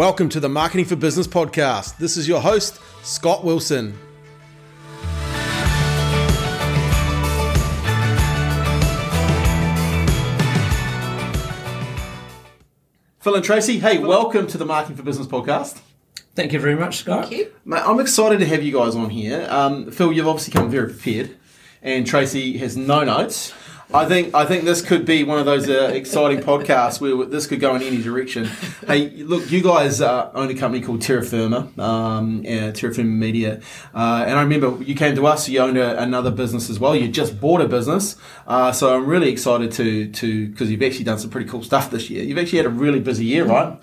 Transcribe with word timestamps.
Welcome 0.00 0.30
to 0.30 0.40
the 0.40 0.48
Marketing 0.48 0.86
for 0.86 0.96
Business 0.96 1.26
podcast. 1.26 1.98
This 1.98 2.16
is 2.16 2.26
your 2.26 2.40
host, 2.40 2.80
Scott 3.02 3.44
Wilson. 3.44 3.92
Phil 13.18 13.34
and 13.34 13.44
Tracey, 13.44 13.78
hey, 13.78 13.98
welcome 13.98 14.46
to 14.46 14.56
the 14.56 14.64
Marketing 14.64 14.96
for 14.96 15.02
Business 15.02 15.26
podcast. 15.26 15.82
Thank 16.34 16.54
you 16.54 16.60
very 16.60 16.76
much, 16.76 16.96
Scott. 16.96 17.28
Thank 17.28 17.38
you. 17.38 17.52
Mate, 17.66 17.82
I'm 17.84 18.00
excited 18.00 18.38
to 18.38 18.46
have 18.46 18.62
you 18.62 18.72
guys 18.72 18.96
on 18.96 19.10
here. 19.10 19.46
Um, 19.50 19.90
Phil, 19.90 20.14
you've 20.14 20.26
obviously 20.26 20.54
come 20.54 20.70
very 20.70 20.88
prepared, 20.88 21.36
and 21.82 22.06
Tracey 22.06 22.56
has 22.56 22.74
no 22.74 23.04
notes. 23.04 23.52
I 23.92 24.06
think 24.06 24.34
I 24.36 24.44
think 24.44 24.64
this 24.64 24.82
could 24.82 25.04
be 25.04 25.24
one 25.24 25.40
of 25.40 25.46
those 25.46 25.68
uh, 25.68 25.90
exciting 25.92 26.38
podcasts 26.40 27.00
where 27.00 27.26
this 27.26 27.48
could 27.48 27.58
go 27.58 27.74
in 27.74 27.82
any 27.82 28.00
direction. 28.00 28.48
Hey, 28.86 29.10
look, 29.10 29.50
you 29.50 29.62
guys 29.62 30.00
uh, 30.00 30.30
own 30.32 30.48
a 30.48 30.54
company 30.54 30.80
called 30.80 31.02
Terra 31.02 31.24
Firma, 31.24 31.68
um, 31.76 32.40
uh, 32.40 32.70
Terra 32.70 32.94
Firma 32.94 33.10
Media, 33.10 33.60
uh, 33.92 34.24
and 34.26 34.38
I 34.38 34.42
remember 34.42 34.80
you 34.84 34.94
came 34.94 35.16
to 35.16 35.26
us. 35.26 35.48
You 35.48 35.58
owned 35.58 35.76
a, 35.76 36.00
another 36.00 36.30
business 36.30 36.70
as 36.70 36.78
well. 36.78 36.94
You 36.94 37.08
just 37.08 37.40
bought 37.40 37.60
a 37.60 37.68
business, 37.68 38.14
uh, 38.46 38.70
so 38.70 38.94
I'm 38.94 39.06
really 39.06 39.30
excited 39.30 39.72
to 39.72 40.08
to 40.08 40.48
because 40.48 40.70
you've 40.70 40.82
actually 40.82 41.04
done 41.04 41.18
some 41.18 41.30
pretty 41.30 41.48
cool 41.48 41.64
stuff 41.64 41.90
this 41.90 42.08
year. 42.10 42.22
You've 42.22 42.38
actually 42.38 42.58
had 42.58 42.66
a 42.66 42.70
really 42.70 43.00
busy 43.00 43.24
year, 43.24 43.44
right? 43.44 43.76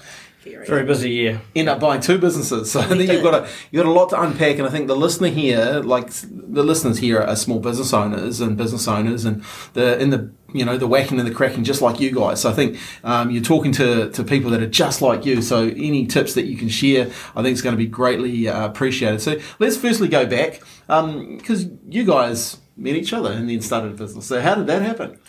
Very 0.68 0.86
busy 0.86 1.10
year. 1.10 1.42
end 1.56 1.70
up 1.70 1.80
buying 1.80 2.02
two 2.02 2.18
businesses. 2.18 2.72
So 2.78 2.82
I 2.82 2.86
think 2.86 3.12
you've 3.12 3.24
got 3.24 3.34
a 3.34 3.50
you've 3.72 3.84
got 3.84 3.90
a 3.90 3.94
lot 3.94 4.10
to 4.10 4.22
unpack, 4.22 4.58
and 4.58 4.68
I 4.68 4.70
think 4.70 4.88
the 4.88 4.96
listener 4.96 5.30
here, 5.30 5.82
like 5.84 6.12
the 6.22 6.64
listeners 6.64 7.00
here, 7.00 7.20
are 7.20 7.36
small 7.36 7.60
business 7.60 7.94
owners 7.94 8.42
and 8.42 8.58
business 8.58 8.88
owners, 8.88 9.26
and 9.26 9.44
the 9.74 9.98
in 10.00 10.10
the 10.10 10.32
you 10.54 10.66
know 10.66 10.78
the 10.78 10.88
whacking 10.88 11.20
and 11.20 11.28
the 11.28 11.34
cracking, 11.34 11.64
just 11.64 11.82
like 11.82 12.00
you 12.00 12.12
guys. 12.12 12.42
So 12.42 12.50
I 12.50 12.54
think 12.54 12.78
um, 13.04 13.32
you're 13.32 13.44
talking 13.44 13.72
to 13.74 14.10
to 14.12 14.24
people 14.24 14.52
that 14.52 14.62
are 14.62 14.70
just 14.70 15.02
like 15.02 15.26
you. 15.26 15.42
So 15.42 15.68
any 15.68 16.06
tips 16.06 16.34
that 16.36 16.46
you 16.46 16.58
can 16.58 16.70
share, 16.70 17.10
I 17.36 17.42
think 17.42 17.54
is 17.54 17.62
going 17.62 17.76
to 17.76 17.78
be 17.78 17.88
greatly 17.88 18.48
uh, 18.48 18.66
appreciated. 18.66 19.22
So 19.22 19.40
let's 19.60 19.78
firstly 19.78 20.08
go 20.08 20.26
back 20.26 20.62
because 20.88 21.68
you 21.90 22.04
guys 22.04 22.58
met 22.76 22.96
each 22.96 23.14
other 23.14 23.32
and 23.32 23.50
then 23.50 23.62
started 23.62 23.92
a 23.92 23.96
business. 23.96 24.28
So 24.28 24.42
how 24.42 24.56
did 24.56 24.68
that 24.68 24.82
happen? 24.82 25.20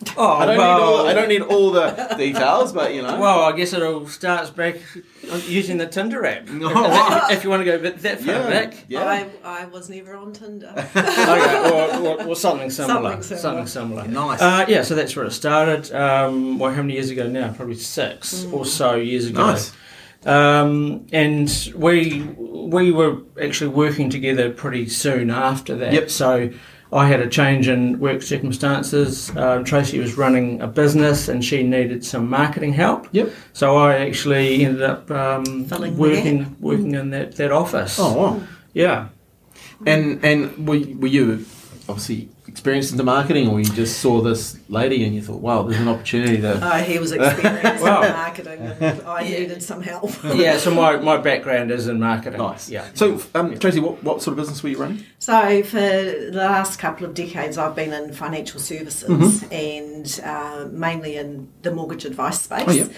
Oh, 0.16 0.32
I 0.32 0.46
don't 0.46 0.58
well, 0.58 0.76
need 0.76 0.82
all 0.82 1.06
I 1.06 1.14
don't 1.14 1.28
need 1.28 1.42
all 1.42 1.70
the 1.70 2.14
details, 2.18 2.72
but 2.72 2.94
you 2.94 3.02
know. 3.02 3.18
well, 3.18 3.40
I 3.44 3.52
guess 3.56 3.72
it 3.72 3.82
all 3.82 4.06
starts 4.06 4.50
back 4.50 4.76
using 5.46 5.78
the 5.78 5.86
Tinder 5.86 6.24
app. 6.24 6.48
Oh, 6.50 6.68
if, 6.68 6.74
right. 6.74 7.32
if 7.32 7.44
you 7.44 7.50
want 7.50 7.60
to 7.60 7.64
go 7.64 7.76
a 7.76 7.78
bit 7.78 7.98
that 8.00 8.18
far 8.18 8.34
yeah, 8.34 8.50
back. 8.50 8.84
yeah. 8.88 9.04
I, 9.04 9.62
I 9.62 9.64
was 9.66 9.88
never 9.88 10.14
on 10.16 10.32
Tinder. 10.32 10.72
okay, 10.96 11.70
or, 11.70 12.22
or, 12.22 12.28
or 12.28 12.36
something 12.36 12.70
similar. 12.70 13.22
Something 13.22 13.38
Something 13.38 13.66
similar. 13.66 14.02
similar. 14.02 14.28
Nice. 14.28 14.42
Uh, 14.42 14.64
yeah, 14.68 14.82
so 14.82 14.94
that's 14.94 15.14
where 15.16 15.24
it 15.26 15.30
started. 15.32 15.92
Um, 15.94 16.58
well, 16.58 16.72
how 16.72 16.82
many 16.82 16.94
years 16.94 17.10
ago 17.10 17.28
now? 17.28 17.52
Probably 17.52 17.76
six 17.76 18.44
or 18.46 18.66
so 18.66 18.96
years 18.96 19.26
ago. 19.26 19.46
Nice. 19.46 19.72
Um, 20.26 21.06
and 21.12 21.72
we 21.76 22.22
we 22.22 22.90
were 22.92 23.18
actually 23.40 23.70
working 23.70 24.10
together 24.10 24.50
pretty 24.50 24.88
soon 24.88 25.30
after 25.30 25.76
that. 25.76 25.92
Yep. 25.92 26.10
So 26.10 26.50
I 26.92 27.08
had 27.08 27.20
a 27.20 27.28
change 27.28 27.66
in 27.68 27.98
work 27.98 28.22
circumstances. 28.22 29.34
Um, 29.36 29.64
Tracey 29.64 29.98
was 29.98 30.16
running 30.16 30.60
a 30.60 30.66
business 30.66 31.28
and 31.28 31.44
she 31.44 31.62
needed 31.62 32.04
some 32.04 32.30
marketing 32.30 32.72
help. 32.72 33.08
Yep. 33.12 33.32
So 33.52 33.76
I 33.76 33.96
actually 33.96 34.64
ended 34.64 34.82
up 34.82 35.10
um, 35.10 35.64
Filling 35.64 35.98
working 35.98 36.56
working 36.60 36.94
in 36.94 37.10
that, 37.10 37.36
that 37.36 37.50
office. 37.50 37.98
Oh 37.98 38.16
wow. 38.16 38.42
Yeah. 38.72 39.08
And 39.86 40.24
and 40.24 40.68
were, 40.68 40.80
were 40.98 41.08
you 41.08 41.44
obviously 41.88 42.28
experienced 42.46 42.92
into 42.92 43.04
marketing, 43.04 43.48
or 43.48 43.58
you 43.60 43.66
just 43.66 43.98
saw 44.00 44.20
this 44.20 44.58
lady 44.68 45.04
and 45.04 45.14
you 45.14 45.20
thought, 45.22 45.40
wow, 45.40 45.62
there's 45.62 45.80
an 45.80 45.88
opportunity 45.88 46.40
to. 46.40 46.54
Uh, 46.64 46.78
he 46.82 46.98
was 46.98 47.12
experienced 47.12 47.82
Wow. 47.82 48.02
in 48.02 48.12
marketing 48.12 48.60
and 48.60 49.02
I 49.02 49.22
needed 49.24 49.62
some 49.62 49.82
help. 49.82 50.10
Yeah, 50.34 50.56
so 50.58 50.72
my, 50.74 50.96
my 50.96 51.16
background 51.16 51.70
is 51.70 51.88
in 51.88 52.00
marketing. 52.00 52.38
Nice. 52.38 52.68
Yeah. 52.70 52.86
So, 52.94 53.20
um, 53.34 53.58
Tracey, 53.58 53.80
what, 53.80 54.02
what 54.02 54.22
sort 54.22 54.32
of 54.32 54.36
business 54.38 54.62
were 54.62 54.68
you 54.70 54.78
running? 54.78 55.04
So 55.18 55.62
for 55.62 55.78
the 55.78 56.30
last 56.32 56.78
couple 56.78 57.06
of 57.06 57.14
decades, 57.14 57.56
I've 57.58 57.74
been 57.76 57.92
in 57.92 58.12
financial 58.12 58.60
services 58.60 59.42
and 59.50 60.20
uh, 60.24 60.66
mainly 60.70 61.16
in 61.16 61.48
the 61.62 61.70
mortgage 61.70 62.04
advice 62.04 62.40
space. 62.42 62.64
Oh, 62.66 62.72
yeah. 62.72 62.88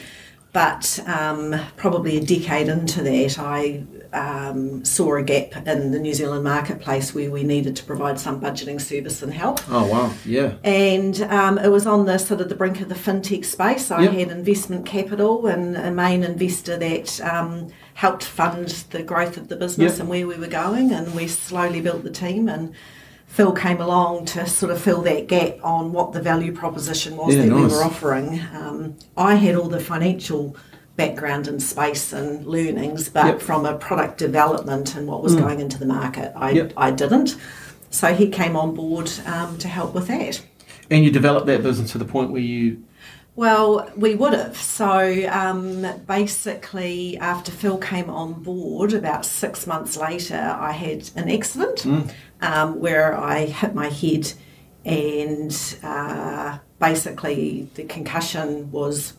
But 0.53 1.01
um, 1.07 1.55
probably 1.77 2.17
a 2.17 2.25
decade 2.25 2.69
into 2.69 3.03
that, 3.03 3.39
I 3.39 3.85
um, 4.13 4.85
saw 4.85 5.17
a 5.17 5.23
gap 5.23 5.67
in 5.67 5.91
the 5.93 5.99
New 5.99 6.15
Zealand 6.15 6.45
marketplace 6.45 7.15
where 7.15 7.31
we 7.31 7.43
needed 7.43 7.77
to 7.77 7.85
provide 7.85 8.19
some 8.21 8.41
budgeting 8.41 8.81
service 8.81 9.23
and 9.23 9.33
help. 9.33 9.61
Oh 9.71 9.87
wow, 9.87 10.13
yeah. 10.25 10.55
and 10.65 11.21
um, 11.23 11.59
it 11.59 11.69
was 11.69 11.87
on 11.87 12.07
the 12.07 12.19
sort 12.19 12.41
of 12.41 12.49
the 12.49 12.55
brink 12.55 12.81
of 12.81 12.89
the 12.89 12.95
fintech 12.95 13.45
space. 13.45 13.91
I 13.91 14.03
Yep. 14.03 14.13
had 14.13 14.29
investment 14.31 14.87
capital 14.87 15.47
and 15.47 15.77
a 15.77 15.91
main 15.91 16.23
investor 16.23 16.77
that 16.77 17.21
um, 17.23 17.69
helped 17.95 18.25
fund 18.25 18.69
the 18.91 19.03
growth 19.03 19.37
of 19.37 19.49
the 19.49 19.57
business 19.57 19.93
Yep. 19.93 20.01
and 20.01 20.09
where 20.09 20.27
we 20.27 20.37
were 20.37 20.47
going, 20.49 20.93
and 20.93 21.15
we 21.15 21.27
slowly 21.29 21.81
built 21.81 22.03
the 22.05 22.11
team. 22.11 22.49
And 22.49 22.73
Phil 23.27 23.53
came 23.53 23.81
along 23.81 24.25
to 24.27 24.47
sort 24.47 24.71
of 24.73 24.81
fill 24.81 25.03
that 25.03 25.27
gap 25.27 25.57
on 25.63 25.93
what 25.93 26.13
the 26.13 26.23
value 26.23 26.53
proposition 26.53 27.17
was 27.17 27.35
Yeah, 27.35 27.47
that 27.47 27.55
we 27.55 27.63
were 27.63 27.83
offering. 27.85 28.41
Um, 28.55 28.95
I 29.17 29.35
had 29.35 29.57
all 29.57 29.69
the 29.69 29.81
financial 29.81 30.57
background 30.97 31.47
and 31.47 31.63
space 31.63 32.13
and 32.13 32.47
learnings, 32.47 33.09
but 33.09 33.27
Yep. 33.27 33.41
from 33.43 33.67
a 33.67 33.75
product 33.77 34.19
development 34.19 34.97
and 34.97 35.07
what 35.07 35.23
was 35.23 35.35
going 35.35 35.61
into 35.61 35.79
the 35.79 35.87
market, 35.87 36.33
I, 36.35 36.51
Yep. 36.51 36.73
I 36.77 36.91
didn't. 36.91 37.37
So 37.91 38.15
he 38.15 38.29
came 38.29 38.57
on 38.57 38.75
board 38.75 39.11
um, 39.27 39.59
to 39.59 39.69
help 39.69 39.95
with 39.95 40.09
that. 40.09 40.43
And 40.91 41.05
you 41.05 41.11
developed 41.11 41.47
that 41.47 41.63
business 41.63 41.93
to 41.93 41.99
the 41.99 42.05
point 42.05 42.31
where 42.31 42.41
you. 42.41 42.83
Well, 43.35 43.91
we 43.97 44.15
would 44.15 44.33
have. 44.33 44.57
So 44.57 45.29
um, 45.31 45.87
basically, 46.07 47.19
after 47.19 47.53
Phil 47.53 47.77
came 47.77 48.09
on 48.09 48.43
board, 48.43 48.95
about 48.95 49.27
six 49.27 49.67
months 49.67 49.97
later, 49.97 50.57
I 50.59 50.73
had 50.73 51.11
an 51.17 51.31
accident 51.31 51.87
um, 52.41 52.81
where 52.81 53.15
I 53.15 53.45
hit 53.47 53.75
my 53.75 53.89
head, 53.89 54.33
and 54.85 55.77
uh, 55.83 56.59
basically, 56.79 57.69
the 57.75 57.85
concussion 57.85 58.71
was 58.71 59.15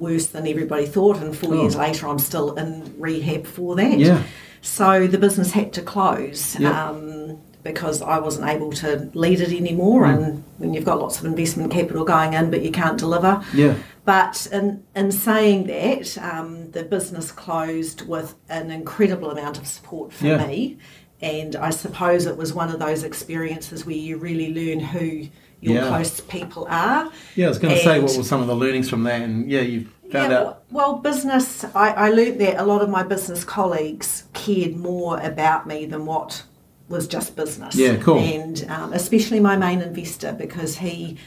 worse 0.00 0.26
than 0.26 0.46
everybody 0.46 0.86
thought. 0.86 1.18
And 1.18 1.36
four 1.36 1.54
Oh. 1.54 1.60
years 1.62 1.76
later, 1.76 2.08
I'm 2.08 2.18
still 2.18 2.54
in 2.54 2.94
rehab 2.98 3.46
for 3.46 3.76
that. 3.76 3.98
Yeah. 3.98 4.22
So 4.62 5.06
the 5.06 5.18
business 5.18 5.52
had 5.52 5.72
to 5.74 5.82
close 5.82 6.56
Yeah. 6.58 6.88
um, 6.90 7.38
because 7.62 8.00
I 8.00 8.18
wasn't 8.18 8.48
able 8.48 8.72
to 8.72 9.10
lead 9.14 9.40
it 9.40 9.52
anymore. 9.52 10.04
Mm. 10.04 10.14
And 10.16 10.44
when 10.58 10.74
you've 10.74 10.84
got 10.86 10.98
lots 10.98 11.18
of 11.20 11.26
investment 11.26 11.70
capital 11.70 12.04
going 12.04 12.32
in, 12.32 12.50
but 12.50 12.62
you 12.62 12.70
can't 12.70 12.98
deliver. 12.98 13.42
Yeah. 13.54 13.74
But 14.06 14.48
in, 14.50 14.82
in 14.96 15.12
saying 15.12 15.66
that, 15.66 16.16
um, 16.18 16.70
the 16.72 16.82
business 16.82 17.30
closed 17.30 18.06
with 18.08 18.34
an 18.48 18.70
incredible 18.70 19.30
amount 19.30 19.58
of 19.58 19.66
support 19.66 20.12
for 20.12 20.26
Yeah. 20.26 20.46
me. 20.46 20.78
And 21.22 21.54
I 21.54 21.68
suppose 21.68 22.24
it 22.24 22.38
was 22.38 22.54
one 22.54 22.70
of 22.70 22.78
those 22.78 23.02
experiences 23.04 23.84
where 23.84 23.94
you 23.94 24.16
really 24.16 24.54
learn 24.54 24.80
who 24.80 25.28
your 25.60 25.74
Yeah. 25.74 25.88
close 25.88 26.20
people 26.20 26.66
are. 26.70 27.10
Yeah, 27.34 27.46
I 27.46 27.48
was 27.48 27.58
going 27.58 27.74
to 27.74 27.80
say 27.80 28.00
what 28.00 28.16
were 28.16 28.22
some 28.22 28.40
of 28.40 28.46
the 28.46 28.56
learnings 28.56 28.88
from 28.88 29.02
that, 29.04 29.22
and 29.22 29.50
yeah, 29.50 29.60
you 29.60 29.86
found 30.10 30.32
yeah, 30.32 30.38
out. 30.40 30.62
Well, 30.70 30.94
business, 30.96 31.64
I, 31.74 31.90
I 31.92 32.10
learnt 32.10 32.38
that 32.38 32.58
a 32.60 32.64
lot 32.64 32.82
of 32.82 32.88
my 32.88 33.02
business 33.02 33.44
colleagues 33.44 34.24
cared 34.32 34.76
more 34.76 35.20
about 35.20 35.66
me 35.66 35.86
than 35.86 36.06
what 36.06 36.44
was 36.88 37.06
just 37.06 37.36
business. 37.36 37.76
Yeah, 37.76 37.96
cool. 37.96 38.18
And 38.18 38.66
um, 38.68 38.92
especially 38.92 39.38
my 39.40 39.56
main 39.56 39.80
investor 39.80 40.32
because 40.32 40.78
he 40.78 41.18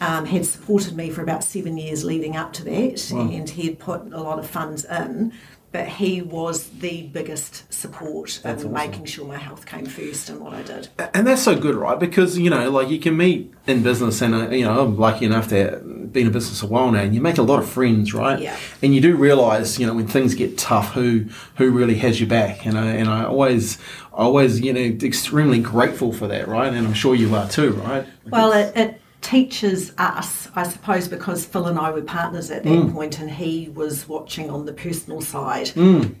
um, 0.00 0.26
had 0.26 0.44
supported 0.44 0.96
me 0.96 1.10
for 1.10 1.22
about 1.22 1.44
seven 1.44 1.76
years 1.78 2.04
leading 2.04 2.36
up 2.36 2.52
to 2.54 2.64
that 2.64 3.10
Wow. 3.12 3.30
and 3.30 3.48
he 3.48 3.66
had 3.68 3.78
put 3.78 4.12
a 4.12 4.20
lot 4.20 4.38
of 4.38 4.48
funds 4.48 4.84
in. 4.84 5.32
But 5.76 5.88
he 5.88 6.22
was 6.22 6.70
the 6.70 7.02
biggest 7.02 7.70
support 7.70 8.40
That's 8.42 8.62
in 8.62 8.74
awesome. 8.74 8.90
making 8.90 9.04
sure 9.04 9.26
my 9.26 9.36
health 9.36 9.66
came 9.66 9.84
first 9.84 10.30
and 10.30 10.40
what 10.40 10.54
I 10.54 10.62
did. 10.62 10.88
And 11.12 11.26
that's 11.26 11.42
so 11.42 11.54
good, 11.54 11.74
right? 11.74 12.00
Because 12.00 12.38
you 12.38 12.48
know, 12.48 12.70
like 12.70 12.88
you 12.88 12.98
can 12.98 13.14
meet 13.14 13.52
in 13.66 13.82
business, 13.82 14.22
and 14.22 14.34
uh, 14.34 14.48
you 14.48 14.64
know, 14.64 14.80
I'm 14.80 14.96
lucky 14.96 15.26
enough 15.26 15.48
to 15.48 15.82
be 16.10 16.22
in 16.22 16.28
a 16.28 16.30
business 16.30 16.62
a 16.62 16.66
while 16.66 16.90
now, 16.90 17.00
and 17.00 17.14
you 17.14 17.20
make 17.20 17.36
a 17.36 17.42
lot 17.42 17.58
of 17.58 17.68
friends, 17.68 18.14
right? 18.14 18.40
Yeah. 18.40 18.56
And 18.80 18.94
you 18.94 19.02
do 19.02 19.16
realize, 19.16 19.78
you 19.78 19.86
know, 19.86 19.92
when 19.92 20.06
things 20.06 20.34
get 20.34 20.56
tough, 20.56 20.94
who 20.94 21.26
who 21.56 21.70
really 21.70 21.96
has 21.96 22.20
your 22.20 22.28
back, 22.30 22.64
and 22.64 22.78
I 22.78 22.86
and 22.92 23.10
I 23.10 23.26
always, 23.26 23.76
always, 24.14 24.60
you 24.60 24.72
know, 24.72 24.80
extremely 25.06 25.58
grateful 25.58 26.10
for 26.10 26.26
that, 26.28 26.48
right? 26.48 26.72
And 26.72 26.86
I'm 26.86 26.94
sure 26.94 27.14
you 27.14 27.34
are 27.34 27.46
too, 27.50 27.72
right? 27.72 28.06
Well, 28.30 28.52
it, 28.52 28.74
it 28.74 29.00
teaches 29.26 29.92
us, 29.98 30.48
I 30.54 30.62
suppose, 30.62 31.08
because 31.08 31.44
Phil 31.44 31.66
and 31.66 31.78
I 31.80 31.90
were 31.90 32.02
partners 32.02 32.48
at 32.52 32.62
that 32.62 32.68
Mm. 32.70 32.92
point, 32.92 33.18
and 33.18 33.28
he 33.28 33.68
was 33.74 34.08
watching 34.08 34.50
on 34.50 34.66
the 34.66 34.72
personal 34.72 35.20
side 35.20 35.72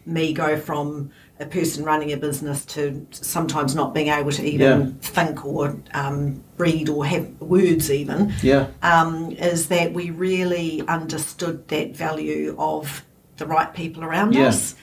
me 0.04 0.32
go 0.32 0.56
from 0.58 1.10
a 1.38 1.46
person 1.46 1.84
running 1.84 2.12
a 2.12 2.16
business 2.16 2.64
to 2.64 3.06
sometimes 3.12 3.76
not 3.76 3.94
being 3.94 4.08
able 4.08 4.32
to 4.32 4.42
even 4.44 4.80
Yeah. 4.80 4.86
think 5.02 5.44
or 5.46 5.76
um, 5.94 6.42
read 6.58 6.88
or 6.88 7.06
have 7.06 7.26
words 7.40 7.90
even. 7.92 8.32
Yeah. 8.42 8.66
Um, 8.82 9.30
is 9.38 9.68
that 9.68 9.92
we 9.94 10.10
really 10.10 10.82
understood 10.88 11.68
that 11.68 11.94
value 11.94 12.56
of 12.58 13.04
the 13.36 13.46
right 13.46 13.72
people 13.72 14.02
around 14.02 14.34
Yeah. 14.34 14.48
us. 14.48 14.74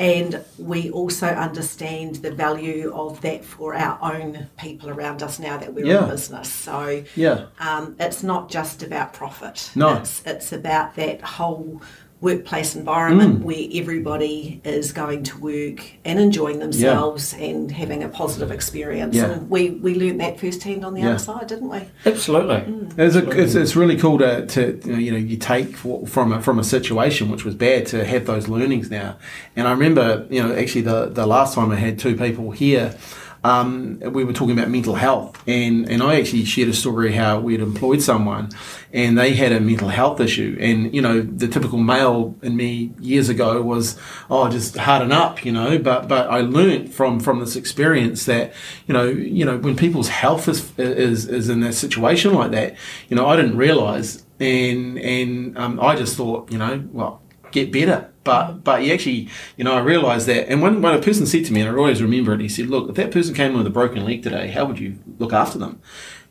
And 0.00 0.42
we 0.58 0.90
also 0.90 1.26
understand 1.26 2.16
the 2.16 2.30
value 2.30 2.90
of 2.94 3.20
that 3.20 3.44
for 3.44 3.74
our 3.74 3.98
own 4.02 4.48
people 4.58 4.88
around 4.88 5.22
us 5.22 5.38
now 5.38 5.58
that 5.58 5.74
we're 5.74 5.84
Yeah. 5.84 6.04
in 6.04 6.10
business. 6.10 6.50
So 6.50 7.04
Yeah. 7.14 7.44
um, 7.58 7.96
it's 8.00 8.22
not 8.22 8.48
just 8.48 8.82
about 8.82 9.12
profit. 9.12 9.70
No. 9.74 9.96
It's, 9.98 10.22
it's 10.24 10.52
about 10.54 10.96
that 10.96 11.20
whole 11.20 11.82
workplace 12.20 12.76
environment 12.76 13.42
where 13.42 13.66
everybody 13.72 14.60
is 14.62 14.92
going 14.92 15.22
to 15.22 15.38
work 15.38 15.82
and 16.04 16.20
enjoying 16.20 16.58
themselves 16.58 17.32
and 17.34 17.70
having 17.70 18.02
a 18.02 18.08
positive 18.08 18.50
experience. 18.50 19.16
Yeah. 19.16 19.30
And 19.30 19.48
we, 19.48 19.70
we 19.70 19.94
learned 19.94 20.20
that 20.20 20.38
firsthand 20.38 20.84
on 20.84 20.92
the 20.94 21.00
Yeah. 21.00 21.10
other 21.10 21.18
side, 21.18 21.46
didn't 21.46 21.70
we? 21.70 21.80
Absolutely. 22.04 22.90
It's, 22.98 23.16
a, 23.16 23.30
it's, 23.30 23.54
it's 23.54 23.74
really 23.74 23.96
cool 23.96 24.18
to, 24.18 24.46
to 24.46 25.00
you, 25.00 25.12
know, 25.12 25.16
you 25.16 25.38
take 25.38 25.76
from 25.76 26.32
a, 26.32 26.42
from 26.42 26.58
a 26.58 26.64
situation 26.64 27.30
which 27.30 27.44
was 27.44 27.54
bad 27.54 27.86
to 27.86 28.04
have 28.04 28.26
those 28.26 28.48
learnings 28.48 28.90
now. 28.90 29.16
And 29.56 29.66
I 29.66 29.72
remember 29.72 30.26
you 30.30 30.42
know 30.42 30.54
actually 30.54 30.82
the 30.82 31.06
the 31.06 31.26
last 31.26 31.54
time 31.54 31.70
I 31.70 31.76
had 31.76 31.98
two 31.98 32.16
people 32.16 32.50
here. 32.50 32.96
Um, 33.42 34.00
we 34.00 34.22
were 34.24 34.34
talking 34.34 34.52
about 34.58 34.68
mental 34.68 34.94
health, 34.96 35.42
and, 35.48 35.88
and 35.88 36.02
I 36.02 36.20
actually 36.20 36.44
shared 36.44 36.68
a 36.68 36.74
story 36.74 37.12
how 37.12 37.40
we 37.40 37.54
had 37.54 37.62
employed 37.62 38.02
someone, 38.02 38.50
and 38.92 39.16
they 39.16 39.34
had 39.34 39.52
a 39.52 39.60
mental 39.60 39.88
health 39.88 40.20
issue, 40.20 40.56
and 40.60 40.92
you 40.94 41.00
know 41.00 41.20
the 41.22 41.46
typical 41.46 41.78
male 41.78 42.36
in 42.42 42.56
me 42.56 42.92
years 42.98 43.28
ago 43.28 43.62
was, 43.62 43.96
oh, 44.28 44.48
just 44.50 44.76
harden 44.76 45.12
up, 45.12 45.44
you 45.44 45.52
know. 45.52 45.78
But 45.78 46.08
but 46.08 46.28
I 46.28 46.40
learnt 46.40 46.92
from 46.92 47.20
from 47.20 47.40
this 47.40 47.56
experience 47.56 48.24
that 48.26 48.52
you 48.86 48.94
know 48.94 49.06
you 49.08 49.44
know 49.44 49.58
when 49.58 49.76
people's 49.76 50.08
health 50.08 50.48
is 50.48 50.76
is 50.78 51.26
is 51.26 51.48
in 51.48 51.62
a 51.62 51.72
situation 51.72 52.34
like 52.34 52.50
that, 52.50 52.76
you 53.08 53.16
know 53.16 53.26
I 53.26 53.36
didn't 53.36 53.56
realise, 53.56 54.24
and 54.40 54.98
and 54.98 55.56
um, 55.56 55.78
I 55.80 55.94
just 55.96 56.16
thought, 56.16 56.50
you 56.50 56.58
know, 56.58 56.84
well, 56.92 57.22
get 57.52 57.72
better. 57.72 58.10
But 58.24 58.64
but 58.64 58.82
you 58.84 58.92
actually, 58.92 59.28
you 59.56 59.64
know, 59.64 59.74
I 59.74 59.80
realised 59.80 60.26
that. 60.26 60.48
And 60.50 60.60
when, 60.60 60.82
when 60.82 60.94
a 60.94 61.00
person 61.00 61.26
said 61.26 61.44
to 61.46 61.52
me, 61.52 61.60
and 61.60 61.70
I 61.70 61.74
always 61.74 62.02
remember 62.02 62.34
it, 62.34 62.40
he 62.40 62.48
said, 62.48 62.66
"Look, 62.66 62.90
if 62.90 62.96
that 62.96 63.12
person 63.12 63.34
came 63.34 63.52
in 63.52 63.58
with 63.58 63.66
a 63.66 63.70
broken 63.70 64.04
leg 64.04 64.22
today, 64.22 64.48
how 64.48 64.66
would 64.66 64.78
you 64.78 64.98
look 65.18 65.32
after 65.32 65.58
them?" 65.58 65.80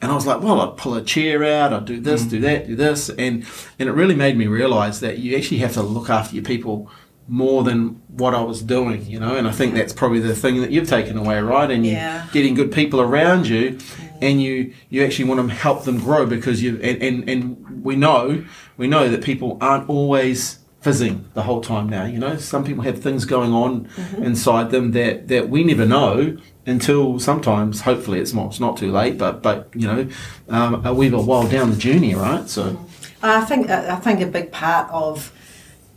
And 0.02 0.12
I 0.12 0.16
was 0.16 0.26
like, 0.26 0.42
"Well, 0.42 0.62
I'd 0.62 0.78
pull 0.78 0.96
a 0.96 1.02
chair 1.02 1.44
out, 1.44 1.74
I'd 1.74 1.86
do 1.86 2.00
this, 2.00 2.24
do 2.24 2.40
mm. 2.40 2.44
that, 2.44 2.68
do 2.68 2.76
this," 2.76 3.10
and 3.10 3.46
and 3.78 3.90
it 3.90 3.92
really 3.92 4.16
made 4.16 4.38
me 4.38 4.48
realise 4.48 5.00
that 5.00 5.18
you 5.20 5.36
actually 5.36 5.58
have 5.58 5.74
to 5.74 5.82
look 5.82 6.10
after 6.10 6.36
your 6.36 6.44
people 6.44 6.90
more 7.28 7.64
than 7.64 8.02
what 8.08 8.34
I 8.34 8.42
was 8.42 8.62
doing, 8.62 9.06
you 9.06 9.20
know. 9.20 9.36
And 9.36 9.48
I 9.48 9.52
think 9.52 9.76
that's 9.76 9.94
probably 9.94 10.20
the 10.20 10.36
thing 10.36 10.62
that 10.62 10.72
you've 10.72 10.90
taken 10.90 11.18
away, 11.18 11.40
right? 11.42 11.70
And 11.70 11.86
Yeah. 11.86 12.26
you 12.26 12.32
getting 12.32 12.56
good 12.56 12.72
people 12.72 13.02
around 13.02 13.48
you, 13.48 13.78
and 14.22 14.42
you 14.42 14.74
you 14.90 15.04
actually 15.04 15.26
want 15.26 15.48
to 15.48 15.54
help 15.54 15.84
them 15.84 16.00
grow 16.00 16.26
because 16.26 16.64
you 16.64 16.80
and, 16.82 17.02
and 17.04 17.30
and 17.30 17.84
we 17.84 17.96
know 17.96 18.44
we 18.78 18.88
know 18.88 19.10
that 19.10 19.22
people 19.22 19.58
aren't 19.62 19.90
always 19.90 20.59
fizzing 20.82 21.26
the 21.34 21.44
whole 21.44 21.62
time 21.62 21.90
now 21.90 22.06
you 22.06 22.18
know? 22.18 22.38
Some 22.38 22.64
people 22.64 22.84
have 22.84 23.02
things 23.02 23.26
going 23.26 23.54
on 23.54 23.90
inside 24.18 24.72
them 24.72 24.92
that 24.92 25.28
that 25.28 25.50
we 25.50 25.64
never 25.64 25.86
know 25.86 26.38
until 26.66 27.20
sometimes 27.20 27.82
hopefully 27.82 28.20
it's 28.20 28.34
not 28.34 28.48
it's 28.48 28.60
not 28.60 28.78
too 28.78 28.92
late 28.92 29.18
but 29.18 29.42
but 29.42 29.70
you 29.74 29.88
know 29.88 30.08
um, 30.50 30.96
we've 30.96 31.14
a 31.14 31.22
while 31.22 31.48
down 31.48 31.72
the 31.72 31.78
journey 31.78 32.16
right? 32.16 32.48
So 32.50 32.86
I 33.22 33.42
think 33.42 33.70
I 33.70 33.96
think 33.98 34.22
a 34.22 34.28
big 34.28 34.52
part 34.52 34.90
of 34.92 35.34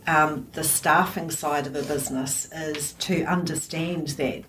um, 0.07 0.47
the 0.53 0.63
staffing 0.63 1.31
side 1.31 1.67
of 1.67 1.75
a 1.75 1.83
business 1.83 2.51
is 2.51 2.93
to 2.93 3.23
understand 3.23 4.09
that, 4.09 4.43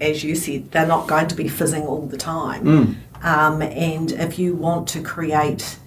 as 0.00 0.24
you 0.24 0.34
said, 0.34 0.72
they're 0.72 0.86
not 0.86 1.06
going 1.06 1.28
to 1.28 1.34
be 1.36 1.48
fizzing 1.48 1.84
all 1.84 2.06
the 2.06 2.16
time. 2.16 2.66
Um, 3.22 3.62
and 3.62 4.12
if 4.12 4.38
you 4.38 4.54
want 4.54 4.88
to 4.88 5.02
create 5.02 5.78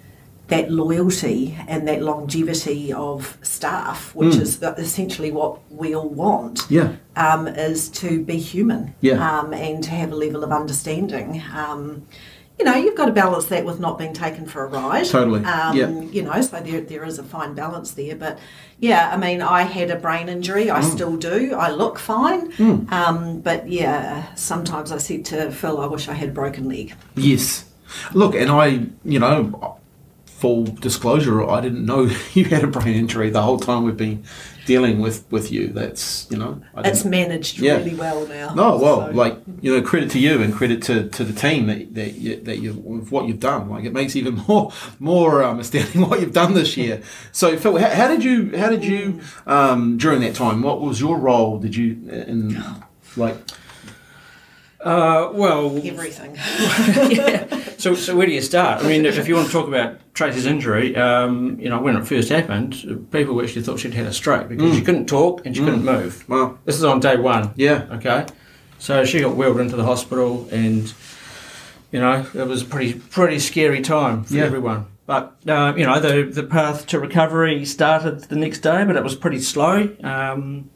that 0.50 0.69
loyalty 0.72 1.57
and 1.68 1.88
that 1.88 2.01
longevity 2.01 2.92
of 2.94 3.38
staff, 3.42 4.13
which 4.16 4.36
is 4.36 4.62
essentially 4.62 5.31
what 5.31 5.60
we 5.72 5.96
all 5.96 6.10
want, 6.10 6.66
yeah 6.69 6.94
um, 7.16 7.48
is 7.48 7.90
to 7.90 8.24
be 8.24 8.38
human 8.38 8.94
Yeah. 9.01 9.18
um, 9.40 9.54
and 9.54 9.84
to 9.84 9.92
have 9.92 10.12
a 10.12 10.16
level 10.16 10.44
of 10.44 10.51
understanding. 10.51 11.42
Um, 11.56 12.06
you 12.57 12.66
know, 12.66 12.75
you've 12.75 12.96
got 12.98 13.06
to 13.06 13.13
balance 13.13 13.46
that 13.46 13.63
with 13.63 13.80
not 13.80 13.98
being 13.98 14.12
taken 14.13 14.46
for 14.46 14.66
a 14.66 14.68
ride. 14.68 15.06
Totally, 15.06 15.46
Um, 15.46 15.78
yeah. 15.78 15.90
You 16.01 16.24
know, 16.24 16.42
so 16.42 16.60
there, 16.60 16.81
there 16.81 17.06
is 17.06 17.18
a 17.18 17.24
fine 17.24 17.54
balance 17.54 17.92
there. 17.92 18.18
But 18.18 18.38
yeah, 18.80 19.12
I 19.13 19.18
mean, 19.18 19.42
I 19.42 19.62
had 19.62 19.90
a 19.92 19.96
brain 19.96 20.28
injury. 20.28 20.66
Mm. 20.66 20.74
I 20.74 20.81
still 20.81 21.16
do. 21.16 21.54
I 21.56 21.69
look 21.72 21.98
fine. 21.98 22.51
Um, 22.92 23.40
but 23.40 23.69
yeah, 23.69 24.34
sometimes 24.36 24.92
I 24.92 24.98
said 24.98 25.24
to 25.25 25.51
Phil, 25.51 25.80
I 25.80 25.86
wish 25.86 26.10
I 26.10 26.13
had 26.13 26.30
a 26.30 26.34
broken 26.34 26.68
leg. 26.68 26.94
yes 27.16 27.66
look 28.13 28.36
and 28.36 28.51
I 28.51 28.86
you 29.04 29.18
know 29.19 29.78
full 30.39 30.63
disclosure 30.63 31.44
I 31.44 31.59
didn't 31.62 31.86
know 31.86 32.01
you 32.33 32.45
had 32.45 32.63
a 32.63 32.68
brain 32.68 32.95
injury 32.95 33.30
the 33.30 33.41
whole 33.41 33.59
time 33.59 33.83
we've 33.83 33.97
been 33.97 34.24
dealing 34.65 35.00
with 35.01 35.25
with 35.31 35.51
you 35.51 35.68
that's 35.80 36.27
you 36.30 36.38
know 36.38 36.62
I 36.75 36.88
It's 36.88 37.03
managed 37.03 37.57
Yeah. 37.59 37.77
really 37.77 37.95
well 37.95 38.27
now. 38.27 38.53
No, 38.53 38.77
well, 38.77 39.07
so- 39.07 39.12
like 39.24 39.36
you 39.62 39.74
know, 39.75 39.81
credit 39.81 40.12
to 40.12 40.19
you 40.19 40.41
and 40.44 40.53
credit 40.53 40.81
to, 40.83 41.09
to 41.09 41.24
the 41.24 41.33
team 41.33 41.68
that 41.68 41.95
that 41.95 42.12
you, 42.24 42.36
that 42.47 42.59
you 42.59 42.74
what 43.09 43.27
you've 43.27 43.39
done. 43.39 43.68
Like 43.69 43.83
it 43.86 43.94
makes 43.94 44.15
even 44.15 44.36
more 44.47 44.71
more 45.00 45.44
um, 45.44 45.59
astounding 45.59 46.01
what 46.07 46.19
you've 46.21 46.33
done 46.33 46.53
this 46.53 46.77
year. 46.77 47.01
So 47.31 47.57
Phil, 47.57 47.77
how, 47.77 47.89
how 47.89 48.07
did 48.07 48.24
you 48.24 48.56
how 48.57 48.69
did 48.69 48.83
you 48.86 49.19
um, 49.47 49.97
during 49.97 50.21
that 50.21 50.36
time? 50.36 50.62
What 50.62 50.80
was 50.81 51.01
your 51.01 51.18
role? 51.18 51.57
Did 51.59 51.75
you 51.75 51.88
in 52.27 52.63
like 53.18 53.38
Uh, 54.81 55.29
well, 55.33 55.75
everything. 55.83 56.37
so, 57.77 57.93
so 57.95 58.15
where 58.15 58.25
do 58.25 58.31
you 58.33 58.41
start? 58.41 58.83
I 58.83 58.87
mean, 58.87 59.05
if, 59.05 59.17
if 59.17 59.27
you 59.27 59.35
want 59.35 59.47
to 59.47 59.51
talk 59.53 59.67
about 59.67 59.97
Tracey's 60.13 60.45
injury, 60.45 60.95
um, 60.95 61.59
you 61.59 61.69
know, 61.69 61.81
when 61.81 61.97
it 61.97 62.07
first 62.07 62.29
happened, 62.29 63.07
people 63.11 63.41
actually 63.41 63.61
thought 63.63 63.79
she'd 63.79 63.93
had 63.93 64.05
a 64.05 64.13
stroke 64.13 64.47
because 64.47 64.75
she 64.75 64.81
couldn't 64.81 65.07
talk 65.07 65.45
and 65.45 65.55
she 65.55 65.63
couldn't 65.63 65.83
move. 65.83 66.23
well, 66.29 66.57
This 66.65 66.75
is 66.75 66.83
on 66.85 66.99
day 67.01 67.17
one. 67.17 67.51
yeah, 67.55 67.87
Okay, 67.91 68.25
so 68.77 69.03
she 69.03 69.19
got 69.19 69.35
wheeled 69.35 69.59
into 69.59 69.75
the 69.75 69.83
hospital, 69.83 70.47
and 70.51 70.93
you 71.91 71.99
know 71.99 72.25
it 72.33 72.47
was 72.47 72.61
a 72.61 72.65
pretty 72.65 72.93
pretty 72.93 73.39
scary 73.39 73.81
time 73.81 74.23
for 74.23 74.33
Yeah. 74.35 74.45
everyone. 74.45 74.85
But 75.05 75.35
uh, 75.47 75.73
you 75.75 75.85
know 75.85 75.99
the 75.99 76.23
the 76.31 76.43
path 76.43 76.85
to 76.87 76.99
recovery 76.99 77.65
started 77.65 78.19
the 78.29 78.35
next 78.37 78.59
day, 78.59 78.85
but 78.85 78.95
it 78.95 79.03
was 79.03 79.15
pretty 79.15 79.39
slow. 79.39 79.89
Um, 80.03 80.69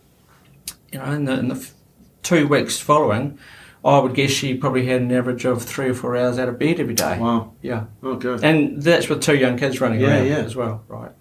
you 0.92 1.00
know, 1.00 1.06
in 1.12 1.24
the, 1.26 1.34
in 1.40 1.48
the 1.48 1.70
two 2.22 2.48
weeks 2.48 2.80
following, 2.80 3.38
I 3.86 4.00
would 4.00 4.14
guess 4.16 4.32
she 4.32 4.54
probably 4.56 4.86
had 4.86 5.02
an 5.02 5.12
average 5.12 5.44
of 5.46 5.62
three 5.62 5.90
or 5.90 5.94
four 5.94 6.16
hours 6.16 6.40
out 6.40 6.48
of 6.50 6.58
bed 6.58 6.80
every 6.80 6.94
day. 6.94 7.18
wow, 7.20 7.54
Yeah, 7.62 7.86
oh 8.02 8.16
good, 8.16 8.44
and 8.44 8.82
that's 8.82 9.10
with 9.10 9.22
two 9.22 9.36
young 9.36 9.58
kids 9.58 9.82
running 9.82 10.00
Yeah, 10.00 10.08
around 10.18 10.28
yeah. 10.28 10.38
as 10.38 10.56
well, 10.56 10.84
right? 10.88 11.12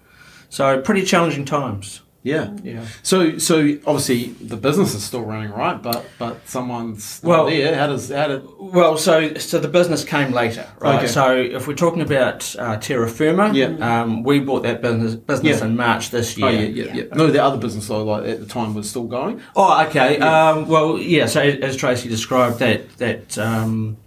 So 0.49 0.81
pretty 0.81 1.03
challenging 1.03 1.45
times. 1.45 2.01
Yeah. 2.23 2.55
Yeah. 2.63 2.85
So 3.03 3.37
so 3.37 3.77
obviously 3.85 4.27
the 4.39 4.55
business 4.55 4.93
is 4.95 5.03
still 5.03 5.23
running, 5.23 5.51
right? 5.51 5.81
But 5.81 6.05
but 6.17 6.47
someone's 6.47 7.19
Well- 7.21 7.47
there. 7.47 7.75
How 7.75 7.87
does 7.87 8.09
how 8.09 8.27
did 8.29 8.43
Well, 8.59 8.97
so 8.97 9.33
so 9.35 9.59
the 9.59 9.67
business 9.67 10.05
came 10.05 10.31
later, 10.31 10.65
right? 10.79 10.97
Okay. 10.99 11.07
So 11.07 11.35
if 11.35 11.67
we're 11.67 11.75
talking 11.75 12.01
about 12.01 12.55
uh, 12.57 12.77
Terra 12.77 13.09
Firma, 13.09 13.51
Yeah. 13.53 13.75
um, 14.03 14.23
we 14.23 14.39
bought 14.39 14.63
that 14.63 14.81
business 14.81 15.15
business 15.15 15.59
Yeah. 15.59 15.65
in 15.65 15.75
March 15.75 16.11
this 16.11 16.37
year. 16.37 16.47
oh 16.47 16.51
yeah 16.51 16.61
yeah 16.61 16.93
yeah 16.93 17.03
no 17.13 17.27
the 17.27 17.43
other 17.43 17.57
business 17.57 17.87
though 17.87 18.03
like 18.05 18.23
at 18.25 18.39
the 18.39 18.45
time 18.45 18.73
was 18.73 18.89
still 18.89 19.03
going. 19.05 19.41
Oh, 19.55 19.83
okay. 19.87 20.17
Um, 20.19 20.67
well, 20.69 20.97
yeah. 20.97 21.25
So 21.25 21.41
as 21.41 21.75
Tracey 21.75 22.07
described, 22.07 22.59
that 22.59 22.97
that 22.99 23.37
um, 23.37 23.97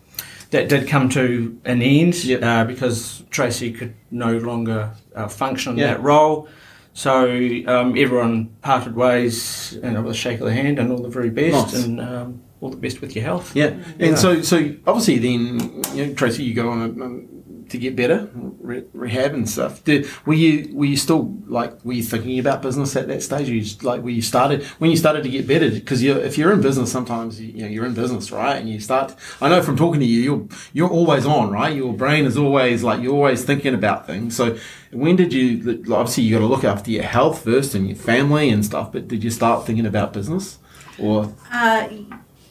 that 0.52 0.68
did 0.70 0.88
come 0.88 1.08
to 1.10 1.58
an 1.66 1.82
end 1.82 2.24
Yep. 2.24 2.42
uh, 2.42 2.64
because 2.64 3.24
Tracey 3.30 3.72
could 3.72 3.92
no 4.10 4.38
longer 4.38 4.92
uh, 5.14 5.28
function 5.28 5.72
in 5.74 5.78
Yeah. 5.80 5.86
that 5.88 6.02
role. 6.02 6.48
So 6.96 7.28
um, 7.66 7.94
everyone 7.98 8.56
parted 8.62 8.96
ways, 8.96 9.78
and 9.82 10.02
with 10.02 10.12
a 10.12 10.16
shake 10.16 10.40
of 10.40 10.46
the 10.46 10.54
hand, 10.54 10.78
and 10.78 10.90
all 10.90 10.96
the 11.02 11.10
very 11.10 11.28
best, 11.28 11.74
Nice. 11.74 11.84
and 11.84 12.00
um, 12.00 12.40
all 12.62 12.70
the 12.70 12.78
best 12.78 13.02
with 13.02 13.14
your 13.14 13.22
health. 13.22 13.54
Yeah, 13.54 13.74
Yeah. 13.98 14.06
and 14.08 14.18
so 14.18 14.40
so 14.40 14.56
obviously 14.86 15.18
then 15.18 15.82
you 15.94 16.06
know 16.06 16.14
Tracey, 16.14 16.44
you 16.44 16.54
go 16.54 16.70
on 16.70 16.80
a, 16.80 16.84
um, 17.04 17.35
to 17.70 17.78
get 17.78 17.96
better, 17.96 18.30
re- 18.34 18.84
rehab 18.92 19.34
and 19.34 19.48
stuff. 19.48 19.82
Did, 19.84 20.08
were 20.24 20.34
you 20.34 20.74
were 20.74 20.84
you 20.84 20.96
still 20.96 21.34
like 21.46 21.84
were 21.84 21.92
you 21.92 22.02
thinking 22.02 22.38
about 22.38 22.62
business 22.62 22.96
at 22.96 23.08
that 23.08 23.22
stage? 23.22 23.48
You 23.48 23.60
just, 23.60 23.84
like 23.84 24.02
were 24.02 24.10
you 24.10 24.22
started 24.22 24.64
when 24.78 24.90
you 24.90 24.96
started 24.96 25.22
to 25.24 25.28
get 25.28 25.46
better 25.46 25.70
because 25.70 26.02
if 26.02 26.38
you're 26.38 26.52
in 26.52 26.60
business 26.60 26.92
sometimes 26.92 27.40
you, 27.40 27.48
you 27.48 27.62
know 27.62 27.68
you're 27.68 27.86
in 27.86 27.94
business 27.94 28.30
right 28.30 28.56
and 28.56 28.68
you 28.68 28.80
start. 28.80 29.14
I 29.40 29.48
know 29.48 29.62
from 29.62 29.76
talking 29.76 30.00
to 30.00 30.06
you 30.06 30.20
you're 30.20 30.48
you're 30.72 30.90
always 30.90 31.26
on 31.26 31.50
right. 31.50 31.74
Your 31.74 31.92
brain 31.92 32.24
is 32.24 32.36
always 32.36 32.82
like 32.82 33.00
you're 33.02 33.14
always 33.14 33.44
thinking 33.44 33.74
about 33.74 34.06
things. 34.06 34.36
So 34.36 34.56
when 34.92 35.16
did 35.16 35.32
you 35.32 35.82
obviously 35.92 36.24
you 36.24 36.34
got 36.34 36.40
to 36.40 36.46
look 36.46 36.64
after 36.64 36.90
your 36.90 37.04
health 37.04 37.44
first 37.44 37.74
and 37.74 37.86
your 37.88 37.96
family 37.96 38.50
and 38.50 38.64
stuff. 38.64 38.92
But 38.92 39.08
did 39.08 39.24
you 39.24 39.30
start 39.30 39.66
thinking 39.66 39.86
about 39.86 40.12
business 40.12 40.58
or 40.98 41.34
Uh, 41.52 41.88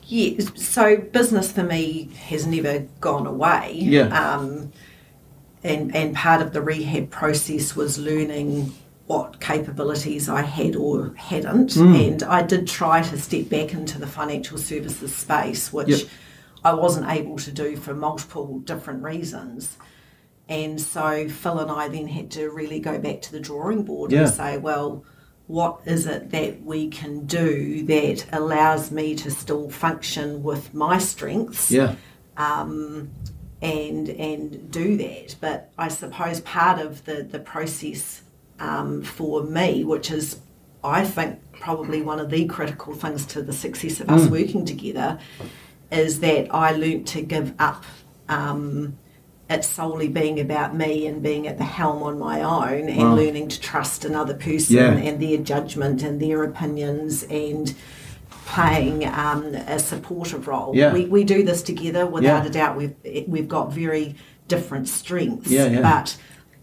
yeah, 0.08 0.40
so 0.56 0.98
business 0.98 1.52
for 1.52 1.64
me 1.64 2.10
has 2.28 2.46
never 2.46 2.80
gone 3.00 3.26
away. 3.26 3.74
Yeah. 3.74 4.08
Um, 4.08 4.72
and, 5.66 5.96
and 5.96 6.16
part 6.16 6.42
of 6.42 6.54
the 6.54 6.62
rehab 6.62 7.10
process 7.10 7.76
was 7.76 7.98
learning 7.98 8.74
what 9.08 9.40
capabilities 9.40 10.30
I 10.30 10.42
had 10.42 10.76
or 10.76 11.14
hadn't. 11.16 11.72
Mm. 11.72 12.08
And 12.08 12.24
I 12.24 12.42
did 12.42 12.68
try 12.68 13.02
to 13.02 13.18
step 13.20 13.50
back 13.50 13.74
into 13.74 14.00
the 14.00 14.08
financial 14.08 14.58
services 14.58 15.14
space, 15.16 15.72
which 15.74 15.90
Yep. 15.90 16.08
I 16.64 16.74
wasn't 16.74 17.10
able 17.10 17.38
to 17.38 17.52
do 17.52 17.78
for 17.78 17.94
multiple 17.94 18.60
different 18.60 19.04
reasons. 19.04 19.78
And 20.50 20.80
so 20.82 21.28
Phil 21.30 21.60
and 21.60 21.72
I 21.72 21.88
then 21.88 22.08
had 22.08 22.32
to 22.32 22.50
really 22.50 22.80
go 22.80 22.98
back 23.00 23.22
to 23.24 23.32
the 23.32 23.40
drawing 23.40 23.84
board 23.84 24.12
Yeah. 24.12 24.22
and 24.22 24.30
say, 24.30 24.58
well, 24.58 25.04
what 25.48 25.80
is 25.86 26.08
it 26.08 26.32
that 26.32 26.64
we 26.64 26.88
can 26.88 27.26
do 27.28 27.84
that 27.86 28.26
allows 28.32 28.90
me 28.92 29.14
to 29.16 29.30
still 29.30 29.70
function 29.70 30.42
with 30.42 30.74
my 30.74 30.98
strengths 30.98 31.70
yeah 31.70 31.94
and 33.62 34.10
and 34.10 34.72
do 34.72 34.98
that? 34.98 35.36
But 35.40 35.72
I 35.78 35.88
suppose 35.88 36.42
part 36.42 36.80
of 36.80 37.06
the, 37.06 37.24
the 37.24 37.40
process 37.40 38.22
um, 38.60 39.02
for 39.02 39.44
me, 39.44 39.84
which 39.84 40.12
is, 40.12 40.40
I 40.84 41.04
think, 41.04 41.40
probably 41.54 42.02
one 42.02 42.20
of 42.20 42.30
the 42.30 42.46
critical 42.46 42.94
things 42.94 43.26
to 43.28 43.42
the 43.42 43.54
success 43.54 44.00
of 44.00 44.10
us 44.10 44.30
working 44.30 44.66
together, 44.66 45.20
is 45.92 46.20
that 46.22 46.54
I 46.54 46.72
learnt 46.72 47.08
to 47.10 47.22
give 47.22 47.54
up 47.60 47.84
um, 48.30 48.98
it 49.50 49.64
solely 49.64 50.08
being 50.08 50.40
about 50.40 50.76
me 50.76 51.06
and 51.06 51.22
being 51.22 51.48
at 51.48 51.58
the 51.58 51.64
helm 51.64 52.02
on 52.04 52.18
my 52.18 52.42
own 52.42 52.90
and 52.90 52.98
Wow. 52.98 53.16
learning 53.16 53.48
to 53.50 53.60
trust 53.62 54.04
another 54.04 54.34
person 54.34 54.76
Yeah. 54.78 54.94
and 54.94 55.22
their 55.22 55.38
judgment 55.38 56.02
and 56.02 56.20
their 56.20 56.44
opinions 56.44 57.24
and 57.24 57.74
playing 58.46 59.06
um, 59.06 59.44
a 59.56 59.80
supportive 59.80 60.48
role. 60.48 60.76
Yeah. 60.76 60.94
We, 60.94 61.06
we 61.06 61.24
do 61.24 61.44
this 61.44 61.62
together 61.62 62.06
without 62.06 62.44
Yeah. 62.44 62.50
a 62.50 62.50
doubt. 62.50 62.78
We've, 62.78 62.96
we've 63.28 63.48
got 63.48 63.74
very 63.74 64.16
different 64.48 64.88
strengths. 64.88 65.50
Yeah, 65.50 65.66
yeah. 65.68 65.82
But 65.82 66.18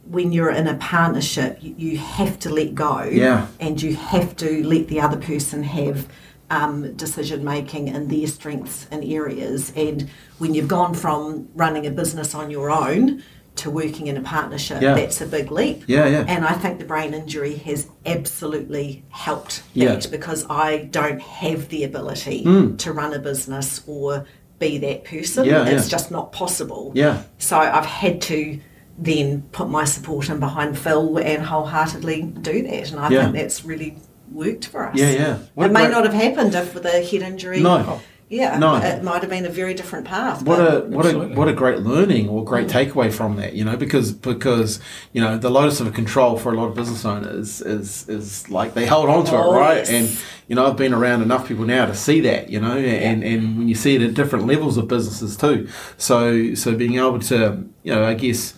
when 0.05 0.33
you're 0.33 0.51
in 0.51 0.67
a 0.69 0.75
partnership, 0.77 1.59
you, 1.61 1.75
you 1.77 1.99
have 1.99 2.39
to 2.41 2.51
let 2.51 2.75
go 2.75 3.03
Yeah. 3.03 3.49
and 3.61 3.81
you 3.83 3.97
have 3.97 4.37
to 4.37 4.65
let 4.67 4.89
the 4.89 5.01
other 5.01 5.17
person 5.19 5.63
have 5.65 6.09
um, 6.51 6.95
decision 6.95 7.45
making 7.45 7.89
in 7.89 8.09
their 8.09 8.27
strengths 8.27 8.87
and 8.91 9.03
areas. 9.05 9.73
And 9.75 10.09
when 10.39 10.55
you've 10.55 10.69
gone 10.69 10.95
from 10.95 11.49
running 11.55 11.87
a 11.87 11.91
business 11.91 12.35
on 12.35 12.51
your 12.51 12.71
own 12.71 13.23
to 13.57 13.71
working 13.71 14.07
in 14.07 14.17
a 14.17 14.23
partnership, 14.23 14.81
Yeah. 14.81 14.95
that's 14.95 15.21
a 15.21 15.27
big 15.27 15.51
leap. 15.51 15.85
Yeah, 15.87 16.07
yeah. 16.07 16.25
And 16.27 16.45
I 16.45 16.55
think 16.55 16.79
the 16.79 16.85
brain 16.85 17.15
injury 17.15 17.57
has 17.57 17.89
absolutely 18.07 19.05
helped 19.11 19.63
Yeah. 19.75 19.95
that 19.95 20.11
because 20.11 20.47
I 20.49 20.89
don't 20.91 21.21
have 21.21 21.69
the 21.69 21.85
ability 21.85 22.45
hmm. 22.45 22.77
to 22.77 22.93
run 22.93 23.13
a 23.13 23.19
business 23.19 23.83
or 23.87 24.27
be 24.59 24.79
that 24.79 25.05
person. 25.05 25.45
Yeah, 25.45 25.67
it's 25.67 25.87
yeah. 25.87 25.91
just 25.91 26.11
not 26.11 26.33
possible. 26.33 26.93
Yeah. 26.95 27.23
So 27.39 27.59
I've 27.59 27.87
had 27.87 28.23
to 28.23 28.59
then 28.99 29.43
put 29.53 29.69
my 29.69 29.85
support 29.85 30.29
in 30.29 30.39
behind 30.39 30.79
Phil 30.79 31.19
and 31.19 31.43
wholeheartedly 31.43 32.23
do 32.41 32.63
that. 32.63 32.91
And 32.91 33.01
I 33.01 33.09
think 33.09 33.35
that's 33.35 33.65
really 33.65 33.97
worked 34.31 34.67
for 34.67 34.89
us. 34.89 34.97
Yeah, 34.97 35.11
yeah. 35.11 35.39
What 35.55 35.67
it 35.67 35.73
may 35.73 35.81
great- 35.81 35.91
not 35.91 36.05
have 36.05 36.15
happened 36.15 36.55
if 36.55 36.75
with 36.75 36.85
a 36.85 37.05
head 37.05 37.23
injury. 37.23 37.61
No. 37.61 38.01
Yeah. 38.33 38.59
No. 38.59 38.77
It 38.77 39.03
might 39.05 39.21
have 39.21 39.29
been 39.29 39.45
a 39.45 39.51
very 39.51 39.75
different 39.75 40.07
path. 40.07 40.43
What 40.43 40.59
a 40.59 40.81
what 40.87 41.05
a 41.05 41.19
what 41.19 41.49
a 41.49 41.53
great 41.53 41.81
learning 41.81 42.31
or 42.31 42.43
great 42.43 42.69
mm. 42.69 42.71
takeaway 42.71 43.13
from 43.13 43.37
that, 43.37 43.53
you 43.53 43.63
know, 43.63 43.77
because 43.77 44.11
because 44.13 44.81
you 45.13 45.21
know 45.21 45.37
the 45.37 45.51
locus 45.51 45.81
of 45.81 45.93
control 45.93 46.39
for 46.39 46.51
a 46.51 46.57
lot 46.57 46.69
of 46.69 46.75
business 46.75 47.05
owners 47.05 47.61
is 47.61 48.09
is 48.09 48.49
like 48.49 48.73
they 48.73 48.87
hold 48.87 49.11
on 49.11 49.27
to 49.27 49.37
Oh, 49.37 49.55
it, 49.55 49.59
right? 49.59 49.77
yes. 49.77 49.91
And 49.91 50.25
you 50.49 50.57
know 50.57 50.67
I've 50.67 50.79
been 50.79 50.95
around 50.95 51.21
enough 51.21 51.47
people 51.47 51.67
now 51.67 51.85
to 51.85 51.95
see 51.95 52.21
that, 52.23 52.49
you 52.49 52.59
know, 52.59 52.79
and 52.79 53.23
and 53.23 53.59
when 53.59 53.69
you 53.69 53.75
see 53.75 53.97
it 53.97 54.03
at 54.03 54.15
different 54.15 54.47
levels 54.47 54.79
of 54.79 54.89
businesses 54.89 55.37
too, 55.37 55.69
so 55.99 56.55
so 56.55 56.75
being 56.75 56.95
able 56.95 57.19
to 57.21 57.69
you 57.83 57.95
know 57.95 58.03
I 58.03 58.15
guess 58.15 58.55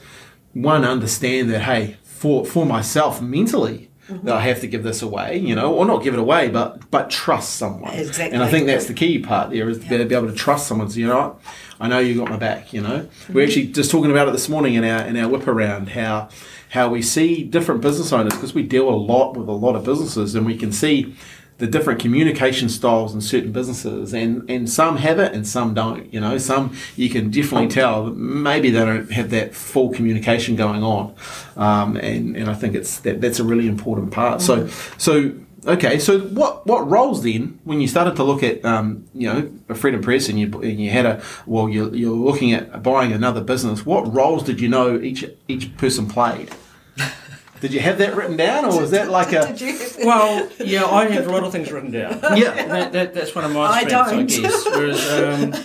one 0.53 0.85
understand 0.85 1.51
that 1.51 1.63
hey 1.63 1.97
for 2.05 2.45
for 2.47 2.65
myself 2.65 3.21
mentally. 3.21 3.91
Mm-hmm. 4.09 4.27
That 4.27 4.37
I 4.37 4.41
have 4.41 4.61
to 4.61 4.67
give 4.67 4.83
this 4.83 5.01
away, 5.01 5.39
you 5.39 5.55
know, 5.55 5.75
or 5.75 5.87
not 5.87 6.03
give 6.03 6.13
it 6.13 6.21
away, 6.21 6.51
but 6.51 6.91
but 6.91 7.09
trust 7.09 7.57
someone. 7.57 7.95
Exactly. 7.95 8.35
And 8.35 8.43
I 8.43 8.51
think 8.51 8.67
that's 8.67 8.85
the 8.85 8.93
key 8.93 9.19
part 9.19 9.49
there 9.51 9.67
is 9.71 9.79
to 9.79 9.89
be 9.89 10.05
be 10.05 10.15
able 10.15 10.29
to 10.29 10.35
trust 10.35 10.67
someone. 10.67 10.91
So 10.91 10.99
you 10.99 11.07
know, 11.07 11.17
what? 11.17 11.41
I 11.81 11.89
know 11.89 12.01
you 12.01 12.15
got 12.15 12.29
my 12.29 12.37
back. 12.37 12.75
You 12.75 12.83
know, 12.83 13.09
we're 13.33 13.47
actually 13.47 13.69
just 13.69 13.91
talking 13.91 14.11
about 14.11 14.29
it 14.29 14.33
this 14.33 14.51
morning 14.51 14.75
in 14.75 14.85
our 14.85 15.07
in 15.07 15.17
our 15.17 15.27
whip 15.27 15.47
around 15.47 15.89
how 15.89 16.29
how 16.75 16.89
we 16.89 17.01
see 17.01 17.45
different 17.45 17.81
business 17.81 18.13
owners 18.13 18.35
because 18.35 18.53
we 18.53 18.63
deal 18.63 18.89
a 18.89 18.91
lot 18.91 19.37
with 19.37 19.49
a 19.49 19.53
lot 19.53 19.75
of 19.77 19.85
businesses 19.85 20.35
and 20.35 20.45
we 20.45 20.57
can 20.57 20.73
see 20.73 21.15
the 21.59 21.67
different 21.67 22.01
communication 22.01 22.69
styles 22.69 23.15
in 23.15 23.21
certain 23.21 23.53
businesses 23.53 24.13
and 24.13 24.49
and 24.51 24.69
some 24.69 24.97
have 24.97 25.19
it 25.19 25.33
and 25.33 25.47
some 25.47 25.73
don't 25.73 26.13
you 26.13 26.21
know 26.21 26.37
some 26.37 26.77
you 26.97 27.09
can 27.09 27.31
definitely 27.31 27.69
tell 27.69 28.07
maybe 28.07 28.71
they 28.71 28.85
don't 28.85 29.11
have 29.13 29.31
that 29.31 29.55
full 29.55 29.91
communication 29.91 30.57
going 30.57 30.83
on 30.83 31.15
um, 31.57 31.97
and 31.97 32.37
and 32.37 32.51
I 32.51 32.55
think 32.55 32.75
it's 32.75 32.99
that 33.01 33.21
that's 33.21 33.39
a 33.39 33.45
really 33.45 33.69
important 33.69 34.13
part 34.13 34.43
so 34.43 34.67
so 34.99 35.33
Okay, 35.67 35.99
so 35.99 36.21
what 36.21 36.67
what 36.67 36.89
roles 36.91 37.23
then 37.23 37.59
when 37.65 37.81
you 37.81 37.89
started 37.89 38.17
to 38.17 38.25
look 38.25 38.43
at 38.43 38.63
um, 38.67 39.09
you 39.15 39.33
know 39.33 39.51
a 39.71 39.75
Freedom 39.75 40.03
Press 40.03 40.29
and 40.29 40.39
you 40.39 40.47
and 40.61 40.79
you 40.79 40.91
had 40.91 41.07
a 41.07 41.23
well 41.47 41.71
you're, 41.71 41.95
you're 41.95 42.15
looking 42.15 42.53
at 42.53 42.83
buying 42.83 43.13
another 43.13 43.41
business. 43.41 43.87
What 43.87 44.13
roles 44.13 44.43
did 44.43 44.61
you 44.61 44.69
know 44.69 45.01
each 45.01 45.25
each 45.49 45.75
person 45.79 46.07
played? 46.07 46.51
Did 47.61 47.73
you 47.73 47.81
have 47.81 47.99
that 47.99 48.15
written 48.15 48.37
down, 48.37 48.65
or 48.67 48.81
was 48.81 48.91
that 48.91 49.09
like 49.11 49.33
a 49.33 49.57
Well, 50.05 50.49
yeah, 50.59 50.85
I 50.85 51.09
have 51.09 51.27
a 51.27 51.31
lot 51.31 51.45
of 51.45 51.53
things 51.53 51.73
written 51.73 51.91
down. 51.91 52.13
yeah? 52.37 52.67
That, 52.67 52.93
that, 52.93 53.15
that's 53.15 53.35
one 53.35 53.45
of 53.45 53.53
my 53.53 53.81
strengths, 53.83 53.95
I, 53.95 54.11
don't. 54.13 54.27
guess. 54.27 54.65
Whereas, 54.67 55.11
um, 55.11 55.65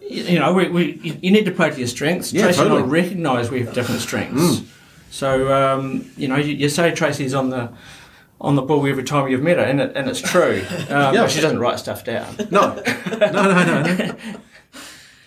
you, 0.00 0.22
you 0.24 0.38
know, 0.38 0.52
we, 0.54 0.68
we, 0.68 0.92
you 1.02 1.18
you 1.22 1.30
need 1.30 1.44
to 1.44 1.52
play 1.52 1.70
to 1.70 1.78
your 1.78 1.86
strengths. 1.86 2.32
Yeah, 2.32 2.44
Tracey 2.44 2.62
and. 2.62 2.72
I 2.72 2.80
recognise 2.80 3.50
we 3.50 3.62
have 3.62 3.74
different 3.74 4.00
strengths. 4.00 4.62
So, 5.10 5.52
um, 5.52 6.10
you 6.16 6.26
know, 6.28 6.36
you, 6.36 6.54
you 6.54 6.68
say 6.68 6.90
Tracey's 6.92 7.34
on 7.34 7.50
the 7.50 7.70
on 8.40 8.56
the 8.56 8.62
ball 8.62 8.86
every 8.86 9.04
time 9.04 9.28
you've 9.28 9.42
met 9.42 9.58
her, 9.58 9.64
and, 9.64 9.80
it, 9.80 9.92
and 9.94 10.08
it's 10.08 10.20
true. 10.20 10.64
Um, 10.90 11.14
Yeah. 11.14 11.22
But 11.22 11.30
she 11.30 11.40
doesn't 11.40 11.58
write 11.58 11.78
stuff 11.78 12.04
down. 12.04 12.34
No, 12.50 12.74
no, 13.10 13.18
no, 13.30 13.64
no. 13.64 13.82
no. 13.82 14.16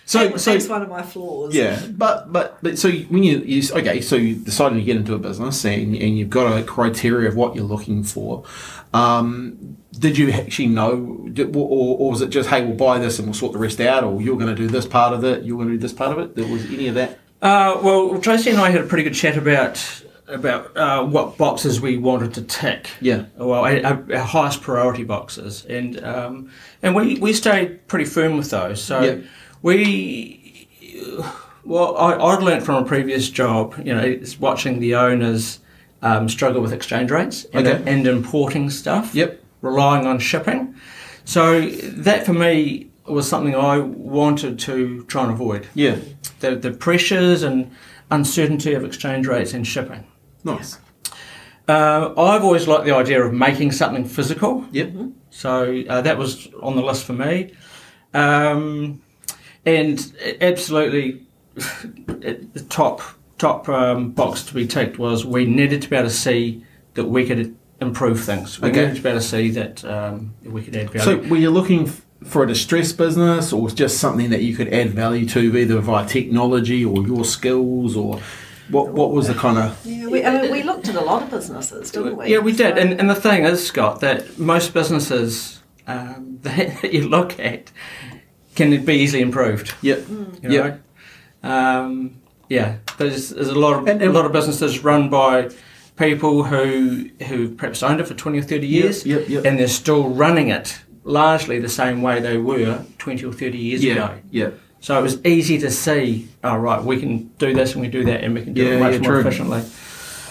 So 0.06 0.28
That- 0.28 0.40
so 0.40 0.52
that's 0.52 0.68
one 0.68 0.82
of 0.82 0.88
my 0.90 1.02
flaws. 1.02 1.54
Yeah, 1.54 1.80
but 1.90 2.30
but 2.32 2.58
but 2.62 2.78
so 2.78 2.90
when 2.90 3.22
you, 3.22 3.38
you 3.38 3.62
okay, 3.72 4.00
so 4.02 4.16
you 4.16 4.34
decided 4.34 4.74
to 4.76 4.82
get 4.82 4.96
into 4.96 5.14
a 5.14 5.18
business 5.18 5.64
and 5.64 5.94
and 5.96 6.18
you've 6.18 6.30
got 6.30 6.58
a 6.58 6.62
criteria 6.62 7.28
of 7.28 7.36
what 7.36 7.54
you're 7.56 7.64
looking 7.64 8.02
for. 8.04 8.44
Um, 8.92 9.76
did 9.98 10.18
you 10.18 10.30
actually 10.30 10.68
know, 10.68 11.28
did, 11.32 11.54
or, 11.56 11.98
or 11.98 12.10
was 12.10 12.20
it 12.20 12.28
just 12.30 12.48
hey, 12.48 12.64
we'll 12.64 12.76
buy 12.76 12.98
this 12.98 13.18
and 13.18 13.26
we'll 13.28 13.34
sort 13.34 13.52
the 13.52 13.58
rest 13.58 13.80
out, 13.80 14.04
or 14.04 14.20
you're 14.20 14.36
going 14.36 14.54
to 14.54 14.60
do 14.60 14.66
this 14.68 14.86
part 14.86 15.12
of 15.12 15.24
it, 15.24 15.44
you're 15.44 15.56
going 15.56 15.68
to 15.68 15.74
do 15.74 15.78
this 15.80 15.92
part 15.92 16.12
of 16.12 16.18
it? 16.18 16.36
There 16.36 16.46
was 16.46 16.64
any 16.66 16.88
of 16.88 16.94
that? 16.96 17.18
Uh, 17.42 17.78
well, 17.82 18.18
Tracey 18.20 18.50
and 18.50 18.58
I 18.60 18.70
had 18.70 18.80
a 18.80 18.86
pretty 18.86 19.04
good 19.04 19.14
chat 19.14 19.36
about 19.36 20.02
about 20.26 20.74
uh, 20.76 21.04
what 21.04 21.36
boxes 21.36 21.80
we 21.80 21.98
wanted 21.98 22.32
to 22.34 22.42
tick. 22.42 22.88
Yeah. 23.00 23.24
Well, 23.36 23.64
our, 23.64 23.84
our 23.84 24.04
our 24.12 24.18
highest 24.24 24.62
priority 24.62 25.04
boxes, 25.04 25.64
and 25.66 26.02
um, 26.04 26.50
and 26.82 26.94
we, 26.94 27.18
we 27.18 27.32
stayed 27.32 27.86
pretty 27.88 28.04
firm 28.06 28.36
with 28.36 28.50
those. 28.50 28.82
So 28.82 29.02
Yeah. 29.02 29.16
We. 29.64 30.68
Well, 31.64 31.96
I, 31.96 32.12
I'd 32.16 32.42
learnt 32.42 32.62
from 32.62 32.84
a 32.84 32.86
previous 32.86 33.30
job, 33.30 33.74
you 33.82 33.94
know, 33.94 34.02
is 34.02 34.38
watching 34.38 34.80
the 34.80 34.94
owners 34.96 35.60
um, 36.02 36.28
struggle 36.28 36.60
with 36.60 36.74
exchange 36.74 37.10
rates 37.10 37.46
and, 37.54 37.66
Okay. 37.66 37.90
and 37.90 38.06
importing 38.06 38.68
stuff 38.68 39.14
Yep. 39.14 39.42
relying 39.62 40.06
on 40.06 40.18
shipping. 40.18 40.74
So 41.24 41.62
that 41.70 42.26
for 42.26 42.34
me 42.34 42.90
was 43.06 43.26
something 43.26 43.54
I 43.56 43.78
wanted 43.78 44.58
to 44.60 45.04
try 45.04 45.22
and 45.24 45.32
avoid 45.32 45.66
Yeah. 45.74 45.96
the, 46.40 46.54
the 46.54 46.70
pressures 46.70 47.42
and 47.42 47.70
uncertainty 48.10 48.74
of 48.74 48.84
exchange 48.84 49.26
rates 49.26 49.54
and 49.54 49.66
shipping. 49.66 50.04
Nice. 50.44 50.76
Uh, 51.66 52.12
I've 52.18 52.44
always 52.44 52.68
liked 52.68 52.84
the 52.84 52.94
idea 52.94 53.24
of 53.24 53.32
making 53.32 53.72
something 53.72 54.04
physical, 54.04 54.66
Yep. 54.70 54.92
so 55.30 55.82
uh, 55.88 56.02
that 56.02 56.18
was 56.18 56.48
on 56.62 56.76
the 56.76 56.82
list 56.82 57.06
for 57.06 57.14
me. 57.14 57.54
Um, 58.12 59.00
and 59.66 60.12
absolutely, 60.40 61.22
the 61.54 62.66
top 62.68 63.00
top 63.38 63.68
um, 63.68 64.10
box 64.12 64.42
to 64.44 64.54
be 64.54 64.66
ticked 64.66 64.98
was 64.98 65.24
we 65.26 65.44
needed 65.44 65.82
to 65.82 65.90
be 65.90 65.96
able 65.96 66.08
to 66.08 66.14
see 66.14 66.64
that 66.94 67.04
we 67.04 67.26
could 67.26 67.54
improve 67.80 68.22
things. 68.22 68.60
We 68.60 68.68
Okay. 68.70 68.82
needed 68.82 68.96
to 68.96 69.02
be 69.02 69.08
able 69.08 69.20
to 69.20 69.26
see 69.26 69.50
that 69.50 69.84
um, 69.84 70.34
we 70.44 70.62
could 70.62 70.76
add 70.76 70.90
value. 70.90 71.00
So 71.04 71.16
value. 71.16 71.30
were 71.30 71.36
you 71.38 71.50
looking 71.50 71.86
for 72.24 72.42
a 72.44 72.46
distressed 72.46 72.96
business, 72.96 73.52
or 73.52 73.68
just 73.68 73.98
something 73.98 74.30
that 74.30 74.42
you 74.42 74.56
could 74.56 74.72
add 74.72 74.90
value 74.90 75.26
to, 75.28 75.56
either 75.58 75.78
via 75.80 76.06
technology 76.06 76.84
or 76.84 77.02
your 77.06 77.24
skills, 77.24 77.96
or 77.96 78.20
what? 78.70 78.92
What 78.92 79.10
was 79.10 79.26
the 79.26 79.34
kind 79.34 79.58
of 79.58 79.78
Yeah, 79.84 80.06
we, 80.06 80.24
I 80.24 80.40
mean, 80.40 80.50
we 80.52 80.62
looked 80.62 80.88
at 80.88 80.94
a 80.94 81.00
lot 81.02 81.22
of 81.22 81.30
businesses, 81.30 81.90
didn't 81.90 82.16
we? 82.16 82.28
Yeah, 82.32 82.38
we 82.38 82.52
did. 82.52 82.76
So- 82.76 82.80
And, 82.80 82.98
and 82.98 83.10
the 83.10 83.14
thing 83.14 83.44
is, 83.44 83.66
Scott, 83.66 84.00
that 84.00 84.38
most 84.38 84.72
businesses 84.72 85.60
um, 85.86 86.38
that, 86.42 86.56
that 86.82 86.92
you 86.94 87.08
look 87.08 87.38
at 87.38 87.70
can 88.54 88.84
be 88.84 88.94
easily 88.94 89.22
improved. 89.22 89.74
yeah, 89.82 89.96
You 89.96 90.32
yeah, 90.42 90.76
know? 91.42 91.50
Um, 91.50 92.16
yeah, 92.48 92.76
there's, 92.98 93.30
there's 93.30 93.48
a 93.48 93.58
lot 93.58 93.74
of 93.74 93.86
And- 93.88 94.00
and- 94.02 94.10
a 94.10 94.12
lot 94.12 94.26
of 94.26 94.32
businesses 94.32 94.82
run 94.84 95.08
by 95.10 95.50
people 95.96 96.44
who 96.44 97.08
who 97.28 97.48
perhaps 97.54 97.82
owned 97.82 98.00
it 98.00 98.08
for 98.08 98.14
twenty 98.14 98.38
or 98.38 98.42
thirty 98.42 98.66
years, 98.66 99.04
Yep, 99.06 99.28
yep. 99.28 99.44
and 99.44 99.58
they're 99.58 99.68
still 99.68 100.08
running 100.08 100.48
it 100.48 100.78
largely 101.04 101.58
the 101.60 101.68
same 101.68 102.02
way 102.02 102.20
they 102.20 102.38
were 102.38 102.84
twenty 102.98 103.24
or 103.24 103.32
thirty 103.32 103.58
years 103.58 103.84
yeah, 103.84 103.92
ago. 103.92 104.14
yeah. 104.30 104.50
So 104.80 104.98
it 104.98 105.02
was 105.02 105.24
easy 105.24 105.58
to 105.58 105.70
see. 105.70 106.28
Oh, 106.42 106.56
right, 106.56 106.82
we 106.82 106.98
can 107.00 107.30
do 107.38 107.54
this 107.54 107.72
and 107.72 107.80
we 107.80 107.88
do 107.88 108.04
that, 108.04 108.22
and 108.22 108.34
we 108.34 108.42
can 108.42 108.52
do 108.54 108.62
Yeah, 108.64 108.74
it 108.76 108.80
much 108.80 108.92
yeah, 108.94 108.98
more 109.00 109.10
true. 109.12 109.20
efficiently. 109.20 109.62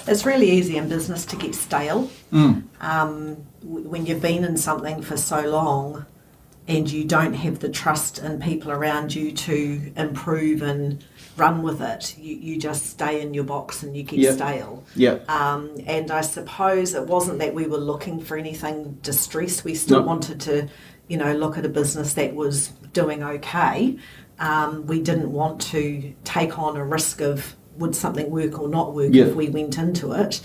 It's 0.05 0.25
really 0.25 0.51
easy 0.51 0.75
in 0.77 0.89
business 0.89 1.25
to 1.27 1.35
get 1.37 1.55
stale. 1.55 2.09
Mm. 2.31 2.63
Um, 2.81 3.37
when 3.63 4.05
you've 4.05 4.21
been 4.21 4.43
in 4.43 4.57
something 4.57 5.01
for 5.01 5.15
so 5.17 5.41
long 5.49 6.05
and 6.67 6.89
you 6.89 7.03
don't 7.03 7.33
have 7.33 7.59
the 7.59 7.69
trust 7.69 8.19
in 8.19 8.39
people 8.39 8.71
around 8.71 9.13
you 9.13 9.31
to 9.31 9.91
improve 9.97 10.61
and 10.61 11.03
run 11.35 11.61
with 11.61 11.81
it, 11.81 12.15
you, 12.17 12.35
you 12.35 12.57
just 12.59 12.85
stay 12.85 13.21
in 13.21 13.33
your 13.33 13.43
box 13.43 13.83
and 13.83 13.97
you 13.97 14.03
get 14.03 14.19
Yep. 14.19 14.33
stale. 14.35 14.83
Yeah. 14.95 15.17
Um, 15.27 15.71
and 15.87 16.11
I 16.11 16.21
suppose 16.21 16.93
it 16.93 17.07
wasn't 17.07 17.39
that 17.39 17.53
we 17.53 17.65
were 17.65 17.77
looking 17.79 18.19
for 18.21 18.37
anything 18.37 18.97
distressed. 19.01 19.65
We 19.65 19.75
still 19.75 20.01
No. 20.01 20.05
wanted 20.07 20.39
to, 20.41 20.67
you 21.07 21.17
know, 21.17 21.33
look 21.33 21.57
at 21.57 21.65
a 21.65 21.69
business 21.69 22.13
that 22.13 22.35
was 22.35 22.69
doing 22.93 23.23
okay. 23.23 23.97
Um, 24.39 24.85
we 24.87 25.01
didn't 25.01 25.31
want 25.31 25.59
to 25.71 26.13
take 26.23 26.57
on 26.59 26.77
a 26.77 26.85
risk 26.85 27.19
of 27.21 27.55
would 27.79 27.95
something 27.95 28.29
work 28.29 28.59
or 28.59 28.67
not 28.69 28.93
work 28.93 29.09
Yeah. 29.11 29.25
if 29.25 29.35
we 29.35 29.49
went 29.49 29.77
into 29.79 30.11
it. 30.13 30.39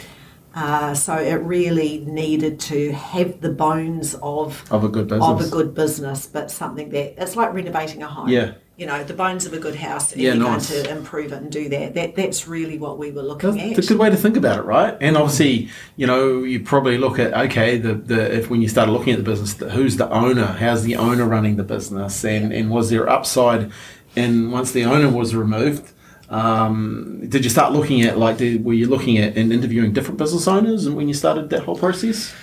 Uh, 0.60 0.92
so 0.92 1.14
it 1.16 1.34
really 1.34 1.98
needed 2.06 2.58
to 2.58 2.90
have 2.92 3.40
the 3.40 3.48
bones 3.48 4.16
of 4.22 4.64
Of 4.72 4.82
a 4.82 4.88
good 4.88 5.06
business. 5.06 5.28
of 5.28 5.40
a 5.40 5.48
good 5.48 5.72
business, 5.72 6.26
but 6.26 6.50
something 6.50 6.88
that 6.90 7.22
it's 7.22 7.36
like 7.36 7.52
renovating 7.54 8.02
a 8.02 8.08
home. 8.08 8.28
Yeah. 8.28 8.54
You 8.76 8.86
know, 8.86 9.02
the 9.04 9.14
bones 9.14 9.46
of 9.46 9.52
a 9.52 9.58
good 9.58 9.76
house, 9.76 10.12
and 10.12 10.20
Yeah, 10.20 10.34
you're 10.34 10.42
nice. 10.50 10.70
going 10.70 10.84
to 10.84 10.90
improve 10.90 11.32
it 11.32 11.42
and 11.42 11.50
do 11.50 11.68
that. 11.68 11.94
That 11.94 12.16
that's 12.16 12.48
really 12.48 12.76
what 12.76 12.98
we 12.98 13.12
were 13.12 13.22
looking 13.22 13.50
That's 13.52 13.62
at. 13.62 13.78
It's 13.78 13.88
a 13.90 13.92
good 13.92 14.00
way 14.00 14.10
to 14.10 14.16
think 14.16 14.36
about 14.36 14.58
it, 14.58 14.62
right? 14.62 14.96
And 15.00 15.16
obviously, 15.16 15.68
you 15.96 16.06
know, 16.08 16.42
you 16.42 16.58
probably 16.60 16.98
look 16.98 17.20
at 17.20 17.32
okay, 17.46 17.78
the, 17.78 17.94
the 17.94 18.36
if 18.38 18.50
when 18.50 18.60
you 18.60 18.68
started 18.68 18.90
looking 18.92 19.12
at 19.12 19.18
the 19.18 19.28
business, 19.30 19.54
the, 19.54 19.70
who's 19.70 19.96
the 19.96 20.10
owner? 20.10 20.46
How's 20.46 20.82
the 20.82 20.96
owner 20.96 21.24
running 21.24 21.54
the 21.56 21.64
business? 21.64 22.24
And 22.24 22.52
and 22.52 22.70
was 22.70 22.90
there 22.90 23.08
upside? 23.08 23.70
And 24.16 24.50
once 24.52 24.72
the 24.72 24.84
owner 24.84 25.08
was 25.08 25.34
removed, 25.36 25.92
um, 26.30 27.24
did 27.28 27.44
you 27.44 27.50
start 27.50 27.72
looking 27.72 28.02
at 28.02 28.18
like 28.18 28.36
did, 28.38 28.64
were 28.64 28.74
you 28.74 28.86
looking 28.88 29.18
at 29.18 29.36
and 29.36 29.52
interviewing 29.52 29.92
different 29.92 30.18
business 30.18 30.46
owners? 30.46 30.86
And 30.86 30.96
when 30.96 31.08
you 31.08 31.14
started 31.14 31.50
that 31.50 31.62
whole 31.62 31.76
process, 31.76 32.34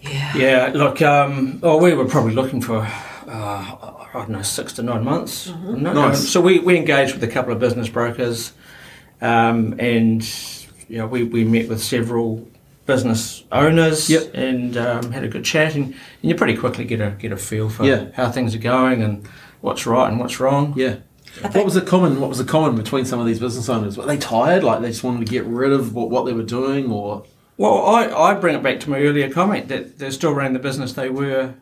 Yeah. 0.00 0.36
Yeah, 0.36 0.70
look, 0.74 1.00
um, 1.02 1.60
well, 1.60 1.78
we 1.80 1.94
were 1.94 2.06
probably 2.06 2.34
looking 2.34 2.60
for, 2.60 2.78
uh, 2.78 3.28
I 3.28 4.08
don't 4.14 4.30
know, 4.30 4.42
six 4.42 4.72
to 4.74 4.82
nine 4.82 5.04
months. 5.04 5.48
No, 5.64 5.92
Nice. 5.92 6.28
so 6.28 6.40
we, 6.40 6.58
we 6.58 6.76
engaged 6.76 7.14
with 7.14 7.22
a 7.24 7.28
couple 7.28 7.52
of 7.52 7.58
business 7.60 7.88
brokers 7.88 8.52
um, 9.20 9.74
and 9.78 10.22
you 10.88 10.98
know, 10.98 11.06
we, 11.06 11.22
we 11.24 11.44
met 11.44 11.68
with 11.68 11.80
several 11.82 12.46
business 12.86 13.44
owners 13.52 14.10
Yep. 14.10 14.34
and 14.34 14.76
um, 14.76 15.12
had 15.12 15.22
a 15.24 15.28
good 15.28 15.44
chat 15.44 15.74
and, 15.76 15.86
and 15.86 15.94
you 16.22 16.34
pretty 16.34 16.56
quickly 16.56 16.84
get 16.84 17.00
a, 17.00 17.10
get 17.18 17.30
a 17.32 17.36
feel 17.36 17.68
for 17.70 17.84
Yeah. 17.84 18.06
how 18.14 18.30
things 18.30 18.54
are 18.56 18.58
going 18.58 19.02
and 19.02 19.26
what's 19.60 19.86
right 19.86 20.08
and 20.08 20.18
what's 20.18 20.40
wrong. 20.40 20.74
yeah. 20.76 20.96
What 21.40 21.64
was 21.64 21.74
the 21.74 21.80
common? 21.80 22.20
What 22.20 22.28
was 22.28 22.38
the 22.38 22.44
common 22.44 22.76
between 22.76 23.04
some 23.04 23.18
of 23.18 23.26
these 23.26 23.38
business 23.40 23.68
owners? 23.68 23.96
Were 23.96 24.04
they 24.06 24.18
tired? 24.18 24.62
Like 24.62 24.82
they 24.82 24.88
just 24.88 25.02
wanted 25.02 25.26
to 25.26 25.30
get 25.32 25.44
rid 25.44 25.72
of 25.72 25.94
what, 25.94 26.10
what 26.10 26.24
they 26.26 26.32
were 26.32 26.42
doing, 26.42 26.90
or 26.92 27.24
Well, 27.56 27.86
I, 27.86 28.06
I 28.10 28.34
bring 28.34 28.54
it 28.54 28.62
back 28.62 28.80
to 28.80 28.90
my 28.90 28.98
earlier 29.00 29.30
comment 29.30 29.68
that 29.68 29.98
they're 29.98 30.10
still 30.10 30.32
running 30.34 30.52
the 30.52 30.58
business 30.58 30.92
they 30.92 31.08
were 31.08 31.54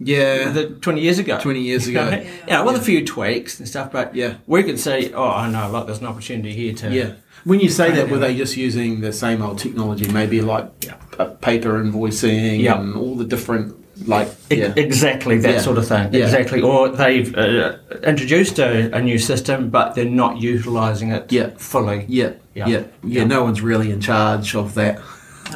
yeah, 0.00 0.50
the 0.50 0.70
20 0.70 1.00
years 1.00 1.18
ago. 1.18 1.40
20 1.40 1.60
years 1.60 1.88
ago. 1.88 2.04
You 2.04 2.10
know, 2.10 2.26
yeah, 2.46 2.62
with 2.62 2.76
a 2.76 2.80
few 2.80 3.04
tweaks 3.04 3.58
and 3.58 3.68
stuff, 3.68 3.90
but 3.90 4.14
Yeah. 4.14 4.34
we 4.46 4.62
could 4.62 4.78
say, 4.78 5.12
oh, 5.12 5.28
I 5.28 5.50
know, 5.50 5.70
like 5.70 5.86
there's 5.86 5.98
an 5.98 6.06
opportunity 6.06 6.54
here 6.54 6.72
to. 6.74 6.90
Yeah. 6.94 7.12
When 7.44 7.58
you 7.60 7.68
say 7.68 7.90
that, 7.92 8.08
were 8.08 8.18
they 8.18 8.36
just 8.36 8.56
using 8.56 9.00
the 9.00 9.12
same 9.12 9.42
old 9.42 9.58
technology? 9.58 10.08
Maybe 10.10 10.40
like 10.40 10.70
Yeah. 10.84 10.94
uh, 11.18 11.24
paper 11.26 11.82
invoicing 11.82 12.60
Yeah. 12.60 12.80
and 12.80 12.94
all 12.94 13.16
the 13.16 13.24
different 13.24 13.74
like 14.06 14.28
E- 14.50 14.56
yeah. 14.60 14.72
Exactly 14.76 15.38
that 15.38 15.54
Yeah. 15.54 15.60
sort 15.60 15.78
of 15.78 15.86
thing. 15.88 16.12
Yeah. 16.12 16.24
Exactly. 16.24 16.60
Or 16.62 16.88
they've 16.88 17.34
uh, 17.36 17.76
introduced 18.04 18.58
a, 18.58 18.94
a 18.96 19.00
new 19.02 19.18
system, 19.18 19.70
but 19.70 19.94
they're 19.94 20.04
not 20.04 20.40
utilising 20.40 21.10
it 21.10 21.30
Yeah. 21.32 21.50
fully. 21.56 22.04
yeah, 22.08 22.32
yeah, 22.54 22.66
Yeah. 22.66 22.66
yeah, 22.68 22.84
Yeah. 23.02 23.24
No 23.24 23.42
one's 23.44 23.60
really 23.62 23.90
in 23.90 24.00
charge 24.00 24.54
of 24.54 24.74
that 24.74 25.00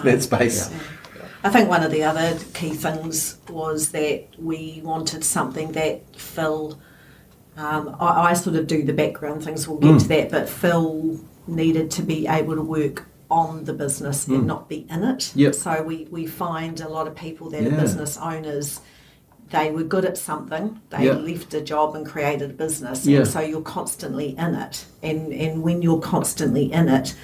that 0.05 0.23
space. 0.23 0.71
I 1.45 1.51
think 1.51 1.69
one 1.69 1.83
of 1.83 1.91
the 1.91 2.05
other 2.05 2.39
key 2.55 2.71
things 2.71 3.37
was 3.51 3.91
that 3.91 4.25
we 4.39 4.81
wanted 4.85 5.25
something 5.25 5.73
that 5.73 6.03
Phil. 6.17 6.79
Um, 7.57 7.95
I, 8.01 8.31
I 8.31 8.33
sort 8.33 8.57
of 8.57 8.67
do 8.67 8.83
the 8.83 8.95
background 8.95 9.45
things. 9.45 9.69
We'll 9.69 9.79
get 9.79 9.91
Mm. 9.91 10.01
to 10.03 10.09
that, 10.09 10.31
but 10.31 10.49
Phil 10.49 11.21
needed 11.47 11.91
to 11.93 12.03
be 12.03 12.27
able 12.27 12.55
to 12.55 12.63
work 12.63 13.05
on 13.33 13.65
the 13.65 13.73
business 13.73 14.29
and 14.29 14.47
not 14.47 14.69
be 14.69 14.87
in 14.91 15.03
it. 15.03 15.19
Mm. 15.21 15.33
Yep. 15.37 15.55
So 15.55 15.83
we 15.83 16.07
we 16.11 16.27
find 16.27 16.81
a 16.81 16.89
lot 16.89 17.07
of 17.09 17.15
people 17.17 17.49
that 17.51 17.63
Yeah. 17.63 17.69
are 17.71 17.81
business 17.81 18.19
owners. 18.19 18.81
They 19.51 19.71
were 19.71 19.83
good 19.85 20.05
at 20.05 20.17
something. 20.19 20.81
They 20.91 21.07
Yeah. 21.07 21.15
left 21.31 21.53
a 21.55 21.61
job 21.61 21.95
and 21.97 22.05
created 22.07 22.51
a 22.51 22.55
business, 22.55 23.07
Yeah. 23.07 23.21
and 23.21 23.29
so 23.29 23.41
you're 23.41 23.61
constantly 23.79 24.29
in 24.39 24.55
it. 24.55 24.85
And 25.03 25.33
and 25.33 25.63
when 25.63 25.81
you're 25.83 26.01
constantly 26.17 26.71
in 26.73 26.89
it, 26.89 27.15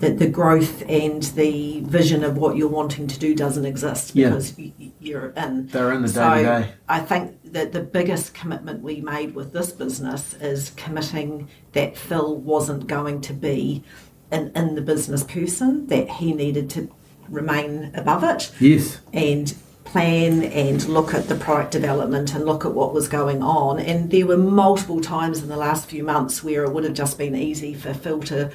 that 0.00 0.18
the 0.18 0.28
growth 0.28 0.82
and 0.88 1.22
the 1.42 1.80
vision 1.98 2.22
of 2.24 2.36
what 2.38 2.56
you're 2.56 2.68
wanting 2.80 3.06
to 3.08 3.18
do 3.18 3.34
doesn't 3.34 3.66
exist 3.66 4.14
because 4.14 4.54
y- 4.56 4.72
y- 4.80 4.92
you're 5.00 5.30
in. 5.44 5.66
They're 5.72 5.92
in 5.92 6.02
the 6.02 6.08
So 6.08 6.20
day 6.30 6.36
to 6.42 6.48
day. 6.48 6.64
I 6.88 7.00
think 7.00 7.52
that 7.52 7.72
the 7.72 7.80
biggest 7.80 8.32
commitment 8.32 8.82
we 8.82 9.00
made 9.00 9.34
with 9.34 9.52
this 9.52 9.70
business 9.72 10.34
is 10.40 10.70
committing 10.76 11.48
that 11.72 11.96
Phil 11.96 12.36
wasn't 12.36 12.86
going 12.86 13.20
to 13.22 13.32
be 13.34 13.82
an 14.30 14.52
in 14.54 14.74
the 14.74 14.80
business 14.82 15.22
person, 15.24 15.86
that 15.88 16.08
he 16.08 16.32
needed 16.32 16.68
to 16.70 16.90
remain 17.28 17.90
above 17.94 18.24
it 18.24 18.50
Yes. 18.60 18.98
and 19.12 19.54
plan 19.84 20.42
and 20.44 20.86
look 20.86 21.14
at 21.14 21.28
the 21.28 21.34
product 21.34 21.72
development 21.72 22.34
and 22.34 22.44
look 22.44 22.64
at 22.64 22.72
what 22.74 22.92
was 22.92 23.08
going 23.08 23.42
on. 23.42 23.78
And 23.78 24.10
there 24.10 24.26
were 24.26 24.36
multiple 24.36 25.00
times 25.00 25.42
in 25.42 25.48
the 25.48 25.56
last 25.56 25.88
few 25.88 26.04
months 26.04 26.44
where 26.44 26.64
it 26.64 26.72
would 26.72 26.84
have 26.84 26.92
just 26.94 27.16
been 27.16 27.34
easy 27.34 27.72
for 27.74 27.94
Phil 27.94 28.20
to 28.24 28.50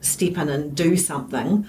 step 0.00 0.36
in 0.38 0.48
and 0.48 0.74
do 0.74 0.96
something. 0.96 1.66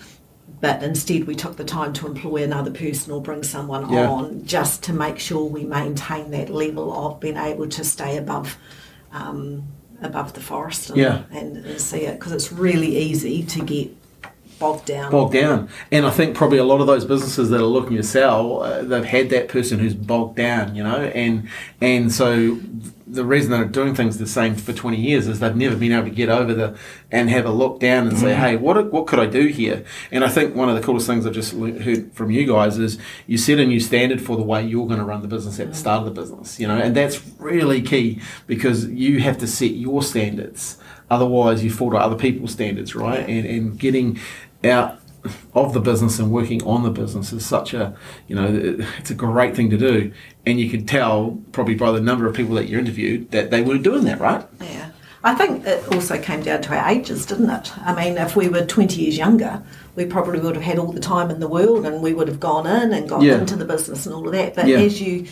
But 0.61 0.83
instead, 0.83 1.25
we 1.25 1.35
took 1.35 1.57
the 1.57 1.63
time 1.63 1.93
to 1.93 2.07
employ 2.07 2.43
another 2.43 2.71
person 2.71 3.11
or 3.11 3.21
bring 3.21 3.43
someone 3.43 3.91
Yeah. 3.91 4.09
on 4.09 4.45
just 4.45 4.83
to 4.83 4.93
make 4.93 5.17
sure 5.19 5.43
we 5.45 5.63
maintain 5.65 6.31
that 6.31 6.49
level 6.49 6.93
of 6.93 7.19
being 7.19 7.37
able 7.37 7.67
to 7.69 7.83
stay 7.83 8.17
above 8.17 8.57
um, 9.11 9.63
above 10.03 10.33
the 10.33 10.41
forest 10.41 10.89
and, 10.89 10.97
Yeah. 10.97 11.23
and, 11.31 11.57
and 11.57 11.79
see 11.81 12.01
it 12.01 12.19
because 12.19 12.31
it's 12.31 12.51
really 12.51 12.95
easy 12.97 13.43
to 13.43 13.63
get 13.63 13.89
bogged 14.59 14.85
down. 14.85 15.11
bogged 15.11 15.33
down. 15.33 15.69
And 15.91 16.05
I 16.05 16.09
think 16.11 16.35
probably 16.35 16.57
a 16.57 16.63
lot 16.63 16.79
of 16.81 16.87
those 16.87 17.05
businesses 17.05 17.49
that 17.49 17.59
are 17.59 17.65
looking 17.65 17.97
to 17.97 18.03
sell, 18.03 18.63
uh, 18.63 18.81
they've 18.83 19.03
had 19.03 19.29
that 19.31 19.47
person 19.49 19.79
who's 19.79 19.93
bogged 19.93 20.35
down, 20.37 20.75
you 20.75 20.83
know, 20.83 20.97
and 21.15 21.47
and 21.81 22.11
so 22.11 22.59
the 23.13 23.25
reason 23.25 23.51
they're 23.51 23.65
doing 23.65 23.93
things 23.93 24.17
the 24.17 24.27
same 24.27 24.55
for 24.55 24.73
20 24.73 24.97
years 24.97 25.27
is 25.27 25.39
they've 25.39 25.55
never 25.55 25.75
been 25.75 25.91
able 25.91 26.05
to 26.05 26.15
get 26.15 26.29
over 26.29 26.53
the 26.53 26.77
and 27.11 27.29
have 27.29 27.45
a 27.45 27.51
look 27.51 27.79
down 27.79 28.07
and 28.07 28.17
say, 28.17 28.33
mm. 28.33 28.35
hey, 28.35 28.55
what 28.55 28.91
what 28.91 29.07
could 29.07 29.19
I 29.19 29.27
do 29.27 29.47
here? 29.47 29.85
And 30.11 30.23
I 30.23 30.29
think 30.29 30.55
one 30.55 30.67
of 30.67 30.75
the 30.75 30.81
coolest 30.81 31.05
things 31.07 31.25
I've 31.25 31.33
just 31.33 31.53
heard 31.53 32.11
from 32.13 32.31
you 32.31 32.47
guys 32.47 32.77
is 32.79 32.97
you 33.27 33.37
set 33.37 33.59
a 33.59 33.65
new 33.65 33.79
standard 33.79 34.21
for 34.21 34.35
the 34.35 34.43
way 34.43 34.65
you're 34.65 34.87
going 34.87 34.99
to 34.99 35.05
run 35.05 35.21
the 35.21 35.27
business 35.27 35.59
at 35.59 35.69
the 35.69 35.75
start 35.75 35.99
of 35.99 36.13
the 36.13 36.21
business, 36.21 36.59
you 36.59 36.67
know, 36.67 36.77
and 36.77 36.95
that's 36.95 37.21
really 37.37 37.81
key 37.81 38.19
because 38.47 38.87
you 38.87 39.19
have 39.19 39.37
to 39.37 39.47
set 39.47 39.71
your 39.71 40.01
standards. 40.01 40.77
Otherwise, 41.09 41.63
you 41.63 41.69
fall 41.69 41.91
to 41.91 41.97
other 41.97 42.15
people's 42.15 42.51
standards, 42.51 42.95
right? 42.95 43.27
And 43.29 43.45
and 43.45 43.79
getting 43.79 44.19
out 44.63 44.99
of 45.53 45.73
the 45.73 45.79
business 45.79 46.19
and 46.19 46.31
working 46.31 46.61
on 46.63 46.83
the 46.83 46.89
business 46.89 47.31
is 47.31 47.45
such 47.45 47.73
a 47.73 47.95
you 48.27 48.35
know 48.35 48.47
it's 48.99 49.09
a 49.11 49.15
great 49.15 49.55
thing 49.55 49.69
to 49.69 49.77
do 49.77 50.11
and 50.45 50.59
you 50.59 50.69
can 50.69 50.85
tell 50.85 51.39
probably 51.51 51.75
by 51.75 51.91
the 51.91 52.01
number 52.01 52.27
of 52.27 52.35
people 52.35 52.55
that 52.55 52.67
you 52.67 52.77
interviewed 52.77 53.31
that 53.31 53.49
they 53.51 53.61
were 53.61 53.77
doing 53.77 54.03
that 54.03 54.19
right 54.19 54.45
Yeah. 54.59 54.89
I 55.25 55.33
think 55.35 55.65
it 55.65 55.87
also 55.95 56.19
came 56.21 56.41
down 56.43 56.61
to 56.63 56.75
our 56.77 56.89
ages, 56.89 57.25
didn't 57.25 57.49
it? 57.49 57.71
I 57.77 57.95
mean, 57.95 58.17
if 58.17 58.35
we 58.35 58.49
were 58.49 58.65
20 58.65 59.01
years 59.01 59.17
younger, 59.17 59.63
we 59.95 60.03
probably 60.05 60.41
would 60.41 60.55
have 60.55 60.65
had 60.65 60.77
all 60.77 60.91
the 60.91 60.99
time 60.99 61.31
in 61.31 61.39
the 61.39 61.47
world 61.47 61.85
and 61.85 62.01
we 62.03 62.11
would 62.13 62.27
have 62.27 62.41
gone 62.41 62.67
in 62.67 62.91
and 62.91 63.07
got 63.07 63.21
Yeah. 63.21 63.39
into 63.39 63.55
the 63.55 63.63
business 63.63 64.05
and 64.05 64.13
all 64.13 64.25
of 64.27 64.33
that. 64.33 64.53
But 64.53 64.67
Yeah. 64.67 64.79
as 64.79 64.99
you 64.99 65.27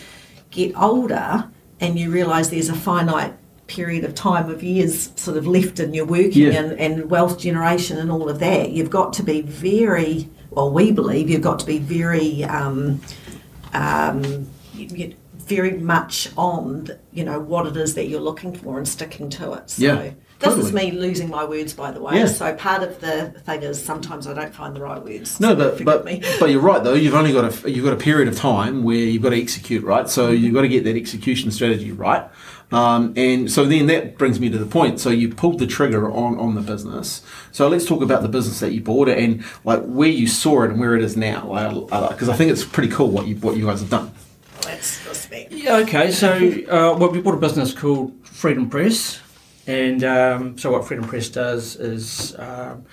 get 0.50 0.72
older 0.80 1.46
and 1.78 1.98
you 1.98 2.10
realise 2.10 2.48
there's 2.48 2.70
a 2.70 2.74
finite 2.74 3.34
period 3.66 4.04
of 4.04 4.14
time 4.14 4.50
of 4.50 4.62
years 4.62 5.10
sort 5.16 5.36
of 5.36 5.46
left 5.46 5.80
in 5.80 5.94
your 5.94 6.04
working 6.04 6.42
Yeah. 6.42 6.52
and, 6.62 6.78
and 6.78 7.10
wealth 7.10 7.38
generation 7.38 7.98
and 7.98 8.10
all 8.10 8.28
of 8.28 8.38
that, 8.40 8.70
you've 8.70 8.90
got 8.90 9.12
to 9.14 9.22
be 9.22 9.40
very, 9.40 10.28
well, 10.50 10.70
we 10.70 10.92
believe 10.92 11.30
you've 11.30 11.42
got 11.42 11.58
to 11.60 11.66
be 11.66 11.78
very 11.78 12.44
um, 12.44 13.00
um, 13.72 14.46
very 15.38 15.72
much 15.72 16.28
on 16.36 16.88
you 17.12 17.24
know 17.24 17.38
what 17.40 17.66
it 17.66 17.76
is 17.76 17.94
that 17.94 18.06
you're 18.06 18.20
looking 18.20 18.54
for 18.54 18.78
and 18.78 18.86
sticking 18.86 19.28
to 19.30 19.52
it. 19.54 19.70
So 19.70 19.82
Yeah, 19.82 20.10
this 20.38 20.56
is 20.56 20.72
me 20.72 20.92
losing 20.92 21.28
my 21.30 21.44
words 21.44 21.72
by 21.74 21.90
the 21.90 22.00
way. 22.00 22.16
Yeah. 22.16 22.26
So 22.26 22.54
part 22.54 22.82
of 22.82 23.00
the 23.00 23.30
thing 23.44 23.62
is 23.62 23.82
sometimes 23.82 24.26
I 24.26 24.34
don't 24.34 24.54
find 24.54 24.74
the 24.76 24.80
right 24.80 25.02
words. 25.02 25.40
no 25.40 25.54
but 25.54 25.84
but, 25.84 26.04
but 26.04 26.50
you're 26.50 26.60
right 26.60 26.82
though 26.82 26.94
you've 26.94 27.14
only 27.14 27.32
got 27.32 27.64
a 27.64 27.70
you've 27.70 27.84
got 27.84 27.92
a 27.92 27.96
period 27.96 28.28
of 28.28 28.36
time 28.36 28.82
where 28.82 28.96
you've 28.96 29.22
got 29.22 29.30
to 29.30 29.40
execute 29.40 29.82
right 29.84 30.08
so 30.08 30.30
you've 30.30 30.54
got 30.54 30.62
to 30.62 30.68
get 30.68 30.84
that 30.84 30.96
execution 30.96 31.50
strategy 31.50 31.92
right 31.92 32.24
um, 32.72 33.12
and 33.16 33.50
so 33.50 33.64
then 33.64 33.86
that 33.86 34.18
brings 34.18 34.40
me 34.40 34.48
to 34.48 34.58
the 34.58 34.66
point 34.66 34.98
so 34.98 35.10
you 35.10 35.28
pulled 35.28 35.58
the 35.58 35.66
trigger 35.66 36.10
on 36.10 36.38
on 36.38 36.54
the 36.54 36.60
business 36.60 37.22
so 37.52 37.68
let's 37.68 37.84
talk 37.86 38.02
about 38.02 38.22
the 38.22 38.28
business 38.28 38.60
that 38.60 38.72
you 38.72 38.80
bought 38.80 39.08
it 39.08 39.18
and 39.18 39.44
like 39.64 39.82
where 39.84 40.08
you 40.08 40.26
saw 40.26 40.62
it 40.62 40.70
and 40.70 40.80
where 40.80 40.96
it 40.96 41.02
is 41.02 41.16
now 41.16 41.42
because 42.10 42.28
I 42.28 42.34
think 42.34 42.50
it's 42.50 42.64
pretty 42.64 42.90
cool 42.90 43.08
what 43.08 43.26
you 43.26 43.36
what 43.36 43.56
you 43.56 43.66
guys 43.66 43.80
have 43.80 43.90
done 43.90 44.12
Let's, 44.64 45.04
let's 45.06 45.26
be. 45.26 45.48
Yeah, 45.50 45.78
okay. 45.78 46.12
So, 46.12 46.36
uh, 46.36 46.96
well, 46.96 47.10
we 47.10 47.20
bought 47.20 47.34
a 47.34 47.38
business 47.38 47.72
called 47.74 48.12
Freedom 48.22 48.70
Press, 48.70 49.20
and 49.66 50.04
um, 50.04 50.58
so 50.58 50.70
what 50.70 50.86
Freedom 50.86 51.06
Press 51.06 51.28
does 51.28 51.76
is 51.76 52.36
um, 52.38 52.84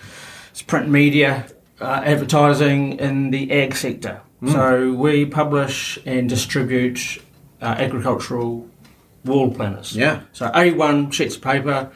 it's 0.50 0.62
print 0.62 0.90
media, 0.90 1.48
uh, 1.80 2.02
advertising 2.04 3.00
in 3.00 3.30
the 3.32 3.52
ag 3.52 3.76
sector. 3.76 4.22
So 4.48 4.94
we 4.94 5.26
publish 5.26 6.00
and 6.06 6.30
distribute 6.30 7.22
uh, 7.62 7.76
agricultural 7.78 8.70
wall 9.26 9.52
planners. 9.54 9.96
Yeah. 9.96 10.22
So 10.34 10.50
A1 10.50 11.12
sheets 11.14 11.36
of 11.36 11.42
paper 11.42 11.92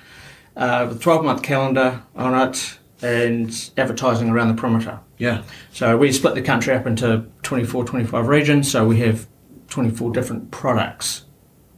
uh, 0.55 0.85
with 0.89 1.01
12 1.01 1.25
month 1.25 1.43
calendar 1.43 2.03
on 2.15 2.47
it 2.49 2.77
and 3.01 3.71
advertising 3.77 4.29
around 4.29 4.47
the 4.55 4.59
perimeter. 4.61 4.99
yeah 5.17 5.41
So 5.71 5.97
we 5.97 6.11
split 6.11 6.35
the 6.35 6.41
country 6.41 6.73
up 6.73 6.85
into 6.85 7.25
24, 7.43 7.85
25 7.85 8.27
regions. 8.27 8.71
So 8.71 8.85
we 8.85 8.99
have 8.99 9.27
24 9.69 10.11
different 10.11 10.51
products 10.51 11.23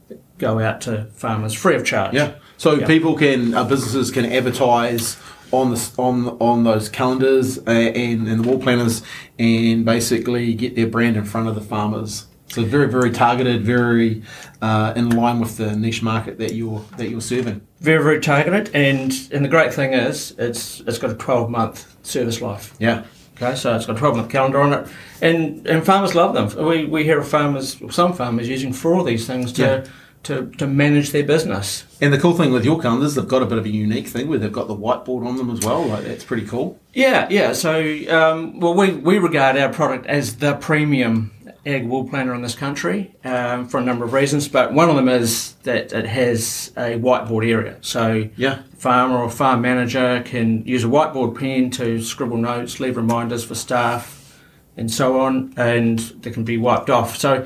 that 0.08 0.20
go 0.38 0.58
out 0.60 0.80
to 0.82 1.06
farmers 1.14 1.54
free 1.54 1.74
of 1.74 1.84
charge. 1.84 2.14
Yeah. 2.14 2.34
So 2.58 2.74
Yeah. 2.74 2.86
people 2.86 3.14
can, 3.16 3.54
uh, 3.54 3.64
businesses 3.64 4.10
can 4.10 4.24
advertise 4.26 5.16
on 5.52 5.70
the 5.70 5.90
on 5.96 6.28
on 6.40 6.64
those 6.64 6.88
calendars 6.88 7.58
uh, 7.58 7.70
and, 7.70 8.26
and 8.26 8.42
the 8.44 8.48
wall 8.48 8.58
planners, 8.58 9.02
and 9.38 9.84
basically 9.84 10.52
get 10.54 10.74
their 10.74 10.88
brand 10.88 11.16
in 11.16 11.24
front 11.24 11.48
of 11.48 11.54
the 11.54 11.60
farmers. 11.60 12.26
So 12.48 12.64
very 12.64 12.88
very 12.88 13.10
targeted, 13.10 13.62
very 13.64 14.22
uh, 14.62 14.92
in 14.96 15.10
line 15.10 15.40
with 15.40 15.56
the 15.56 15.74
niche 15.76 16.02
market 16.02 16.38
that 16.38 16.54
you're 16.54 16.84
that 16.96 17.08
you're 17.10 17.20
serving. 17.20 17.60
Very 17.80 18.02
very 18.02 18.20
targeted, 18.20 18.70
and 18.74 19.12
and 19.32 19.44
the 19.44 19.48
great 19.48 19.74
thing 19.74 19.92
is 19.92 20.34
it's 20.38 20.80
it's 20.86 20.98
got 20.98 21.10
a 21.10 21.14
twelve 21.14 21.50
month 21.50 21.86
service 22.06 22.40
life. 22.40 22.74
Yeah. 22.78 23.04
Okay, 23.36 23.54
so 23.54 23.76
it's 23.76 23.84
got 23.84 23.96
a 23.96 23.98
12 23.98 24.16
month 24.16 24.30
calendar 24.30 24.60
on 24.62 24.72
it, 24.72 24.88
and, 25.20 25.66
and 25.66 25.84
farmers 25.84 26.14
love 26.14 26.32
them. 26.32 26.66
We, 26.66 26.86
we 26.86 27.04
hear 27.04 27.18
of 27.18 27.28
farmers, 27.28 27.76
some 27.94 28.14
farmers 28.14 28.48
using 28.48 28.72
four 28.72 28.98
of 29.00 29.04
these 29.04 29.26
things 29.26 29.52
to, 29.52 29.62
Yeah. 29.62 29.84
to, 30.22 30.46
to 30.56 30.66
manage 30.66 31.10
their 31.10 31.22
business. 31.22 31.84
And 32.00 32.14
the 32.14 32.18
cool 32.18 32.32
thing 32.34 32.50
with 32.50 32.64
your 32.64 32.80
calendars, 32.80 33.14
they've 33.14 33.28
got 33.28 33.42
a 33.42 33.44
bit 33.44 33.58
of 33.58 33.66
a 33.66 33.68
unique 33.68 34.06
thing 34.06 34.28
where 34.28 34.38
they've 34.38 34.50
got 34.50 34.68
the 34.68 34.74
whiteboard 34.74 35.26
on 35.26 35.36
them 35.36 35.50
as 35.50 35.60
well. 35.60 35.84
Like 35.84 36.04
that's 36.04 36.24
pretty 36.24 36.46
cool. 36.46 36.80
Yeah, 36.94 37.26
yeah. 37.28 37.52
So, 37.52 37.78
um, 38.08 38.58
well, 38.58 38.72
we, 38.72 38.92
we 38.92 39.18
regard 39.18 39.58
our 39.58 39.68
product 39.70 40.06
as 40.06 40.36
the 40.36 40.54
premium 40.54 41.30
ag 41.66 41.86
wall 41.86 42.08
planner 42.08 42.32
in 42.34 42.42
this 42.42 42.54
country 42.54 43.14
um, 43.24 43.66
for 43.68 43.78
a 43.78 43.82
number 43.82 44.04
of 44.04 44.12
reasons, 44.12 44.46
but 44.48 44.72
one 44.72 44.88
of 44.88 44.96
them 44.96 45.08
is 45.08 45.54
that 45.64 45.92
it 45.92 46.06
has 46.06 46.72
a 46.76 46.98
whiteboard 46.98 47.46
area. 47.50 47.76
So, 47.80 48.28
Yeah. 48.36 48.58
farmer 48.78 49.18
or 49.18 49.28
farm 49.28 49.60
manager 49.62 50.22
can 50.24 50.64
use 50.64 50.84
a 50.84 50.88
whiteboard 50.88 51.38
pen 51.38 51.70
to 51.72 52.00
scribble 52.00 52.36
notes, 52.38 52.78
leave 52.80 52.96
reminders 52.96 53.44
for 53.44 53.54
staff, 53.56 54.38
and 54.76 54.90
so 54.90 55.18
on, 55.20 55.52
and 55.56 55.98
they 56.22 56.30
can 56.30 56.44
be 56.44 56.56
wiped 56.56 56.88
off. 56.90 57.16
So, 57.16 57.44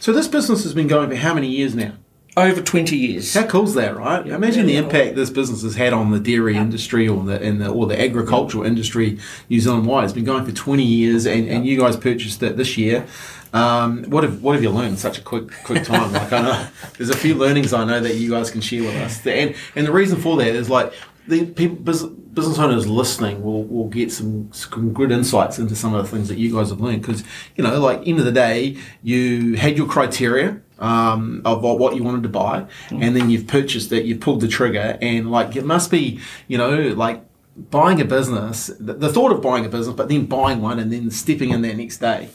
So 0.00 0.12
this 0.12 0.28
business 0.28 0.62
has 0.62 0.74
been 0.74 0.86
going 0.86 1.08
for 1.08 1.16
how 1.16 1.34
many 1.34 1.48
years 1.48 1.74
now? 1.74 1.92
over 2.36 2.60
20 2.60 2.96
years. 2.96 3.34
How 3.34 3.42
cool's 3.42 3.74
that, 3.74 3.96
right? 3.96 4.24
Yeah. 4.24 4.36
Imagine 4.36 4.66
the 4.66 4.74
Yeah. 4.74 4.82
impact 4.82 5.16
this 5.16 5.28
business 5.28 5.62
has 5.64 5.74
had 5.74 5.92
on 5.92 6.12
the 6.12 6.20
dairy 6.20 6.56
industry 6.56 7.08
or 7.08 7.24
the, 7.24 7.36
the 7.38 7.68
or 7.68 7.88
the 7.88 8.00
agricultural 8.00 8.62
industry 8.64 9.18
New 9.50 9.58
Zealand 9.58 9.86
wide. 9.86 10.04
It's 10.04 10.12
been 10.12 10.22
going 10.24 10.44
for 10.44 10.52
twenty 10.52 10.84
years, 10.84 11.26
and, 11.26 11.48
and 11.48 11.66
you 11.66 11.76
guys 11.80 11.96
purchased 11.96 12.40
it 12.44 12.56
this 12.56 12.78
year. 12.78 13.06
Um, 13.52 14.04
what 14.04 14.24
have 14.24 14.42
what 14.42 14.54
have 14.54 14.62
you 14.62 14.70
learned 14.70 14.90
in 14.90 14.96
such 14.96 15.18
a 15.18 15.22
quick 15.22 15.50
quick 15.64 15.84
time? 15.84 16.12
Like 16.12 16.32
I 16.32 16.42
know 16.42 16.68
there's 16.96 17.10
a 17.10 17.16
few 17.16 17.34
learnings 17.34 17.72
I 17.72 17.84
know 17.84 18.00
that 18.00 18.16
you 18.16 18.30
guys 18.30 18.50
can 18.50 18.60
share 18.60 18.82
with 18.82 18.96
us, 18.96 19.26
and 19.26 19.54
and 19.74 19.86
the 19.86 19.92
reason 19.92 20.20
for 20.20 20.36
that 20.36 20.48
is 20.48 20.68
like 20.68 20.92
the 21.26 21.44
people 21.46 21.76
business 21.76 22.58
owners 22.58 22.86
listening 22.86 23.42
will 23.42 23.64
will 23.64 23.88
get 23.88 24.10
some, 24.10 24.50
some 24.52 24.92
good 24.92 25.10
insights 25.10 25.58
into 25.58 25.76
some 25.76 25.94
of 25.94 26.02
the 26.02 26.16
things 26.16 26.28
that 26.28 26.38
you 26.38 26.54
guys 26.54 26.70
have 26.70 26.80
learned 26.80 27.02
because 27.02 27.22
you 27.56 27.62
know 27.64 27.78
like 27.80 28.06
end 28.06 28.18
of 28.18 28.24
the 28.24 28.32
day 28.32 28.76
you 29.02 29.54
had 29.54 29.76
your 29.76 29.86
criteria 29.86 30.60
um, 30.78 31.42
of 31.44 31.62
what, 31.62 31.96
you 31.96 32.04
wanted 32.04 32.22
to 32.22 32.28
buy, 32.28 32.66
and 32.90 33.16
then 33.16 33.30
you've 33.30 33.46
purchased 33.46 33.90
it, 33.92 34.04
you've 34.04 34.20
pulled 34.20 34.40
the 34.40 34.48
trigger, 34.48 34.96
and 35.02 35.30
like 35.30 35.56
it 35.56 35.64
must 35.64 35.90
be, 35.90 36.20
you 36.46 36.56
know, 36.56 36.88
like 36.88 37.24
buying 37.56 38.00
a 38.00 38.04
business, 38.04 38.68
the, 38.78 38.94
the 38.94 39.12
thought 39.12 39.32
of 39.32 39.42
buying 39.42 39.66
a 39.66 39.68
business, 39.68 39.94
but 39.96 40.08
then 40.08 40.26
buying 40.26 40.62
one 40.62 40.78
and 40.78 40.92
then 40.92 41.10
stepping 41.10 41.50
in 41.50 41.62
there 41.62 41.74
next 41.74 41.98
day. 41.98 42.28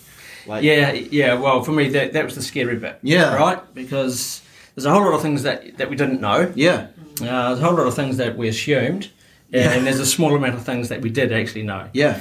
Like, 0.47 0.63
Yeah, 0.63 0.91
yeah. 0.91 1.34
Well, 1.36 1.63
for 1.63 1.71
me, 1.71 1.89
that, 1.89 2.13
that 2.13 2.25
was 2.25 2.36
the 2.36 2.41
scary 2.41 2.75
bit. 2.77 2.99
Yeah. 3.03 3.36
Right? 3.36 3.73
Because 3.73 4.41
there's 4.75 4.86
a 4.86 4.91
whole 4.91 5.03
lot 5.03 5.13
of 5.13 5.21
things 5.21 5.43
that, 5.43 5.77
that 5.77 5.89
we 5.89 5.95
didn't 5.95 6.21
know. 6.21 6.51
yeah, 6.56 6.88
Uh, 7.21 7.49
there's 7.49 7.60
a 7.60 7.63
whole 7.63 7.75
lot 7.75 7.88
of 7.88 7.93
things 7.95 8.17
that 8.17 8.38
we 8.38 8.47
assumed, 8.47 9.10
and, 9.51 9.71
and 9.71 9.86
there's 9.88 9.99
a 9.99 10.06
small 10.06 10.36
amount 10.36 10.56
of 10.56 10.63
things 10.65 10.89
that 10.89 11.01
we 11.01 11.10
did 11.10 11.32
actually 11.32 11.63
know. 11.63 11.88
yeah. 11.93 12.19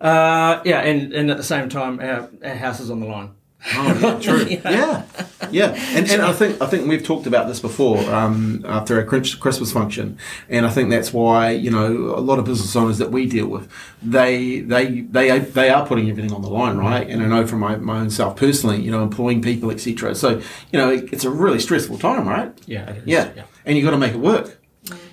Uh, 0.00 0.60
yeah, 0.64 0.80
and, 0.82 1.12
and 1.12 1.28
at 1.30 1.36
the 1.36 1.42
same 1.42 1.68
time, 1.68 1.98
our, 1.98 2.30
our 2.44 2.54
house 2.54 2.78
is 2.78 2.88
on 2.90 3.00
the 3.00 3.06
line. 3.06 3.30
Oh, 3.74 3.98
yeah, 4.00 4.18
true. 4.20 4.46
yeah, 4.48 5.04
yeah, 5.50 5.74
and, 5.96 6.08
and 6.08 6.22
I 6.22 6.32
think 6.32 6.62
I 6.62 6.66
think 6.66 6.88
we've 6.88 7.02
talked 7.02 7.26
about 7.26 7.48
this 7.48 7.58
before 7.58 7.98
um, 8.14 8.64
after 8.66 8.96
our 8.96 9.04
Christmas 9.04 9.72
function, 9.72 10.16
and 10.48 10.64
I 10.64 10.70
think 10.70 10.90
that's 10.90 11.12
why 11.12 11.50
you 11.50 11.70
know 11.70 11.86
a 12.14 12.20
lot 12.20 12.38
of 12.38 12.44
business 12.44 12.74
owners 12.76 12.98
that 12.98 13.10
we 13.10 13.26
deal 13.26 13.48
with, 13.48 13.68
they 14.00 14.60
they 14.60 15.00
they 15.00 15.40
they 15.40 15.70
are 15.70 15.84
putting 15.86 16.08
everything 16.08 16.32
on 16.32 16.42
the 16.42 16.48
line, 16.50 16.76
right? 16.76 17.08
And 17.08 17.22
I 17.22 17.26
know 17.26 17.46
from 17.46 17.58
my, 17.58 17.76
my 17.76 17.98
own 17.98 18.10
self 18.10 18.36
personally, 18.36 18.80
you 18.80 18.92
know, 18.92 19.02
employing 19.02 19.42
people, 19.42 19.70
etc. 19.72 20.14
So 20.14 20.40
you 20.72 20.78
know, 20.78 20.90
it, 20.90 21.12
it's 21.12 21.24
a 21.24 21.30
really 21.30 21.58
stressful 21.58 21.98
time, 21.98 22.28
right? 22.28 22.52
Yeah, 22.66 22.88
it 22.90 22.98
is. 22.98 23.06
Yeah, 23.06 23.32
yeah. 23.36 23.42
and 23.66 23.76
you've 23.76 23.84
got 23.84 23.90
to 23.90 23.98
make 23.98 24.12
it 24.12 24.20
work. 24.20 24.56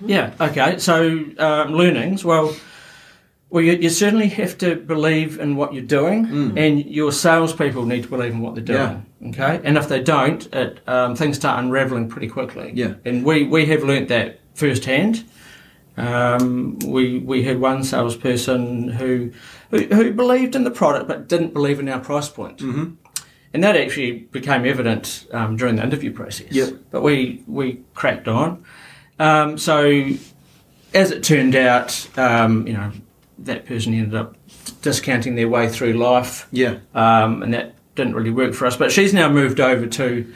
Yeah. 0.05 0.33
Okay. 0.39 0.77
So 0.77 1.25
um, 1.39 1.73
learnings. 1.73 2.23
Well, 2.23 2.55
well, 3.55 3.63
you, 3.63 3.71
you 3.77 3.89
certainly 3.89 4.27
have 4.27 4.57
to 4.57 4.75
believe 4.75 5.39
in 5.39 5.55
what 5.55 5.73
you're 5.73 5.81
doing, 5.81 6.25
and 6.57 6.85
your 6.85 7.13
salespeople 7.13 7.85
need 7.85 8.03
to 8.03 8.09
believe 8.09 8.33
in 8.33 8.41
what 8.41 8.53
they're 8.53 8.61
doing. 8.65 9.05
Okay. 9.27 9.61
And 9.63 9.77
if 9.77 9.87
they 9.87 10.03
don't, 10.03 10.45
it, 10.53 10.81
um, 10.89 11.15
things 11.15 11.37
start 11.37 11.63
unraveling 11.63 12.09
pretty 12.09 12.27
quickly. 12.27 12.73
Yeah. 12.75 12.95
And 13.05 13.23
we 13.23 13.47
we 13.47 13.65
have 13.67 13.81
learnt 13.81 14.09
that 14.09 14.41
firsthand. 14.55 15.23
Um, 15.95 16.79
we 16.79 17.19
we 17.19 17.43
had 17.43 17.61
one 17.61 17.85
salesperson 17.85 18.89
who, 18.89 19.31
who 19.71 19.85
who 19.85 20.11
believed 20.11 20.53
in 20.53 20.65
the 20.65 20.71
product 20.71 21.07
but 21.07 21.29
didn't 21.29 21.53
believe 21.53 21.79
in 21.79 21.87
our 21.87 22.01
price 22.01 22.27
point. 22.27 22.57
Mm-hmm. 22.57 22.95
And 23.53 23.63
that 23.63 23.77
actually 23.77 24.11
became 24.33 24.65
evident 24.65 25.27
um, 25.31 25.55
during 25.55 25.77
the 25.77 25.83
interview 25.83 26.11
process. 26.11 26.51
Yep. 26.51 26.73
But 26.91 27.03
we 27.03 27.41
we 27.47 27.85
cracked 27.93 28.27
on. 28.27 28.65
Um, 29.17 29.57
so, 29.57 30.09
as 30.93 31.11
it 31.11 31.23
turned 31.23 31.55
out, 31.55 32.09
um, 32.17 32.67
you 32.67 32.73
know, 32.73 32.91
that 33.39 33.65
person 33.65 33.93
ended 33.93 34.15
up 34.15 34.35
discounting 34.81 35.35
their 35.35 35.49
way 35.49 35.67
through 35.69 35.93
life, 35.93 36.47
Yeah, 36.51 36.77
um, 36.93 37.43
and 37.43 37.53
that 37.53 37.75
didn't 37.95 38.15
really 38.15 38.31
work 38.31 38.53
for 38.53 38.65
us. 38.65 38.75
But 38.77 38.91
she's 38.91 39.13
now 39.13 39.29
moved 39.29 39.59
over 39.59 39.87
to 39.87 40.33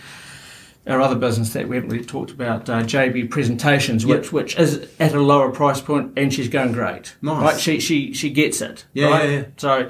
our 0.88 1.00
other 1.02 1.16
business 1.16 1.54
that 1.54 1.68
we 1.68 1.76
haven't 1.76 1.92
really 1.92 2.06
talked 2.06 2.32
about, 2.32 2.70
uh, 2.70 2.82
JB 2.84 3.30
Presentations, 3.30 4.04
Yep. 4.06 4.18
which 4.18 4.32
which 4.34 4.58
is 4.60 4.88
at 5.00 5.14
a 5.14 5.22
lower 5.22 5.52
price 5.52 5.82
point, 5.82 6.14
and 6.18 6.34
she's 6.34 6.48
going 6.50 6.72
great. 6.72 7.16
Nice. 7.22 7.42
Right? 7.44 7.60
She 7.60 7.80
she 7.80 8.14
she 8.14 8.30
gets 8.30 8.62
it. 8.62 8.86
Yeah, 8.94 9.08
right? 9.10 9.30
yeah, 9.30 9.36
yeah. 9.38 9.46
So, 9.58 9.90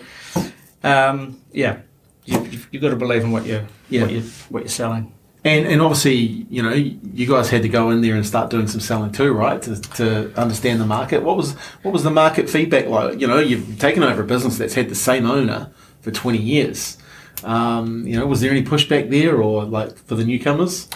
um, 0.83 1.39
yeah, 1.53 1.77
you, 2.25 2.39
you've, 2.45 2.67
you've 2.71 2.81
got 2.81 2.89
to 2.89 2.95
believe 2.95 3.23
in 3.23 3.31
what 3.31 3.45
you 3.45 3.65
Yeah. 3.89 4.01
what 4.03 4.11
you 4.11 4.21
what 4.49 4.59
you're 4.63 4.69
selling. 4.69 5.13
And 5.45 5.65
and 5.67 5.81
obviously 5.81 6.15
you 6.49 6.61
know 6.61 6.73
you 6.73 7.25
guys 7.27 7.49
had 7.49 7.61
to 7.61 7.69
go 7.69 7.89
in 7.91 8.01
there 8.01 8.15
and 8.15 8.25
start 8.25 8.49
doing 8.49 8.67
some 8.67 8.81
selling 8.81 9.11
too, 9.11 9.31
right? 9.31 9.61
To, 9.61 9.79
to 9.81 10.33
understand 10.35 10.81
the 10.81 10.85
market. 10.85 11.23
What 11.23 11.37
was 11.37 11.53
what 11.83 11.91
was 11.93 12.03
the 12.03 12.11
market 12.11 12.49
feedback 12.49 12.87
like? 12.87 13.19
You 13.21 13.27
know, 13.27 13.39
you've 13.39 13.79
taken 13.79 14.03
over 14.03 14.21
a 14.21 14.25
business 14.25 14.57
that's 14.57 14.73
had 14.73 14.89
the 14.89 14.95
same 14.95 15.25
owner 15.25 15.71
for 16.01 16.11
twenty 16.11 16.39
years. 16.39 16.97
Um, 17.43 18.05
you 18.05 18.19
know, 18.19 18.27
was 18.27 18.41
there 18.41 18.51
any 18.51 18.63
pushback 18.63 19.09
there, 19.09 19.41
or 19.41 19.63
like 19.63 19.97
for 19.97 20.15
the 20.15 20.25
newcomers? 20.25 20.89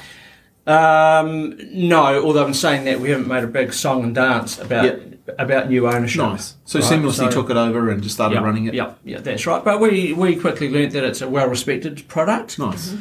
Um, 0.65 1.57
no, 1.73 2.23
although 2.23 2.45
I'm 2.45 2.53
saying 2.53 2.85
that 2.85 2.99
we 3.01 3.09
haven't 3.09 3.27
made 3.27 3.43
a 3.43 3.47
big 3.47 3.73
song 3.73 4.03
and 4.03 4.15
dance 4.15 4.59
about 4.59 4.85
Yep. 4.85 5.35
about 5.39 5.69
new 5.69 5.87
ownership. 5.89 6.21
Nice. 6.21 6.55
So 6.65 6.79
Right, 6.79 6.89
seamlessly 6.91 7.13
so- 7.15 7.31
took 7.31 7.49
it 7.49 7.57
over 7.57 7.89
and 7.89 8.01
just 8.01 8.15
started 8.15 8.35
yeah, 8.35 8.41
running 8.43 8.65
it. 8.67 8.73
Yeah, 8.73 8.93
yeah, 9.03 9.19
that's 9.19 9.45
right. 9.45 9.63
But 9.63 9.79
we 9.81 10.13
we 10.13 10.35
quickly 10.37 10.69
learnt 10.69 10.93
that 10.93 11.03
it's 11.03 11.21
a 11.21 11.27
well 11.29 11.47
respected 11.49 12.07
product. 12.07 12.59
Nice. 12.59 12.93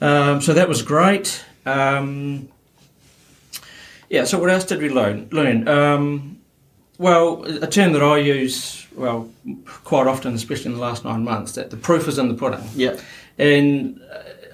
Um, 0.00 0.40
so 0.40 0.52
that 0.54 0.68
was 0.68 0.82
great. 0.82 1.44
Um, 1.66 2.48
yeah. 4.08 4.24
So 4.24 4.38
what 4.38 4.50
else 4.50 4.64
did 4.64 4.80
we 4.80 4.88
learn? 4.88 5.28
Learn. 5.30 5.68
Um, 5.68 6.38
well, 6.98 7.44
a 7.44 7.66
term 7.66 7.92
that 7.92 8.02
I 8.02 8.18
use 8.18 8.86
well 8.94 9.30
quite 9.84 10.06
often, 10.06 10.34
especially 10.34 10.66
in 10.66 10.74
the 10.74 10.80
last 10.80 11.04
nine 11.04 11.24
months, 11.24 11.52
that 11.52 11.70
the 11.70 11.76
proof 11.76 12.08
is 12.08 12.18
in 12.18 12.28
the 12.28 12.34
pudding. 12.34 12.66
Yeah. 12.74 12.98
And 13.38 14.00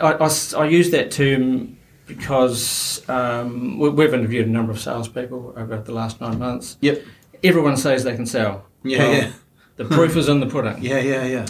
I 0.00 0.12
I, 0.12 0.26
I 0.26 0.30
I 0.59 0.66
use 0.66 0.90
that 0.90 1.11
term 1.11 1.76
because 2.06 3.02
um, 3.09 3.78
we- 3.80 3.90
we've 3.90 4.14
interviewed 4.14 4.46
a 4.46 4.50
number 4.50 4.70
of 4.72 4.78
salespeople 4.80 5.54
over 5.56 5.78
the 5.78 5.92
last 5.92 6.20
nine 6.20 6.38
months. 6.38 6.76
Yep. 6.80 7.02
Everyone 7.42 7.76
says 7.76 8.04
they 8.04 8.14
can 8.14 8.26
sell. 8.26 8.64
Yeah. 8.85 8.98
Well, 8.98 9.12
yeah. 9.14 9.32
The 9.76 9.85
proof 9.87 10.16
is 10.16 10.28
in 10.28 10.40
the 10.40 10.46
pudding. 10.46 10.78
Yeah. 10.82 11.00
Yeah. 11.00 11.24
Yeah. 11.24 11.46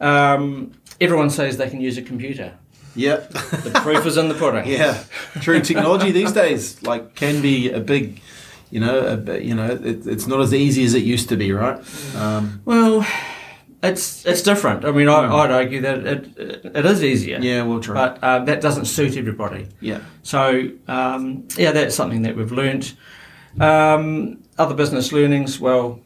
Um, 0.00 0.72
everyone 1.00 1.28
says 1.30 1.56
they 1.58 1.68
can 1.68 1.80
use 1.82 1.98
a 1.98 2.02
computer. 2.02 2.54
Yep. 2.96 3.30
The 3.30 3.80
proof 3.82 4.04
is 4.06 4.16
in 4.16 4.28
the 4.28 4.34
pudding. 4.34 4.66
Yeah, 4.78 5.02
true. 5.40 5.60
Technology 5.60 6.10
these 6.12 6.32
days 6.32 6.82
like 6.82 7.14
can 7.14 7.40
be 7.40 7.70
a 7.70 7.80
big, 7.80 8.20
you 8.70 8.80
know, 8.80 8.98
a, 9.06 9.16
bit- 9.16 9.42
you 9.42 9.54
know, 9.54 9.70
it, 9.70 10.06
it's 10.06 10.26
not 10.26 10.40
as 10.40 10.52
easy 10.52 10.84
as 10.84 10.94
it 10.94 11.02
used 11.04 11.28
to 11.28 11.36
be, 11.36 11.52
right? 11.52 11.78
Um, 12.16 12.60
Well, 12.64 13.06
it's 13.82 14.26
it's 14.26 14.42
different. 14.42 14.84
I 14.84 14.90
mean, 14.90 15.08
I, 15.08 15.20
I'd 15.26 15.50
argue 15.50 15.80
that 15.82 15.98
it, 16.06 16.36
it, 16.38 16.64
it 16.76 16.84
is 16.86 17.02
easier. 17.02 17.38
Yeah, 17.40 17.62
well, 17.62 17.80
true. 17.80 17.94
But 17.94 18.18
uh, 18.22 18.40
that 18.44 18.60
doesn't 18.60 18.84
suit 18.86 19.16
everybody. 19.16 19.68
yeah, 19.80 20.00
So 20.22 20.68
um, 20.88 21.46
yeah, 21.56 21.72
that's 21.72 21.94
something 21.94 22.22
that 22.22 22.36
we've 22.36 22.52
learnt. 22.52 22.94
Um, 23.58 24.42
other 24.58 24.74
business 24.74 25.12
learnings, 25.12 25.58
well, 25.60 26.00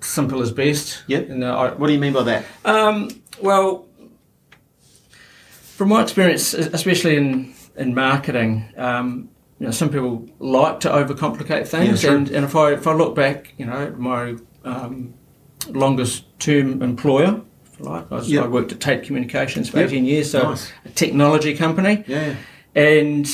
simple 0.00 0.40
as 0.42 0.52
best. 0.52 1.04
You 1.06 1.26
know, 1.26 1.56
I, 1.56 1.70
what 1.72 1.88
do 1.88 1.92
you 1.92 1.98
mean 2.00 2.12
by 2.12 2.22
that? 2.22 2.44
um, 2.64 3.10
well, 3.42 3.86
from 5.76 5.88
my 5.88 6.02
experience, 6.02 6.54
especially 6.54 7.16
in 7.16 7.54
in 7.76 7.94
marketing, 7.94 8.64
um, 8.76 9.28
you 9.58 9.66
know, 9.66 9.72
some 9.72 9.88
people 9.90 10.28
like 10.38 10.78
to 10.80 10.88
overcomplicate 10.88 11.66
things, 11.66 12.02
Yeah, 12.04 12.10
sure. 12.10 12.16
and, 12.16 12.30
and 12.30 12.44
if 12.44 12.54
I 12.54 12.72
if 12.72 12.86
I 12.86 12.92
look 12.92 13.14
back, 13.14 13.52
you 13.58 13.66
know, 13.66 13.92
my 13.98 14.36
um, 14.64 15.14
longest 15.68 16.24
term 16.38 16.82
employer, 16.82 17.40
if 17.72 17.78
you 17.80 17.84
like, 17.86 18.12
I, 18.12 18.14
was, 18.14 18.30
Yep. 18.30 18.44
I 18.44 18.48
worked 18.48 18.72
at 18.72 18.80
Tait 18.80 19.02
Communications 19.02 19.68
for 19.68 19.78
Yep. 19.78 19.86
eighteen 19.88 20.04
years, 20.04 20.30
so 20.30 20.42
Nice. 20.50 20.72
a 20.84 20.90
technology 20.90 21.54
company, 21.56 22.04
Yeah, 22.06 22.34
and 22.76 23.26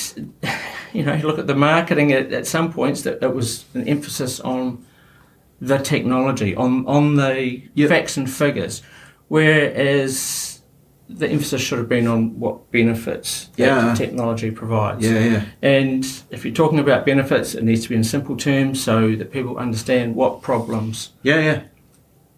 you 0.94 1.03
know, 1.05 1.12
you 1.14 1.26
look 1.26 1.38
at 1.38 1.46
the 1.46 1.55
marketing 1.55 2.12
at, 2.12 2.33
at 2.33 2.46
some 2.46 2.72
points 2.72 3.03
that 3.03 3.22
it 3.22 3.35
was 3.35 3.64
an 3.74 3.87
emphasis 3.87 4.40
on 4.40 4.85
the 5.61 5.76
technology, 5.79 6.57
on 6.57 6.87
on 6.87 7.16
the 7.16 7.62
Yep. 7.74 7.88
facts 7.90 8.16
and 8.16 8.31
figures, 8.31 8.83
whereas 9.29 10.50
the 11.12 11.29
emphasis 11.29 11.61
should 11.61 11.79
have 11.79 11.88
been 11.88 12.07
on 12.07 12.38
what 12.38 12.70
benefits 12.70 13.51
Yeah. 13.57 13.90
the 13.90 13.94
technology 13.96 14.51
provides. 14.51 15.05
Yeah, 15.05 15.18
yeah. 15.18 15.44
And 15.61 16.07
if 16.31 16.44
you're 16.44 16.55
talking 16.55 16.79
about 16.79 17.05
benefits, 17.05 17.55
it 17.55 17.64
needs 17.64 17.83
to 17.83 17.88
be 17.88 17.96
in 17.96 18.05
simple 18.05 18.37
terms 18.37 18.81
so 18.83 19.14
that 19.16 19.33
people 19.33 19.57
understand 19.59 20.14
what 20.14 20.40
problems 20.40 21.11
Yeah, 21.23 21.40
yeah. 21.40 21.61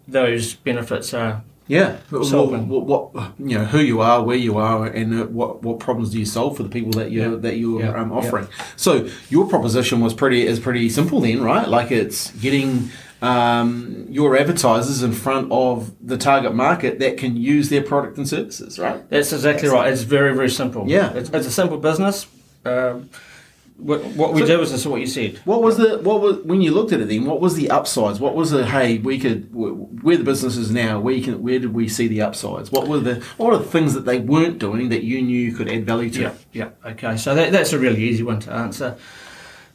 those 0.07 0.55
benefits 0.55 1.13
are. 1.13 1.43
Yeah, 1.65 1.95
Solving. 2.23 2.67
what, 2.67 2.85
what 3.13 3.31
you 3.39 3.57
know, 3.57 3.63
who 3.63 3.79
you 3.79 4.01
are, 4.01 4.21
where 4.21 4.35
you 4.35 4.57
are, 4.57 4.85
and 4.85 5.21
uh, 5.21 5.25
what 5.27 5.63
what 5.63 5.79
problems 5.79 6.09
do 6.09 6.19
you 6.19 6.25
solve 6.25 6.57
for 6.57 6.63
the 6.63 6.69
people 6.69 6.91
that 6.99 7.09
you 7.09 7.21
Yeah. 7.21 7.35
that 7.37 7.55
you're 7.57 7.79
Yeah. 7.81 8.01
um, 8.01 8.11
offering. 8.11 8.47
So 8.75 9.07
your 9.29 9.47
proposition 9.47 10.01
was 10.01 10.13
pretty 10.13 10.45
is 10.45 10.59
pretty 10.59 10.89
simple 10.89 11.21
then, 11.21 11.41
right? 11.41 11.65
Like 11.67 11.89
it's 11.89 12.31
getting 12.41 12.89
um, 13.23 14.05
your 14.09 14.37
advertisers 14.37 15.01
in 15.01 15.13
front 15.13 15.51
of 15.51 15.93
the 16.05 16.17
target 16.17 16.53
market 16.53 16.99
that 16.99 17.17
can 17.17 17.37
use 17.37 17.69
their 17.69 17.81
product 17.81 18.17
and 18.17 18.27
services, 18.27 18.77
right? 18.77 19.09
That's 19.09 19.31
exactly 19.31 19.69
right. 19.69 19.91
It's 19.91 20.01
very, 20.03 20.35
very 20.35 20.49
simple. 20.49 20.87
Yeah. 20.89 21.13
It's, 21.13 21.29
it's 21.29 21.47
a 21.47 21.51
simple 21.51 21.77
business. 21.77 22.27
Um, 22.65 23.09
what, 23.77 24.03
what 24.05 24.33
we 24.33 24.41
So- 24.41 24.47
did 24.47 24.59
was 24.59 24.71
just 24.71 24.85
what 24.85 24.99
you 24.99 25.07
said. 25.07 25.37
What 25.45 25.61
was 25.63 25.77
the 25.77 25.97
what 25.99 26.21
was 26.21 26.37
when 26.43 26.61
you 26.61 26.71
looked 26.71 26.91
at 26.91 26.99
it 26.99 27.07
then? 27.07 27.25
What 27.25 27.39
was 27.41 27.55
the 27.55 27.71
upsides? 27.71 28.19
What 28.19 28.35
was 28.35 28.51
the 28.51 28.65
hey 28.65 28.99
we 28.99 29.17
could 29.19 29.49
where 29.53 30.17
the 30.17 30.23
business 30.23 30.57
is 30.57 30.69
now? 30.69 30.99
Where 30.99 31.13
you 31.13 31.23
can 31.23 31.41
where 31.41 31.59
did 31.59 31.73
we 31.73 31.87
see 31.89 32.07
the 32.07 32.21
upsides? 32.21 32.71
What 32.71 32.87
were 32.87 32.99
the 32.99 33.15
what 33.37 33.51
were 33.51 33.57
the 33.57 33.63
things 33.63 33.93
that 33.95 34.05
they 34.05 34.19
weren't 34.19 34.59
doing 34.59 34.89
that 34.89 35.03
you 35.03 35.21
knew 35.21 35.37
you 35.37 35.53
could 35.53 35.69
add 35.69 35.85
value 35.85 36.09
to? 36.11 36.21
Yeah, 36.21 36.33
yeah. 36.51 36.69
Okay, 36.91 37.17
so 37.17 37.33
that, 37.33 37.51
that's 37.51 37.73
a 37.73 37.79
really 37.79 38.03
easy 38.03 38.21
one 38.23 38.39
to 38.41 38.51
answer. 38.51 38.95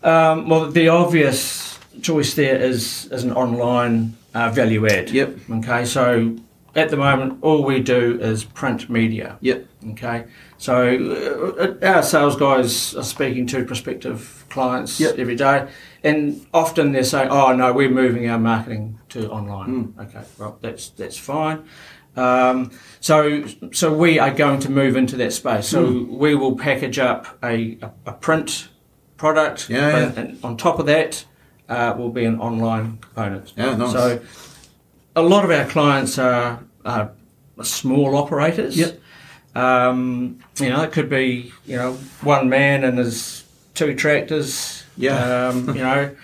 Um, 0.03 0.49
well, 0.49 0.71
the 0.71 0.89
obvious 0.89 1.78
choice 2.03 2.35
there 2.35 2.57
is 2.57 3.07
is 3.13 3.25
an 3.25 3.33
online 3.33 4.17
uh, 4.35 4.51
value 4.51 4.87
add. 4.87 5.11
Yep. 5.11 5.37
Okay, 5.51 5.85
so 5.85 6.37
at 6.75 6.91
the 6.91 6.97
moment, 6.97 7.39
all 7.43 7.65
we 7.65 7.81
do 7.81 8.19
is 8.21 8.45
print 8.45 8.89
media. 8.91 9.37
Yep. 9.41 9.67
Okay, 9.91 10.25
so 10.59 10.75
uh, 11.83 11.87
our 11.87 12.03
sales 12.03 12.37
guys 12.37 12.95
are 12.97 13.03
speaking 13.05 13.47
to 13.49 13.65
prospective 13.65 14.45
clients 14.51 14.99
Yep. 15.01 15.19
every 15.19 15.37
day, 15.37 15.69
and 16.05 16.47
often 16.53 16.93
they're 16.93 17.05
saying, 17.05 17.29
"Oh 17.31 17.53
no, 17.55 17.73
we're 17.73 17.91
moving 17.91 18.29
our 18.29 18.39
marketing 18.39 18.99
to 19.11 19.31
online." 19.31 19.67
Hmm. 19.95 20.01
Okay, 20.01 20.23
well 20.39 20.59
that's 20.61 20.91
that's 20.91 21.17
fine. 21.19 21.65
Um, 22.17 22.73
so 23.01 23.45
so 23.73 23.93
we 23.93 24.19
are 24.19 24.33
going 24.35 24.59
to 24.61 24.71
move 24.71 24.97
into 24.97 25.17
that 25.17 25.33
space. 25.33 25.69
So 25.69 25.87
Hmm. 25.87 26.19
we 26.19 26.35
will 26.35 26.57
package 26.57 26.99
up 26.99 27.39
a, 27.43 27.79
a, 27.81 27.91
a 28.07 28.13
print 28.13 28.69
product, 29.17 29.69
Yeah, 29.71 29.89
yeah. 29.99 30.13
and 30.17 30.39
on 30.45 30.57
top 30.57 30.79
of 30.79 30.87
that 30.87 31.25
uh, 31.69 31.95
will 31.97 32.11
be 32.11 32.25
an 32.25 32.41
online 32.41 32.99
component. 32.99 33.53
Yeah, 33.57 33.77
nice. 33.77 33.93
So 33.93 34.21
a 35.17 35.23
lot 35.23 35.45
of 35.45 35.51
our 35.51 35.67
clients 35.67 36.19
are, 36.19 36.61
are 36.85 37.13
small 37.63 38.17
operators. 38.17 38.77
Yep. 38.77 39.01
Um, 39.55 40.39
you 40.61 40.69
know, 40.71 40.83
it 40.83 40.93
could 40.93 41.11
be 41.11 41.53
you 41.67 41.77
know 41.77 41.95
one 42.23 42.49
man 42.49 42.85
and 42.85 42.99
his 42.99 43.45
two 43.75 43.95
tractors. 43.95 44.85
Yeah. 44.97 45.49
Um, 45.49 45.69
you 45.77 45.83
know, 45.83 46.15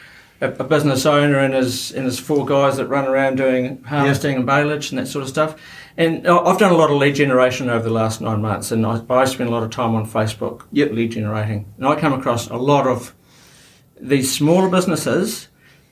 a, 0.41 0.49
a 0.49 0.65
business 0.65 1.07
owner 1.07 1.39
and 1.39 1.55
his 1.55 1.93
and 1.93 2.05
his 2.05 2.19
four 2.19 2.45
guys 2.47 2.77
that 2.77 2.87
run 2.87 3.07
around 3.07 3.37
doing 3.37 3.83
harvesting 3.85 4.37
and 4.37 4.47
baleage 4.47 4.91
and 4.91 4.99
that 4.99 5.07
sort 5.07 5.23
of 5.23 5.29
stuff. 5.29 5.57
And 5.97 6.27
I've 6.27 6.59
done 6.59 6.73
a 6.73 6.77
lot 6.77 6.91
of 6.91 6.97
lead 6.97 7.15
generation 7.15 7.71
over 7.71 7.85
the 7.85 7.95
last 7.95 8.21
nine 8.21 8.43
months, 8.43 8.73
and 8.73 8.85
I, 8.85 9.01
I 9.09 9.25
spend 9.27 9.49
a 9.49 9.53
lot 9.53 9.63
of 9.63 9.71
time 9.71 9.95
on 9.95 10.05
Facebook 10.05 10.63
Yep. 10.73 10.91
lead 10.91 11.13
generating, 11.13 11.73
and 11.77 11.87
I 11.87 11.95
come 11.95 12.13
across 12.13 12.49
a 12.51 12.57
lot 12.57 12.89
of 12.89 13.15
these 14.09 14.31
smaller 14.33 14.69
businesses 14.69 15.49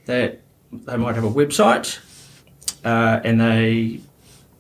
that 0.07 0.41
they 0.73 0.97
might 0.97 1.15
have 1.15 1.25
a 1.25 1.31
website 1.31 1.99
uh, 2.85 3.21
and 3.25 3.41
they 3.41 4.01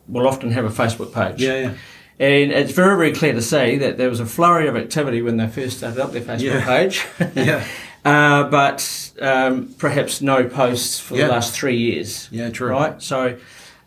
will 0.08 0.26
often 0.26 0.50
have 0.50 0.64
a 0.64 0.68
Facebook 0.68 1.12
page. 1.12 1.40
Yeah, 1.42 1.58
yeah. 1.58 1.74
And 2.18 2.52
it's 2.52 2.72
very, 2.72 2.96
very 2.96 3.12
clear 3.12 3.32
to 3.32 3.42
see 3.42 3.78
that 3.78 3.96
there 3.98 4.08
was 4.08 4.20
a 4.20 4.26
flurry 4.26 4.68
of 4.68 4.76
activity 4.76 5.22
when 5.22 5.38
they 5.38 5.48
first 5.48 5.78
started 5.78 5.98
up 6.00 6.12
their 6.12 6.22
Facebook 6.22 6.40
Yeah. 6.60 6.64
page. 6.66 7.04
Yeah. 7.34 7.64
uh, 8.04 8.44
but 8.50 9.12
um, 9.20 9.74
perhaps 9.78 10.20
no 10.20 10.48
posts 10.48 10.98
for 11.00 11.16
Yeah. 11.16 11.26
the 11.26 11.32
last 11.32 11.54
three 11.54 11.76
years. 11.76 12.28
Yeah, 12.30 12.50
true. 12.50 12.70
Right? 12.70 13.00
So 13.02 13.38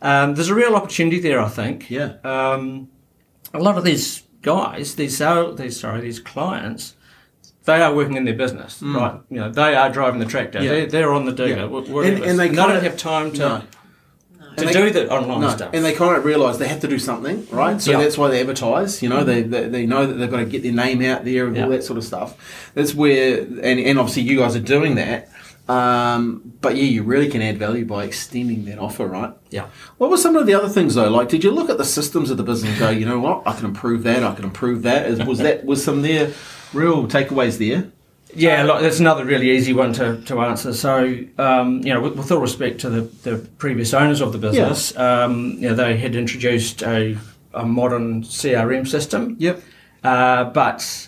um, 0.01 0.35
there's 0.35 0.49
a 0.49 0.55
real 0.55 0.75
opportunity 0.75 1.19
there, 1.19 1.39
I 1.39 1.49
think. 1.49 1.89
Yeah. 1.89 2.13
Um, 2.23 2.89
a 3.53 3.59
lot 3.59 3.77
of 3.77 3.83
these 3.83 4.23
guys, 4.41 4.95
these 4.95 5.19
these 5.19 5.79
sorry, 5.79 6.01
these 6.01 6.19
clients, 6.19 6.95
they 7.65 7.81
are 7.81 7.93
working 7.93 8.15
in 8.15 8.25
their 8.25 8.35
business, 8.35 8.81
right? 8.81 9.19
You 9.29 9.39
know, 9.41 9.49
they 9.51 9.75
are 9.75 9.89
driving 9.91 10.19
the 10.19 10.25
tractor. 10.25 10.59
Mm. 10.59 10.63
Yeah. 10.63 10.69
They're, 10.71 10.85
they're 10.87 11.13
on 11.13 11.25
the 11.25 11.31
digger. 11.33 11.55
Yeah. 11.69 12.01
And- 12.03 12.23
and 12.23 12.39
they 12.39 12.49
they 12.49 12.55
don't 12.55 12.83
have 12.83 12.97
time 12.97 13.31
to 13.33 13.39
No. 13.39 13.61
to 14.57 14.65
they- 14.65 14.71
do 14.71 14.89
the 14.91 15.09
online 15.11 15.41
No, 15.41 15.49
stuff. 15.49 15.71
and 15.73 15.83
they 15.83 15.93
kind 15.93 16.15
of 16.15 16.23
realise 16.23 16.57
they 16.57 16.67
have 16.67 16.79
to 16.81 16.87
do 16.87 16.97
something, 16.99 17.45
right? 17.51 17.81
So 17.81 17.91
Yeah. 17.91 17.97
that's 18.01 18.17
why 18.17 18.29
they 18.29 18.39
advertise. 18.39 19.01
You 19.03 19.09
know, 19.09 19.23
they, 19.23 19.41
they 19.41 19.67
they 19.67 19.85
know 19.85 20.05
that 20.05 20.13
they've 20.13 20.31
got 20.31 20.37
to 20.37 20.45
get 20.45 20.63
their 20.63 20.71
name 20.71 21.01
out 21.03 21.25
there 21.25 21.47
and 21.47 21.57
all 21.57 21.69
that 21.69 21.83
sort 21.83 21.97
of 21.97 22.03
stuff. 22.05 22.35
That's 22.75 22.93
where, 22.95 23.39
and, 23.39 23.79
and 23.79 23.99
obviously 23.99 24.23
you 24.23 24.37
guys 24.39 24.55
are 24.55 24.59
doing 24.75 24.95
that. 24.95 25.27
Um, 25.67 26.53
but 26.61 26.75
yeah, 26.75 26.83
you 26.83 27.01
really 27.01 27.27
can 27.27 27.41
add 27.41 27.57
value 27.57 27.85
by 27.85 28.03
extending 28.03 28.65
that 28.65 28.77
offer, 28.77 29.07
right? 29.07 29.33
yeah. 29.49 29.65
What 29.97 30.11
were 30.11 30.17
some 30.17 30.35
of 30.35 30.45
the 30.45 30.53
other 30.53 30.69
things 30.69 30.93
though? 30.93 31.09
Like, 31.09 31.27
did 31.27 31.43
you 31.43 31.49
look 31.49 31.71
at 31.71 31.79
the 31.79 31.83
systems 31.85 32.29
of 32.29 32.37
the 32.37 32.43
business 32.43 32.69
and 32.73 32.79
go, 32.79 32.89
you 32.91 33.05
know 33.07 33.19
what, 33.19 33.41
I 33.47 33.53
can 33.53 33.65
improve 33.65 34.03
that, 34.03 34.23
I 34.23 34.35
can 34.35 34.45
improve 34.45 34.83
that? 34.83 35.07
Is, 35.07 35.23
was 35.25 35.39
that 35.39 35.65
was 35.65 35.83
some 35.83 36.03
there 36.03 36.31
real 36.73 37.07
takeaways 37.07 37.57
there? 37.57 37.91
Yeah, 38.33 38.63
like, 38.63 38.81
that's 38.81 38.99
another 38.99 39.23
really 39.23 39.51
easy 39.51 39.71
one 39.71 39.93
to, 39.93 40.21
to 40.23 40.41
answer. 40.41 40.73
So, 40.73 41.17
um, 41.37 41.81
you 41.85 41.93
know, 41.93 42.01
with, 42.01 42.15
with 42.17 42.31
all 42.31 42.39
respect 42.39 42.81
to 42.81 42.89
the, 42.89 43.01
the 43.29 43.37
previous 43.57 43.93
owners 43.93 44.19
of 44.19 44.33
the 44.33 44.37
business, 44.37 44.95
um, 44.97 45.51
you 45.51 45.69
know, 45.69 45.75
they 45.75 45.95
had 45.97 46.15
introduced 46.15 46.81
a, 46.83 47.17
a 47.53 47.65
modern 47.65 48.23
CRM 48.23 48.85
system, 48.87 49.37
Yep. 49.39 49.61
uh, 50.03 50.45
but 50.45 51.07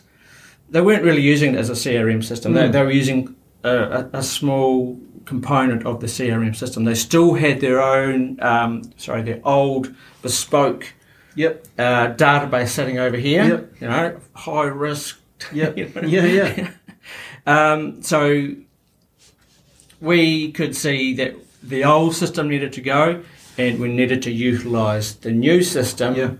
they 0.69 0.79
weren't 0.79 1.03
really 1.03 1.21
using 1.21 1.55
it 1.55 1.57
as 1.57 1.69
a 1.69 1.73
CRM 1.73 2.23
system. 2.23 2.53
They, 2.53 2.69
Mm. 2.69 2.71
they 2.71 2.83
were 2.83 2.91
using 2.91 3.35
a, 3.63 3.75
a, 3.77 4.09
a 4.19 4.23
small 4.23 4.97
component 5.25 5.85
of 5.85 5.99
the 5.99 6.07
CRM 6.07 6.55
system. 6.55 6.85
They 6.85 6.95
still 6.95 7.33
had 7.33 7.59
their 7.59 7.81
own, 7.81 8.41
um, 8.41 8.83
sorry, 8.95 9.23
their 9.23 9.41
old 9.43 9.93
bespoke 10.21 10.93
Yep. 11.35 11.65
uh, 11.77 12.07
database 12.13 12.69
sitting 12.69 12.99
over 12.99 13.17
here. 13.17 13.43
Yep. 13.43 13.73
You 13.81 13.87
know, 13.89 14.19
high 14.33 14.63
risk. 14.67 15.19
Yep. 15.53 15.77
you 15.77 15.89
know. 15.95 16.01
Yeah. 16.01 16.25
Yeah. 16.25 16.69
Um, 17.45 18.01
so 18.03 18.49
we 20.01 20.51
could 20.51 20.75
see 20.75 21.13
that 21.15 21.35
the 21.63 21.85
old 21.85 22.13
system 22.15 22.49
needed 22.49 22.73
to 22.73 22.81
go, 22.81 23.23
and 23.57 23.79
we 23.79 23.87
needed 23.87 24.21
to 24.23 24.31
utilise 24.31 25.13
the 25.15 25.31
new 25.31 25.63
system 25.63 26.15
Yeah. 26.15 26.31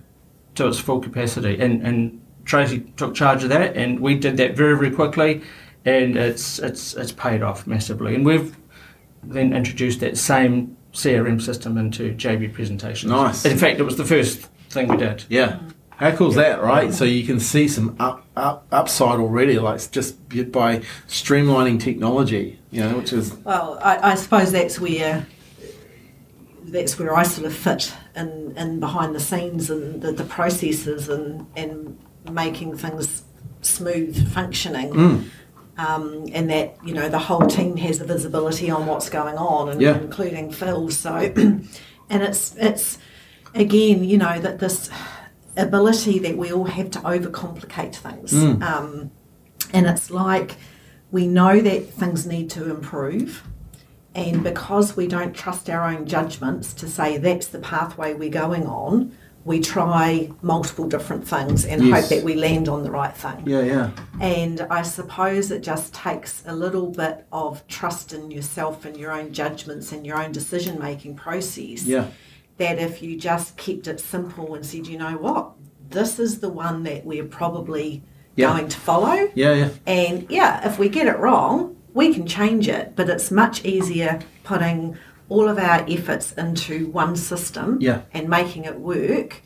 to 0.56 0.68
its 0.68 0.78
full 0.78 1.00
capacity. 1.00 1.58
And, 1.60 1.82
and 1.86 2.20
Tracey 2.44 2.80
took 2.96 3.14
charge 3.14 3.42
of 3.42 3.48
that, 3.50 3.76
and 3.76 4.00
we 4.00 4.16
did 4.16 4.36
that 4.36 4.54
very, 4.56 4.76
very 4.76 4.90
quickly, 4.90 5.42
and 5.84 6.16
it's 6.16 6.58
it's 6.58 6.94
it's 6.94 7.12
paid 7.12 7.42
off 7.42 7.66
massively. 7.66 8.14
And 8.14 8.24
we've 8.24 8.56
then 9.22 9.52
introduced 9.54 10.00
that 10.00 10.16
same 10.18 10.76
CRM 10.92 11.40
system 11.40 11.78
into 11.78 12.14
JB 12.14 12.52
presentations. 12.52 13.10
Nice. 13.10 13.44
In 13.44 13.58
fact, 13.58 13.80
it 13.80 13.84
was 13.84 13.96
the 13.96 14.04
first 14.04 14.40
thing 14.70 14.88
we 14.88 14.96
did. 14.96 15.24
Yeah. 15.28 15.58
How 15.98 16.10
cool 16.10 16.18
cool's 16.18 16.36
that, 16.36 16.62
right? 16.62 16.94
So 16.94 17.04
you 17.04 17.24
can 17.24 17.40
see 17.40 17.66
some 17.66 17.96
up, 17.98 18.24
up, 18.36 18.68
upside 18.70 19.18
already, 19.18 19.58
like 19.58 19.90
just 19.90 20.28
by 20.52 20.78
streamlining 21.08 21.80
technology, 21.80 22.60
you 22.70 22.82
know, 22.82 22.98
which 22.98 23.12
is 23.12 23.34
Well, 23.38 23.80
I, 23.82 24.12
I 24.12 24.14
suppose 24.14 24.52
that's 24.52 24.78
where 24.78 25.26
that's 26.62 27.00
where 27.00 27.16
I 27.16 27.24
sort 27.24 27.46
of 27.48 27.54
fit 27.54 27.92
in, 28.14 28.56
in 28.56 28.78
behind 28.78 29.12
the 29.14 29.20
scenes 29.20 29.70
and 29.70 30.00
the, 30.00 30.12
the 30.12 30.22
processes 30.22 31.08
and, 31.08 31.46
and 31.56 31.98
making 32.30 32.76
things 32.76 33.24
smooth 33.62 34.32
functioning. 34.32 34.90
Mm. 34.92 35.24
Um, 35.78 36.26
and 36.32 36.48
that 36.50 36.76
you 36.84 36.92
know 36.94 37.08
the 37.08 37.18
whole 37.20 37.46
team 37.46 37.76
has 37.76 37.98
the 37.98 38.04
visibility 38.04 38.70
on 38.70 38.86
what's 38.86 39.08
going 39.08 39.36
on, 39.36 39.68
and 39.68 39.80
Yeah. 39.80 39.96
including 39.98 40.50
Phil. 40.52 40.90
So, 40.90 41.14
and 41.36 41.68
it's 42.10 42.56
it's 42.56 42.98
again 43.54 44.02
you 44.02 44.18
know 44.18 44.40
that 44.40 44.58
this 44.58 44.90
ability 45.58 46.18
that 46.20 46.36
we 46.36 46.52
all 46.52 46.64
have 46.64 46.90
to 46.92 46.98
overcomplicate 47.00 47.94
things. 47.94 48.32
Mm. 48.32 48.62
Um, 48.62 49.10
and 49.72 49.86
it's 49.86 50.10
like 50.10 50.56
we 51.10 51.26
know 51.26 51.60
that 51.60 51.90
things 51.90 52.26
need 52.26 52.50
to 52.50 52.70
improve. 52.70 53.42
And 54.14 54.42
because 54.42 54.96
we 54.96 55.06
don't 55.06 55.34
trust 55.34 55.68
our 55.70 55.84
own 55.84 56.06
judgments 56.06 56.72
to 56.74 56.88
say 56.88 57.18
that's 57.18 57.48
the 57.48 57.58
pathway 57.58 58.14
we're 58.14 58.30
going 58.30 58.66
on, 58.66 59.12
we 59.44 59.60
try 59.60 60.30
multiple 60.42 60.86
different 60.88 61.26
things 61.26 61.64
and 61.64 61.82
Yes. 61.86 62.00
hope 62.00 62.08
that 62.10 62.24
we 62.24 62.34
land 62.34 62.68
on 62.68 62.82
the 62.82 62.90
right 62.90 63.16
thing. 63.16 63.44
yeah, 63.46 63.62
yeah, 63.62 63.90
And 64.20 64.60
I 64.70 64.82
suppose 64.82 65.50
it 65.50 65.62
just 65.62 65.94
takes 65.94 66.42
a 66.46 66.54
little 66.54 66.90
bit 66.90 67.24
of 67.32 67.66
trust 67.68 68.12
in 68.12 68.30
yourself 68.30 68.84
and 68.84 68.96
your 68.96 69.12
own 69.12 69.32
judgments 69.32 69.92
and 69.92 70.06
your 70.06 70.20
own 70.22 70.32
decision 70.32 70.78
making 70.78 71.14
process 71.14 71.84
yeah, 71.84 72.06
that 72.58 72.78
if 72.78 73.02
you 73.02 73.16
just 73.16 73.56
kept 73.56 73.86
it 73.86 74.00
simple 74.00 74.54
and 74.54 74.64
said, 74.66 74.86
you 74.86 74.98
know 74.98 75.16
what, 75.16 75.52
this 75.90 76.18
is 76.18 76.40
the 76.40 76.48
one 76.48 76.82
that 76.82 77.04
we're 77.06 77.24
probably 77.24 78.02
Yeah. 78.36 78.52
going 78.52 78.68
to 78.68 78.76
follow. 78.78 79.30
yeah, 79.34 79.54
yeah, 79.54 79.68
And 79.86 80.26
yeah, 80.28 80.66
if 80.68 80.78
we 80.78 80.88
get 80.88 81.06
it 81.06 81.18
wrong, 81.18 81.76
we 81.94 82.12
can 82.12 82.26
change 82.26 82.68
it, 82.68 82.92
but 82.94 83.08
it's 83.08 83.30
much 83.30 83.64
easier 83.64 84.20
putting 84.44 84.96
all 85.28 85.48
of 85.48 85.58
our 85.58 85.84
efforts 85.88 86.32
into 86.32 86.88
one 86.88 87.16
system 87.16 87.78
Yeah. 87.80 88.02
and 88.12 88.28
making 88.28 88.64
it 88.64 88.78
work 88.80 89.42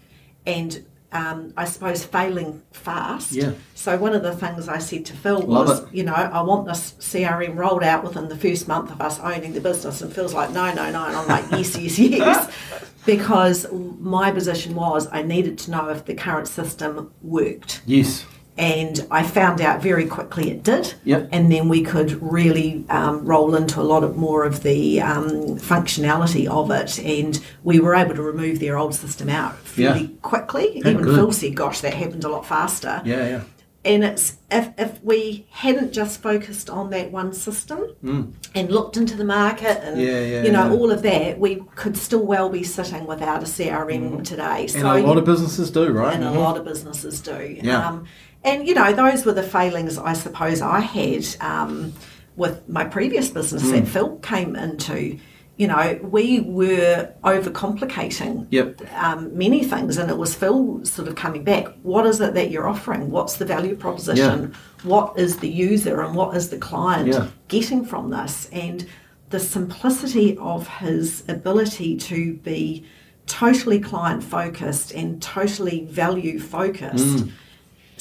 and 0.46 0.84
um, 1.12 1.52
I 1.56 1.66
suppose 1.66 2.04
failing 2.04 2.62
fast. 2.72 3.32
Yeah. 3.32 3.52
So 3.74 3.96
one 3.98 4.14
of 4.14 4.22
the 4.22 4.34
things 4.34 4.68
I 4.68 4.78
said 4.78 5.04
to 5.06 5.12
Phil 5.12 5.40
Love 5.40 5.68
was, 5.68 5.80
it. 5.80 5.94
you 5.94 6.04
know, 6.04 6.14
I 6.14 6.40
want 6.42 6.66
this 6.66 6.92
CRM 6.98 7.56
rolled 7.56 7.82
out 7.82 8.02
within 8.02 8.28
the 8.28 8.36
first 8.36 8.66
month 8.66 8.90
of 8.90 9.00
us 9.00 9.20
owning 9.20 9.52
the 9.52 9.60
business. 9.60 10.00
And 10.00 10.12
Phil's 10.12 10.34
like, 10.34 10.50
no, 10.50 10.72
no, 10.72 10.90
no. 10.90 11.04
And 11.04 11.16
I'm 11.16 11.28
like, 11.28 11.50
yes, 11.50 11.76
yes, 11.76 11.98
yes. 11.98 12.52
Because 13.04 13.66
my 13.72 14.30
position 14.30 14.74
was 14.74 15.06
I 15.12 15.22
needed 15.22 15.58
to 15.58 15.70
know 15.70 15.88
if 15.90 16.04
the 16.06 16.14
current 16.14 16.48
system 16.48 17.12
worked. 17.20 17.82
Yes. 17.84 18.24
And 18.62 19.04
I 19.10 19.24
found 19.24 19.60
out 19.60 19.82
very 19.82 20.06
quickly 20.06 20.50
it 20.50 20.62
did. 20.62 20.94
Yep. 21.02 21.30
And 21.32 21.50
then 21.50 21.68
we 21.68 21.82
could 21.82 22.22
really 22.22 22.84
um, 22.88 23.24
roll 23.26 23.56
into 23.56 23.80
a 23.80 23.82
lot 23.82 24.04
of 24.04 24.16
more 24.16 24.44
of 24.44 24.62
the 24.62 25.00
um, 25.00 25.58
functionality 25.58 26.46
of 26.46 26.70
it. 26.70 26.98
And 27.00 27.40
we 27.64 27.80
were 27.80 27.94
able 27.96 28.14
to 28.14 28.22
remove 28.22 28.60
their 28.60 28.78
old 28.78 28.94
system 28.94 29.28
out 29.28 29.56
fairly 29.58 30.02
Yeah. 30.02 30.08
quickly. 30.22 30.78
Yeah, 30.78 30.90
Even 30.90 31.02
good. 31.02 31.16
Phil 31.16 31.32
said, 31.32 31.56
gosh, 31.56 31.80
that 31.80 31.94
happened 31.94 32.22
a 32.22 32.28
lot 32.28 32.46
faster. 32.46 33.02
Yeah, 33.04 33.28
yeah. 33.28 33.40
And 33.84 34.04
it's 34.04 34.36
if, 34.48 34.68
if 34.78 35.02
we 35.02 35.44
hadn't 35.50 35.92
just 35.92 36.22
focused 36.22 36.70
on 36.70 36.90
that 36.90 37.10
one 37.10 37.32
system 37.32 37.80
and 38.54 38.70
looked 38.70 38.96
into 38.96 39.16
the 39.16 39.24
market 39.24 39.82
and 39.82 39.96
Mm. 39.96 40.06
Yeah, 40.06 40.20
yeah, 40.20 40.42
you 40.44 40.52
know 40.52 40.66
yeah. 40.66 40.72
all 40.78 40.92
of 40.92 41.02
that, 41.02 41.40
we 41.40 41.64
could 41.74 41.96
still 41.96 42.24
well 42.24 42.48
be 42.48 42.62
sitting 42.62 43.06
without 43.06 43.42
a 43.42 43.46
CRM 43.46 44.22
today. 44.22 44.66
Mm. 44.68 44.74
And 44.76 44.86
a 44.86 45.04
lot 45.08 45.18
of 45.18 45.24
businesses 45.24 45.72
do, 45.72 45.90
right? 45.90 46.14
and 46.14 46.22
a 46.22 46.28
Mhm. 46.28 46.36
lot 46.36 46.56
of 46.56 46.64
businesses 46.64 47.20
do. 47.20 47.58
Yeah. 47.60 47.88
Um, 47.88 48.04
and 48.44 48.66
you 48.66 48.74
know, 48.74 48.92
those 48.92 49.24
were 49.24 49.32
the 49.32 49.42
failings 49.42 49.98
I 49.98 50.12
suppose 50.14 50.60
I 50.62 50.80
had 50.80 51.24
um, 51.40 51.92
with 52.36 52.68
my 52.68 52.84
previous 52.84 53.28
business 53.30 53.62
Mm. 53.64 53.72
that 53.72 53.88
Phil 53.88 54.16
came 54.18 54.56
into. 54.56 55.18
You 55.58 55.68
know, 55.68 55.98
we 56.02 56.40
were 56.40 57.12
overcomplicating 57.22 58.46
Yep. 58.50 58.80
um, 58.96 59.36
many 59.36 59.62
things, 59.64 59.98
and 59.98 60.10
it 60.10 60.16
was 60.16 60.34
Phil 60.34 60.80
sort 60.84 61.08
of 61.08 61.14
coming 61.14 61.44
back. 61.44 61.66
What 61.82 62.06
is 62.06 62.20
it 62.20 62.34
that 62.34 62.50
you're 62.50 62.66
offering? 62.68 63.10
What's 63.10 63.36
the 63.36 63.44
value 63.44 63.76
proposition? 63.76 64.54
What 64.82 65.12
is 65.18 65.38
the 65.38 65.48
user 65.48 66.00
and 66.00 66.14
what 66.16 66.36
is 66.36 66.48
the 66.50 66.56
client 66.56 67.08
Yeah. 67.08 67.26
getting 67.48 67.84
from 67.84 68.10
this? 68.10 68.48
And 68.50 68.86
the 69.30 69.38
simplicity 69.38 70.36
of 70.38 70.66
his 70.68 71.22
ability 71.28 71.96
to 71.96 72.34
be 72.42 72.84
totally 73.26 73.78
client 73.78 74.24
focused 74.24 74.92
and 74.92 75.20
totally 75.22 75.86
value 75.90 76.40
focused 76.40 77.18
Mm. 77.18 77.30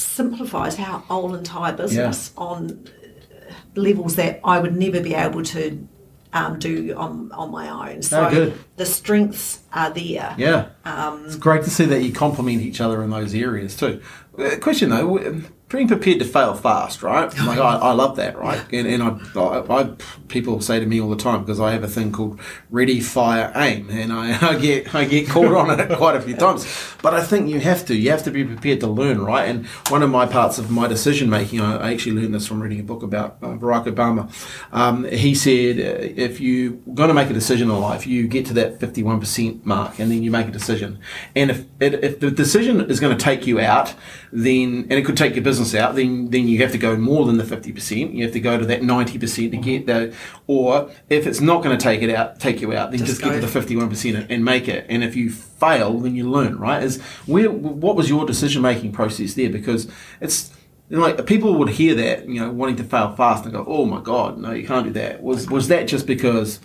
Simplifies 0.02 0.80
our 0.80 1.00
whole 1.00 1.36
entire 1.36 1.74
business 1.74 2.32
on 2.38 2.88
uh, 2.90 3.54
levels 3.76 4.16
that 4.16 4.40
I 4.44 4.60
would 4.60 4.76
never 4.76 5.02
be 5.02 5.14
able 5.14 5.44
to 5.44 5.88
um, 6.34 6.60
do 6.60 6.94
on, 6.96 7.32
on 7.34 7.52
my 7.52 7.92
own. 7.92 8.02
So 8.02 8.30
good. 8.30 8.58
the 8.78 8.86
strengths 8.86 9.60
are 9.74 9.90
there. 9.90 10.34
Yeah. 10.38 10.70
Um, 10.86 11.26
it's 11.26 11.36
great 11.36 11.64
to 11.64 11.70
see 11.70 11.86
that 11.86 12.04
you 12.04 12.14
complement 12.14 12.62
each 12.62 12.80
other 12.80 13.04
in 13.04 13.10
those 13.10 13.34
areas 13.34 13.76
too. 13.76 14.02
Uh, 14.38 14.58
question 14.62 14.90
though, 14.90 15.42
being 15.72 15.88
prepared 15.88 16.20
to 16.20 16.26
fail 16.26 16.54
fast, 16.54 17.04
right? 17.04 17.32
Like 17.52 17.60
I, 17.60 17.76
I 17.76 17.92
love 17.92 18.16
that, 18.16 18.38
right? 18.38 18.62
And, 18.72 18.88
and 18.88 19.04
I, 19.04 19.40
I, 19.40 19.82
I, 19.82 19.96
people 20.28 20.62
say 20.62 20.80
to 20.80 20.86
me 20.86 21.02
all 21.02 21.10
the 21.10 21.18
time 21.18 21.42
because 21.42 21.60
I 21.60 21.72
have 21.72 21.84
a 21.84 21.88
thing 21.88 22.12
called 22.12 22.40
ready, 22.70 23.02
fire, 23.02 23.52
aim, 23.56 23.90
and 23.90 24.14
I, 24.14 24.52
I 24.52 24.58
get 24.58 24.94
I 24.96 25.06
get 25.06 25.28
caught 25.28 25.54
on 25.54 25.78
it 25.78 25.98
quite 25.98 26.16
a 26.16 26.22
few 26.22 26.36
times. 26.36 26.66
But 27.02 27.14
I 27.14 27.24
think 27.24 27.50
you 27.50 27.60
have 27.60 27.86
to, 27.88 27.96
you 27.96 28.12
have 28.12 28.24
to 28.24 28.32
be 28.32 28.46
prepared 28.46 28.80
to 28.82 28.88
learn, 28.88 29.22
right? 29.22 29.50
And 29.50 29.66
one 29.90 30.04
of 30.04 30.10
my 30.10 30.26
parts 30.26 30.60
of 30.60 30.70
my 30.70 30.88
decision 30.88 31.30
making, 31.30 31.60
I, 31.60 31.78
I 31.78 31.94
actually 31.94 32.22
learned 32.22 32.34
this 32.34 32.48
from 32.48 32.62
reading 32.62 32.80
a 32.80 32.84
book 32.84 33.04
about 33.04 33.38
uh, 33.42 33.48
Barack 33.48 33.86
Obama. 33.86 34.32
Um, 34.72 35.06
he 35.06 35.36
said, 35.36 35.80
uh, 35.80 36.22
if 36.22 36.40
you're 36.40 36.72
going 36.72 37.10
to 37.10 37.14
make 37.14 37.30
a 37.30 37.34
decision 37.34 37.70
in 37.70 37.80
life, 37.80 38.06
you 38.08 38.28
get 38.28 38.46
to 38.48 38.54
that 38.54 38.80
51% 38.80 39.66
mark, 39.66 40.00
and 40.00 40.12
then 40.12 40.24
you 40.24 40.32
make 40.32 40.48
a 40.48 40.52
decision. 40.52 41.00
And 41.36 41.52
if 41.52 41.66
it, 41.80 42.04
if 42.04 42.20
the 42.20 42.32
decision 42.32 42.90
is 42.90 43.00
going 43.00 43.18
to 43.18 43.24
take 43.24 43.48
you 43.48 43.60
out, 43.60 43.94
then 44.32 44.88
and 44.90 44.94
it 44.94 45.06
could 45.06 45.18
take 45.18 45.36
your 45.36 45.44
business 45.44 45.61
out, 45.76 45.96
then 45.96 46.30
then 46.30 46.48
you 46.48 46.58
have 46.60 46.72
to 46.72 46.78
go 46.78 46.96
more 46.96 47.26
than 47.26 47.38
the 47.38 47.44
50%. 47.44 48.14
You 48.14 48.24
have 48.24 48.34
to 48.34 48.40
go 48.40 48.58
to 48.58 48.66
that 48.66 48.82
90% 48.82 49.52
to 49.52 49.58
get 49.58 49.86
the. 49.86 50.14
Or 50.48 50.90
if 51.10 51.26
it's 51.28 51.42
not 51.42 51.64
going 51.64 51.78
to 51.78 51.84
take 51.84 52.02
it 52.02 52.10
out, 52.14 52.40
take 52.40 52.62
you 52.62 52.74
out, 52.74 52.92
then 52.92 53.00
just, 53.00 53.12
Just 53.12 53.24
get 53.24 53.34
to 53.40 53.48
the 53.48 53.48
51% 53.48 54.16
and- 54.16 54.32
and 54.32 54.46
make 54.46 54.68
it. 54.68 54.86
And 54.90 55.04
if 55.04 55.16
you 55.16 55.30
fail, 55.30 56.00
then 56.00 56.16
you 56.16 56.30
learn, 56.30 56.58
right? 56.58 56.82
Is 56.84 57.02
where 57.26 57.50
what 57.52 57.96
was 57.96 58.10
your 58.10 58.26
decision 58.26 58.62
making 58.62 58.92
process 58.92 59.34
there? 59.36 59.50
Because 59.50 59.88
it's 60.20 60.52
you 60.90 60.98
know, 60.98 61.04
like 61.04 61.26
people 61.26 61.56
would 61.60 61.70
hear 61.70 61.96
that, 61.96 62.28
you 62.28 62.40
know, 62.42 62.52
wanting 62.52 62.76
to 62.78 62.84
fail 62.84 63.16
fast 63.16 63.46
and 63.46 63.54
go, 63.54 63.64
"Oh 63.68 63.86
my 63.86 64.02
god, 64.02 64.38
no, 64.38 64.52
you 64.52 64.68
can't 64.68 64.86
do 64.88 64.94
that." 64.94 65.24
Was 65.24 65.50
was 65.50 65.70
that 65.70 65.88
just 65.88 66.06
because 66.06 66.60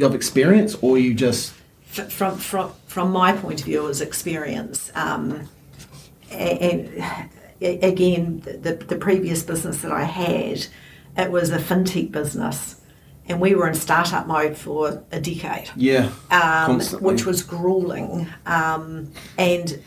of 0.00 0.14
experience, 0.14 0.76
or 0.80 0.98
you 0.98 1.14
just 1.14 1.52
from 1.84 2.36
from 2.36 2.72
from 2.86 3.12
my 3.12 3.32
point 3.32 3.60
of 3.60 3.66
view, 3.66 3.84
it 3.84 3.86
was 3.86 4.00
experience. 4.00 4.90
Um, 4.96 5.48
and 6.32 6.88
again, 7.64 8.40
the 8.40 8.74
the 8.74 8.96
previous 8.96 9.42
business 9.42 9.82
that 9.82 9.92
I 9.92 10.04
had, 10.04 10.66
it 11.16 11.30
was 11.30 11.50
a 11.50 11.58
fintech 11.58 12.10
business, 12.12 12.80
and 13.28 13.40
we 13.40 13.54
were 13.54 13.68
in 13.68 13.74
startup 13.74 14.26
mode 14.26 14.56
for 14.56 15.04
a 15.12 15.20
decade. 15.20 15.70
yeah, 15.76 16.10
um, 16.30 16.80
which 17.00 17.24
was 17.24 17.42
grueling. 17.42 18.26
Um, 18.46 19.12
and, 19.38 19.80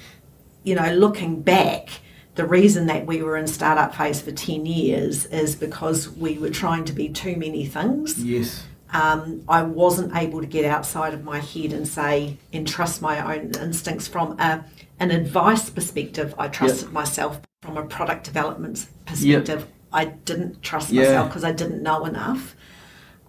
you 0.63 0.75
know, 0.75 0.93
looking 0.93 1.41
back, 1.41 1.89
the 2.35 2.45
reason 2.45 2.87
that 2.87 3.05
we 3.05 3.21
were 3.21 3.37
in 3.37 3.47
startup 3.47 3.95
phase 3.95 4.21
for 4.21 4.31
10 4.31 4.65
years 4.65 5.25
is 5.27 5.55
because 5.55 6.09
we 6.09 6.37
were 6.37 6.49
trying 6.49 6.85
to 6.85 6.93
be 6.93 7.09
too 7.09 7.35
many 7.37 7.65
things. 7.65 8.23
yes, 8.23 8.65
Um, 8.93 9.41
I 9.47 9.61
wasn't 9.63 10.15
able 10.15 10.41
to 10.41 10.47
get 10.47 10.65
outside 10.65 11.13
of 11.13 11.23
my 11.23 11.39
head 11.39 11.71
and 11.73 11.87
say, 11.87 12.37
and 12.53 12.67
trust 12.67 13.01
my 13.01 13.35
own 13.35 13.51
instincts 13.61 14.07
from 14.07 14.39
a, 14.39 14.63
an 14.99 15.11
advice 15.11 15.69
perspective. 15.69 16.33
I 16.37 16.47
trusted 16.47 16.91
myself 16.93 17.41
from 17.61 17.77
a 17.77 17.83
product 17.85 18.23
development 18.25 18.85
perspective. 19.05 19.67
I 19.91 20.05
didn't 20.05 20.61
trust 20.61 20.91
Yeah. 20.91 21.03
myself 21.03 21.29
because 21.29 21.43
I 21.43 21.51
didn't 21.51 21.81
know 21.83 22.05
enough. 22.05 22.55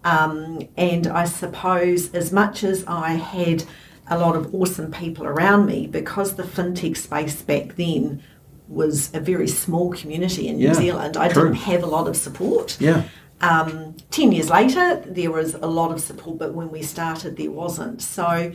Um, 0.03 0.61
and 0.77 1.07
I 1.07 1.25
suppose, 1.25 2.13
as 2.13 2.31
much 2.31 2.63
as 2.63 2.85
I 2.87 3.11
had 3.13 3.63
a 4.09 4.17
lot 4.17 4.35
of 4.35 4.53
awesome 4.55 4.91
people 4.91 5.25
around 5.25 5.65
me, 5.65 5.87
because 5.87 6.35
the 6.35 6.43
fintech 6.43 6.95
space 6.95 7.41
back 7.41 7.75
then 7.75 8.21
was 8.69 9.09
a 9.13 9.19
very 9.19 9.47
small 9.47 9.91
community 9.91 10.47
in 10.47 10.59
Yeah, 10.59 10.69
New 10.69 10.75
Zealand, 10.75 11.17
I 11.17 11.27
true. 11.29 11.43
didn't 11.43 11.57
have 11.63 11.83
a 11.83 11.87
lot 11.87 12.07
of 12.07 12.15
support. 12.15 12.77
yeah, 12.79 13.03
Um, 13.41 13.95
10 14.11 14.31
years 14.31 14.49
later, 14.49 15.03
there 15.05 15.31
was 15.31 15.53
a 15.55 15.67
lot 15.67 15.91
of 15.91 15.99
support, 16.01 16.37
but 16.39 16.53
when 16.53 16.69
we 16.71 16.81
started, 16.81 17.37
there 17.37 17.51
wasn't. 17.51 18.01
So 18.01 18.51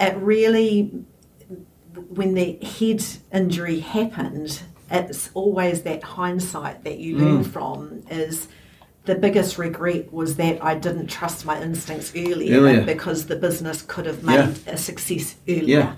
it 0.00 0.16
really, 0.16 0.92
when 1.94 2.34
the 2.34 2.58
head 2.62 3.04
injury 3.32 3.80
happened, 3.80 4.62
it's 4.90 5.30
always 5.34 5.82
that 5.82 6.02
hindsight 6.02 6.84
that 6.84 6.98
you 6.98 7.16
learn 7.18 7.44
from 7.44 8.02
is 8.10 8.48
the 9.04 9.14
biggest 9.14 9.56
regret 9.56 10.12
was 10.12 10.36
that 10.36 10.62
I 10.62 10.74
didn't 10.74 11.06
trust 11.06 11.46
my 11.46 11.60
instincts 11.62 12.12
earlier, 12.16 12.58
Earlier. 12.60 12.82
because 12.84 13.26
the 13.26 13.36
business 13.36 13.82
could 13.82 14.06
have 14.06 14.22
made 14.24 14.34
Yeah. 14.66 14.72
a 14.74 14.76
success 14.76 15.36
earlier. 15.48 15.62
Yeah. 15.78 15.92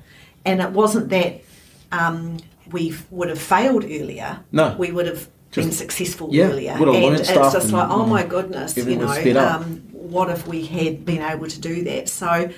And 0.45 0.61
it 0.61 0.71
wasn't 0.71 1.09
that 1.11 1.41
um, 1.91 2.39
we 2.71 2.95
would 3.11 3.29
have 3.29 3.41
failed 3.41 3.85
earlier. 3.85 4.41
No. 4.53 4.75
We 4.79 4.93
would 4.93 5.07
have 5.07 5.29
been 5.53 5.73
successful 5.73 6.29
yeah, 6.33 6.47
earlier. 6.47 6.73
and 6.73 7.15
it's 7.17 7.29
just 7.29 7.65
and, 7.65 7.73
like, 7.73 7.91
oh 7.91 8.05
mm, 8.05 8.09
my 8.09 8.25
goodness, 8.25 8.77
you 8.77 8.97
know, 8.97 9.07
was 9.07 9.19
sped 9.19 9.37
up. 9.37 9.61
um, 9.63 9.83
what 9.93 10.31
if 10.31 10.47
we 10.47 10.65
had 10.65 11.05
been 11.05 11.23
able 11.23 11.47
to 11.47 11.61
do 11.61 11.85
that? 11.85 12.09
So 12.09 12.51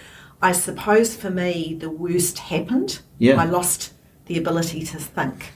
I 0.42 0.52
suppose 0.52 1.16
for 1.16 1.30
me, 1.30 1.76
the 1.78 1.90
worst 1.90 2.38
happened. 2.38 3.00
Yeah. 3.18 3.40
I 3.40 3.44
lost 3.46 3.92
the 4.26 4.36
ability 4.38 4.84
to 4.84 4.98
think 4.98 5.52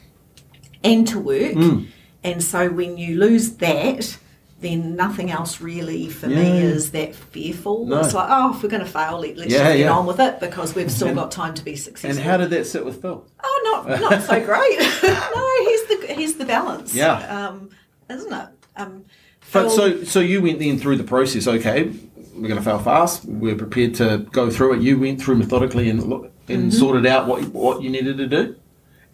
and 0.83 1.06
to 1.08 1.18
work. 1.18 1.52
Mm. 1.52 1.88
And 2.24 2.42
so 2.42 2.70
when 2.70 2.96
you 2.98 3.18
lose 3.18 3.52
that, 3.56 4.18
then 4.60 4.96
nothing 4.96 5.31
else 5.31 5.60
really 5.60 6.08
for 6.08 6.26
me 6.26 6.58
is 6.62 6.90
that 6.90 7.14
fearful. 7.14 7.87
No. 7.87 8.00
It's 8.00 8.12
like, 8.12 8.29
oh, 8.29 8.54
if 8.56 8.62
we're 8.62 8.68
going 8.68 8.85
to 8.85 8.90
fail, 8.90 9.20
let, 9.20 9.37
let's 9.37 9.52
Yeah, 9.52 9.58
just 9.58 9.70
get 9.76 9.79
yeah. 9.81 9.92
on 9.92 10.04
with 10.06 10.18
it 10.18 10.40
because 10.40 10.74
we've 10.74 10.90
still 10.90 11.08
And- 11.08 11.16
got 11.16 11.31
time 11.31 11.54
to 11.54 11.64
be 11.64 11.76
successful. 11.76 12.10
and 12.10 12.18
how 12.18 12.37
did 12.38 12.50
that 12.50 12.66
sit 12.66 12.85
with 12.85 13.00
Phil? 13.00 13.24
Oh, 13.44 13.85
not 13.87 14.00
not 14.00 14.22
so 14.22 14.44
great. 14.44 14.79
no, 15.02 15.64
here's 15.64 15.85
the 15.88 16.06
here's 16.16 16.35
the 16.35 16.44
balance. 16.44 16.92
Yeah. 16.94 17.46
um, 17.48 17.70
isn't 18.10 18.33
it? 18.33 18.48
Um, 18.76 19.04
But 19.52 19.70
so, 19.70 20.02
so 20.04 20.18
you 20.20 20.42
went 20.42 20.58
then 20.58 20.79
through 20.79 20.96
the 20.96 21.04
process. 21.04 21.46
Okay, 21.46 21.92
we're 22.40 22.48
going 22.48 22.58
to 22.58 22.64
fail 22.64 22.78
fast. 22.78 23.24
We're 23.24 23.54
prepared 23.56 23.94
to 23.96 24.26
go 24.32 24.50
through 24.50 24.74
it. 24.74 24.82
You 24.82 24.98
went 24.98 25.20
through 25.22 25.36
methodically 25.36 25.88
and 25.90 26.02
look 26.02 26.32
and 26.48 26.70
Mm-hmm. 26.70 26.70
sorted 26.70 27.04
out 27.06 27.26
what 27.26 27.42
what 27.48 27.82
you 27.82 27.90
needed 27.90 28.16
to 28.18 28.26
do, 28.26 28.56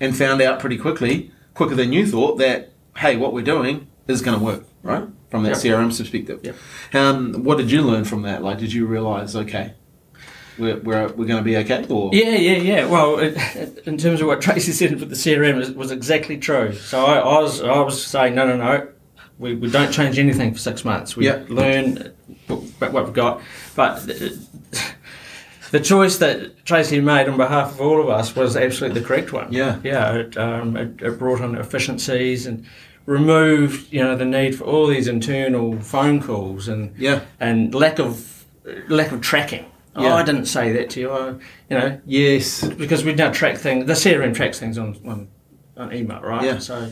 and 0.00 0.16
found 0.16 0.40
out 0.40 0.60
pretty 0.60 0.76
quickly, 0.78 1.32
quicker 1.54 1.74
than 1.74 1.92
you 1.92 2.06
thought, 2.06 2.38
that 2.38 2.72
hey, 2.98 3.16
what 3.16 3.32
we're 3.32 3.42
doing 3.44 3.88
is 4.06 4.20
going 4.22 4.38
to 4.38 4.44
work, 4.44 4.64
right? 4.84 5.04
From 5.30 5.42
that 5.42 5.62
Yep. 5.64 5.78
CRM 5.78 5.98
perspective. 5.98 6.40
Yep. 6.44 6.56
Um, 6.94 7.42
what 7.42 7.58
did 7.58 7.70
you 7.72 7.82
learn 7.82 8.04
from 8.04 8.22
that? 8.22 8.44
Like, 8.44 8.58
did 8.58 8.72
you 8.72 8.86
realize, 8.86 9.34
okay, 9.34 9.74
we're 10.58 10.76
we're, 10.78 11.08
we're 11.08 11.26
going 11.26 11.38
to 11.38 11.42
be 11.42 11.56
okay? 11.56 11.84
Or 11.88 12.10
Yeah, 12.14 12.36
yeah, 12.36 12.56
yeah. 12.58 12.86
Well, 12.86 13.18
it, 13.18 13.82
in 13.86 13.98
terms 13.98 14.20
of 14.20 14.28
what 14.28 14.40
Tracey 14.40 14.70
said 14.70 14.92
with 15.00 15.08
the 15.08 15.16
CRM, 15.16 15.60
it 15.68 15.76
was 15.76 15.90
exactly 15.90 16.38
true. 16.38 16.72
So 16.74 17.04
I, 17.04 17.18
I 17.18 17.40
was, 17.40 17.60
I 17.62 17.80
was 17.80 18.00
saying, 18.06 18.36
no, 18.36 18.46
no, 18.46 18.56
no. 18.56 18.88
We, 19.40 19.56
we 19.56 19.68
don't 19.68 19.90
change 19.90 20.20
anything 20.20 20.52
for 20.52 20.60
six 20.60 20.84
months. 20.84 21.16
We 21.16 21.26
Yeah. 21.26 21.42
learn 21.48 22.13
what 22.48 22.92
what 22.92 23.04
we've 23.04 23.12
got. 23.14 23.40
But 23.74 24.06
the, 24.06 25.80
choice 25.80 26.18
that 26.18 26.64
Tracey 26.64 27.00
made 27.00 27.28
on 27.28 27.36
behalf 27.36 27.72
of 27.72 27.80
all 27.80 28.00
of 28.00 28.08
us 28.08 28.36
was 28.36 28.56
absolutely 28.56 29.00
the 29.00 29.06
correct 29.06 29.32
one. 29.32 29.52
Yeah. 29.52 29.80
yeah. 29.82 30.14
It, 30.14 30.36
um, 30.38 30.76
it, 30.76 31.02
it 31.02 31.18
brought 31.18 31.40
in 31.40 31.56
efficiencies 31.56 32.46
and 32.46 32.64
removed, 33.06 33.92
you 33.92 34.00
know, 34.02 34.16
the 34.16 34.24
need 34.24 34.56
for 34.56 34.64
all 34.64 34.86
these 34.86 35.08
internal 35.08 35.78
phone 35.80 36.22
calls 36.22 36.68
and 36.68 36.94
Yeah. 36.96 37.22
and 37.40 37.74
lack 37.74 37.98
of 37.98 38.44
lack 38.88 39.12
of 39.12 39.20
tracking. 39.20 39.66
Oh, 39.96 40.08
I 40.12 40.22
didn't 40.24 40.46
say 40.46 40.72
that 40.72 40.90
to 40.90 41.00
you. 41.00 41.10
I, 41.10 41.28
you 41.70 41.78
know, 41.78 42.00
Yes. 42.04 42.64
because 42.64 43.04
we 43.04 43.14
now 43.14 43.30
track 43.30 43.58
things. 43.58 43.86
The 43.86 43.92
CRM 43.92 44.34
tracks 44.34 44.58
things 44.58 44.78
on 44.78 44.96
on, 45.06 45.28
on 45.76 45.92
email, 45.92 46.20
right? 46.20 46.44
Yeah. 46.44 46.58
So, 46.58 46.90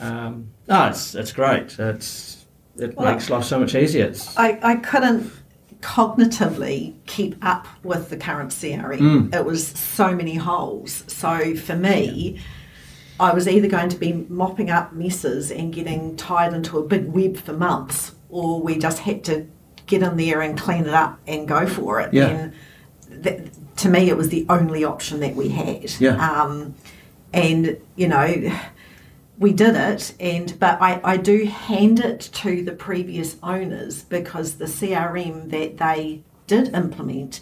um, 0.00 0.48
no, 0.68 0.88
it's 0.88 1.14
it's 1.14 1.32
great. 1.32 1.78
It's 1.78 2.27
it 2.78 2.96
Well, 2.96 3.12
makes 3.12 3.30
life 3.30 3.44
so 3.44 3.58
much 3.58 3.74
easier. 3.74 4.06
It's, 4.06 4.36
I, 4.36 4.58
I 4.62 4.76
couldn't 4.76 5.30
cognitively 5.80 6.94
keep 7.06 7.36
up 7.42 7.66
with 7.84 8.10
the 8.10 8.16
current 8.16 8.50
CRM. 8.50 8.98
Mm. 8.98 9.34
It 9.34 9.44
was 9.44 9.66
so 9.66 10.14
many 10.14 10.34
holes. 10.34 11.04
So 11.06 11.54
for 11.54 11.76
me, 11.76 12.40
I 13.20 13.32
was 13.32 13.48
either 13.48 13.68
going 13.68 13.88
to 13.90 13.96
be 13.96 14.12
mopping 14.28 14.70
up 14.70 14.92
messes 14.92 15.50
and 15.50 15.72
getting 15.72 16.16
tied 16.16 16.52
into 16.52 16.78
a 16.78 16.84
big 16.84 17.06
web 17.06 17.36
for 17.36 17.52
months, 17.52 18.12
or 18.28 18.60
we 18.60 18.78
just 18.78 19.00
had 19.00 19.24
to 19.24 19.46
get 19.86 20.02
in 20.02 20.16
there 20.16 20.40
and 20.40 20.58
clean 20.58 20.84
it 20.84 20.94
up 20.94 21.18
and 21.26 21.48
go 21.48 21.66
for 21.66 22.00
it. 22.00 22.12
Yeah. 22.12 22.26
And 22.28 23.24
th- 23.24 23.50
to 23.78 23.88
me, 23.88 24.08
it 24.08 24.16
was 24.16 24.28
the 24.28 24.46
only 24.48 24.84
option 24.84 25.20
that 25.20 25.34
we 25.34 25.48
had. 25.48 25.90
Yeah. 26.00 26.16
Um, 26.16 26.74
and 27.32 27.76
you 27.96 28.08
know, 28.08 28.58
we 29.38 29.52
did 29.52 29.76
it 29.76 30.14
and 30.18 30.58
but 30.58 30.80
I, 30.82 31.00
I 31.04 31.16
do 31.16 31.44
hand 31.44 32.00
it 32.00 32.20
to 32.34 32.62
the 32.64 32.72
previous 32.72 33.36
owners 33.42 34.02
because 34.02 34.54
the 34.56 34.64
crm 34.64 35.50
that 35.50 35.78
they 35.78 36.22
did 36.46 36.74
implement 36.74 37.40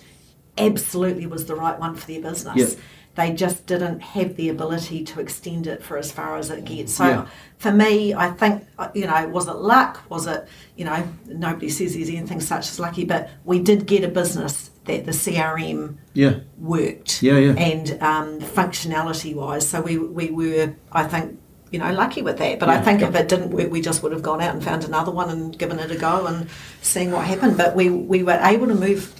absolutely 0.58 1.26
was 1.26 1.46
the 1.46 1.54
right 1.54 1.78
one 1.78 1.94
for 1.94 2.06
their 2.06 2.20
business 2.20 2.56
Yeah. 2.56 2.80
they 3.14 3.32
just 3.34 3.66
didn't 3.66 4.00
have 4.00 4.36
the 4.36 4.48
ability 4.48 5.04
to 5.04 5.20
extend 5.20 5.66
it 5.66 5.82
for 5.82 5.96
as 5.98 6.10
far 6.12 6.36
as 6.36 6.50
it 6.50 6.64
gets 6.64 6.92
so 6.94 7.04
Yeah. 7.06 7.26
for 7.58 7.72
me 7.72 8.14
i 8.14 8.30
think 8.30 8.66
you 8.94 9.06
know 9.06 9.28
was 9.28 9.48
it 9.48 9.56
luck 9.56 10.02
was 10.08 10.26
it 10.26 10.46
you 10.76 10.84
know 10.84 11.06
nobody 11.26 11.68
says 11.68 11.94
there's 11.94 12.08
anything 12.08 12.40
such 12.40 12.68
as 12.68 12.80
lucky 12.80 13.04
but 13.04 13.28
we 13.44 13.58
did 13.60 13.86
get 13.86 14.02
a 14.04 14.08
business 14.08 14.70
that 14.86 15.04
the 15.04 15.12
crm 15.12 15.96
Yeah. 16.14 16.40
worked 16.58 17.22
Yeah, 17.22 17.38
yeah. 17.38 17.52
and 17.52 18.00
um, 18.02 18.40
functionality 18.40 19.34
wise. 19.34 19.68
So 19.68 19.80
we, 19.80 19.98
we 19.98 20.30
were, 20.30 20.74
I 20.92 21.02
think, 21.04 21.40
you 21.70 21.78
know, 21.78 21.92
lucky 21.92 22.22
with 22.22 22.38
that. 22.38 22.58
But 22.58 22.68
I 22.68 22.80
think 22.80 23.00
yeah. 23.00 23.08
if 23.08 23.14
it 23.14 23.28
didn't 23.28 23.50
work, 23.50 23.70
we 23.70 23.80
just 23.80 24.02
would 24.02 24.12
have 24.12 24.22
gone 24.22 24.40
out 24.40 24.54
and 24.54 24.62
found 24.62 24.84
another 24.84 25.10
one 25.10 25.30
and 25.30 25.58
given 25.58 25.78
it 25.78 25.90
a 25.90 25.96
go 25.96 26.26
and 26.26 26.48
seeing 26.80 27.10
what 27.10 27.26
happened. 27.26 27.56
But 27.56 27.74
we, 27.74 27.90
we 27.90 28.22
were 28.22 28.38
able 28.42 28.68
to 28.68 28.74
move 28.74 29.12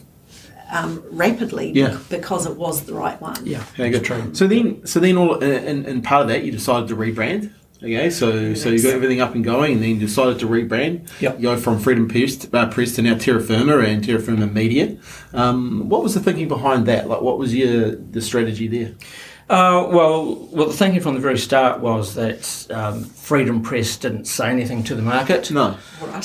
um, 0.72 1.02
rapidly 1.10 1.72
Yeah. 1.72 1.98
because 2.10 2.46
it 2.46 2.56
was 2.56 2.84
the 2.84 2.94
right 2.94 3.20
one. 3.20 3.44
yeah, 3.44 3.64
Okay, 3.74 3.90
good. 3.90 4.36
So 4.36 4.46
then, 4.46 4.86
so 4.86 5.00
then, 5.00 5.16
all 5.16 5.42
and, 5.42 5.86
in 5.86 6.02
part 6.02 6.22
of 6.22 6.28
that, 6.28 6.44
you 6.44 6.52
decided 6.52 6.88
to 6.88 6.96
rebrand. 6.96 7.52
Okay, 7.78 8.08
so 8.08 8.54
so 8.54 8.70
you 8.70 8.82
got 8.82 8.94
everything 8.94 9.20
up 9.20 9.34
and 9.34 9.44
going, 9.44 9.74
and 9.74 9.82
then 9.82 9.90
you 9.90 9.98
decided 9.98 10.38
to 10.38 10.46
rebrand. 10.46 11.08
Yep. 11.20 11.36
You 11.36 11.42
go 11.42 11.56
from 11.58 11.78
Freedom 11.78 12.08
Press, 12.08 12.36
to- 12.36 12.56
uh, 12.56 12.70
Press 12.70 12.94
to 12.94 13.02
now 13.02 13.18
Terra 13.18 13.40
Firma 13.40 13.78
and 13.80 14.02
Terra 14.02 14.18
Firma 14.18 14.46
Media. 14.46 14.96
Um, 15.34 15.90
what 15.90 16.02
was 16.02 16.14
the 16.14 16.20
thinking 16.20 16.48
behind 16.48 16.86
that? 16.86 17.06
Like, 17.06 17.20
what 17.20 17.38
was 17.38 17.54
your 17.54 17.94
the 17.94 18.22
strategy 18.22 18.66
there? 18.66 18.94
Uh, 19.48 19.86
well, 19.92 20.34
well, 20.50 20.66
the 20.66 20.72
thinking 20.72 21.00
from 21.00 21.14
the 21.14 21.20
very 21.20 21.38
start 21.38 21.78
was 21.80 22.14
that 22.16 22.66
um, 22.70 23.04
Freedom 23.04 23.62
Press 23.62 23.96
didn't 23.96 24.24
say 24.24 24.50
anything 24.50 24.82
to 24.84 24.96
the 24.96 25.02
market. 25.02 25.52
No. 25.52 25.76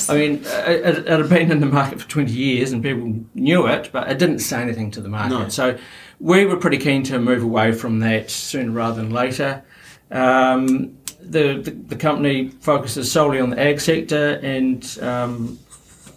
I 0.09 0.15
mean, 0.15 0.33
it, 0.43 0.45
it, 0.45 0.97
it 0.99 1.07
had 1.07 1.29
been 1.29 1.51
in 1.51 1.59
the 1.59 1.67
market 1.67 2.01
for 2.01 2.09
20 2.09 2.31
years 2.31 2.71
and 2.71 2.81
people 2.81 3.23
knew 3.35 3.67
it, 3.67 3.91
but 3.91 4.09
it 4.09 4.17
didn't 4.17 4.39
say 4.39 4.59
anything 4.59 4.89
to 4.91 5.01
the 5.01 5.09
market. 5.09 5.29
No. 5.37 5.49
So 5.49 5.77
we 6.19 6.45
were 6.47 6.57
pretty 6.57 6.79
keen 6.79 7.03
to 7.03 7.19
move 7.19 7.43
away 7.43 7.73
from 7.73 7.99
that 7.99 8.31
sooner 8.31 8.71
rather 8.71 8.99
than 9.03 9.11
later. 9.11 9.63
Um, 10.09 10.97
the, 11.19 11.61
the, 11.63 11.69
the 11.89 11.95
company 11.95 12.49
focuses 12.49 13.11
solely 13.11 13.39
on 13.39 13.51
the 13.51 13.59
ag 13.59 13.79
sector 13.81 14.39
and 14.41 14.83
um, 14.99 15.59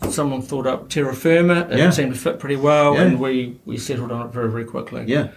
someone 0.09 0.40
thought 0.40 0.66
up 0.66 0.88
terra 0.88 1.14
firma. 1.14 1.68
It 1.70 1.78
Yeah. 1.78 1.90
seemed 1.90 2.14
to 2.14 2.18
fit 2.18 2.38
pretty 2.38 2.57
well 2.57 2.94
Yeah. 2.94 3.02
and 3.02 3.20
we, 3.20 3.59
we 3.66 3.76
settled 3.76 4.11
on 4.11 4.26
it 4.26 4.32
very, 4.32 4.50
very 4.50 4.64
quickly. 4.64 5.05
Yeah. 5.07 5.28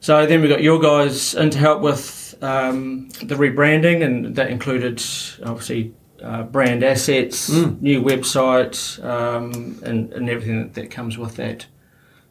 So 0.00 0.24
then 0.26 0.40
we 0.40 0.48
got 0.48 0.62
your 0.62 0.78
guys 0.80 1.34
in 1.34 1.50
to 1.50 1.58
help 1.58 1.82
with 1.82 2.34
um, 2.42 3.08
the 3.22 3.34
rebranding, 3.34 4.02
and 4.02 4.34
that 4.36 4.50
included 4.50 5.02
obviously 5.44 5.94
uh, 6.22 6.42
brand 6.44 6.82
assets, 6.82 7.50
Mm. 7.50 7.80
new 7.82 8.02
website, 8.02 9.02
um, 9.04 9.78
and, 9.84 10.12
and 10.12 10.28
everything 10.30 10.58
that, 10.62 10.74
that 10.74 10.90
comes 10.90 11.18
with 11.18 11.36
that. 11.36 11.66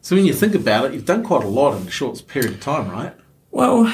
So 0.02 0.16
when 0.16 0.26
you 0.26 0.34
think 0.34 0.56
about 0.56 0.86
it, 0.86 0.94
you've 0.94 1.06
done 1.06 1.24
quite 1.24 1.44
a 1.44 1.48
lot 1.48 1.80
in 1.80 1.88
a 1.88 1.92
short 1.92 2.26
period 2.28 2.54
of 2.54 2.60
time, 2.62 2.90
right? 2.90 3.14
Well, 3.52 3.86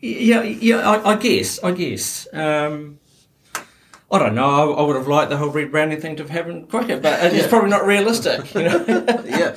yeah, 0.00 0.42
yeah, 0.42 0.78
I, 0.90 1.12
I 1.12 1.16
guess, 1.16 1.62
I 1.62 1.72
guess. 1.72 2.26
Um, 2.32 2.98
I 4.12 4.18
don't 4.18 4.34
know. 4.34 4.72
I, 4.74 4.80
I 4.80 4.82
would 4.86 4.96
have 4.96 5.06
liked 5.06 5.30
the 5.30 5.36
whole 5.36 5.52
rebranding 5.52 6.00
thing 6.02 6.16
to 6.16 6.22
have 6.24 6.30
happened 6.30 6.68
quicker, 6.68 6.98
but 6.98 7.22
it's 7.24 7.36
Yeah. 7.44 7.48
probably 7.48 7.70
not 7.70 7.86
realistic. 7.86 8.52
You 8.54 8.62
know? 8.64 8.84
yeah. 9.26 9.56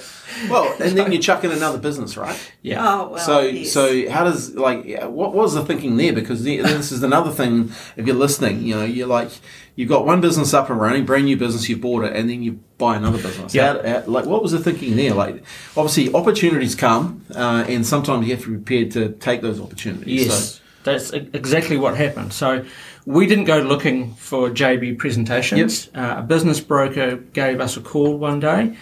Well, 0.49 0.75
and 0.81 0.97
then 0.97 1.11
you 1.11 1.19
chuck 1.19 1.43
in 1.43 1.51
another 1.51 1.77
business, 1.77 2.17
right? 2.17 2.37
yeah. 2.61 2.79
Oh, 2.85 3.09
well, 3.09 3.19
so, 3.19 3.39
yes. 3.41 3.71
so 3.71 4.09
how 4.09 4.23
does 4.23 4.55
like 4.55 4.85
what 5.03 5.33
was 5.33 5.53
the 5.53 5.63
thinking 5.65 5.97
there? 5.97 6.13
Because 6.13 6.43
this 6.43 6.91
is 6.91 7.03
another 7.03 7.31
thing. 7.31 7.71
If 7.97 8.05
you're 8.07 8.15
listening, 8.15 8.61
you 8.63 8.75
know, 8.75 8.83
you're 8.85 9.07
like 9.07 9.29
you've 9.75 9.89
got 9.89 10.05
one 10.05 10.21
business 10.21 10.53
up 10.53 10.69
and 10.69 10.79
running, 10.79 11.05
brand 11.05 11.25
new 11.25 11.35
business, 11.37 11.67
you 11.67 11.77
bought 11.77 12.03
it, 12.05 12.15
and 12.15 12.29
then 12.29 12.43
you 12.43 12.59
buy 12.77 12.95
another 12.95 13.21
business. 13.21 13.55
Yeah. 13.55 13.73
How- 13.81 13.87
how- 14.01 14.03
like 14.07 14.25
what 14.25 14.41
was 14.43 14.51
the 14.51 14.59
thinking 14.59 14.95
there? 14.95 15.13
Like, 15.13 15.43
obviously, 15.75 16.13
opportunities 16.13 16.75
come, 16.75 17.25
uh, 17.35 17.65
and 17.67 17.85
sometimes 17.85 18.27
you 18.27 18.35
have 18.35 18.43
to 18.45 18.51
be 18.51 18.57
prepared 18.57 18.91
to 18.91 19.09
take 19.19 19.41
those 19.41 19.59
opportunities. 19.59 20.25
Yes, 20.27 20.53
So, 20.55 20.59
that's 20.83 21.13
e- 21.13 21.29
exactly 21.33 21.77
what 21.77 21.95
happened. 21.97 22.33
So 22.33 22.63
we 23.05 23.25
didn't 23.25 23.45
go 23.45 23.59
looking 23.59 24.13
for 24.15 24.49
JB 24.49 24.97
presentations. 24.99 25.89
Uh, 25.95 26.15
a 26.19 26.21
business 26.21 26.59
broker 26.59 27.15
gave 27.33 27.59
us 27.59 27.75
a 27.75 27.81
call 27.81 28.17
one 28.17 28.39
day, 28.39 28.75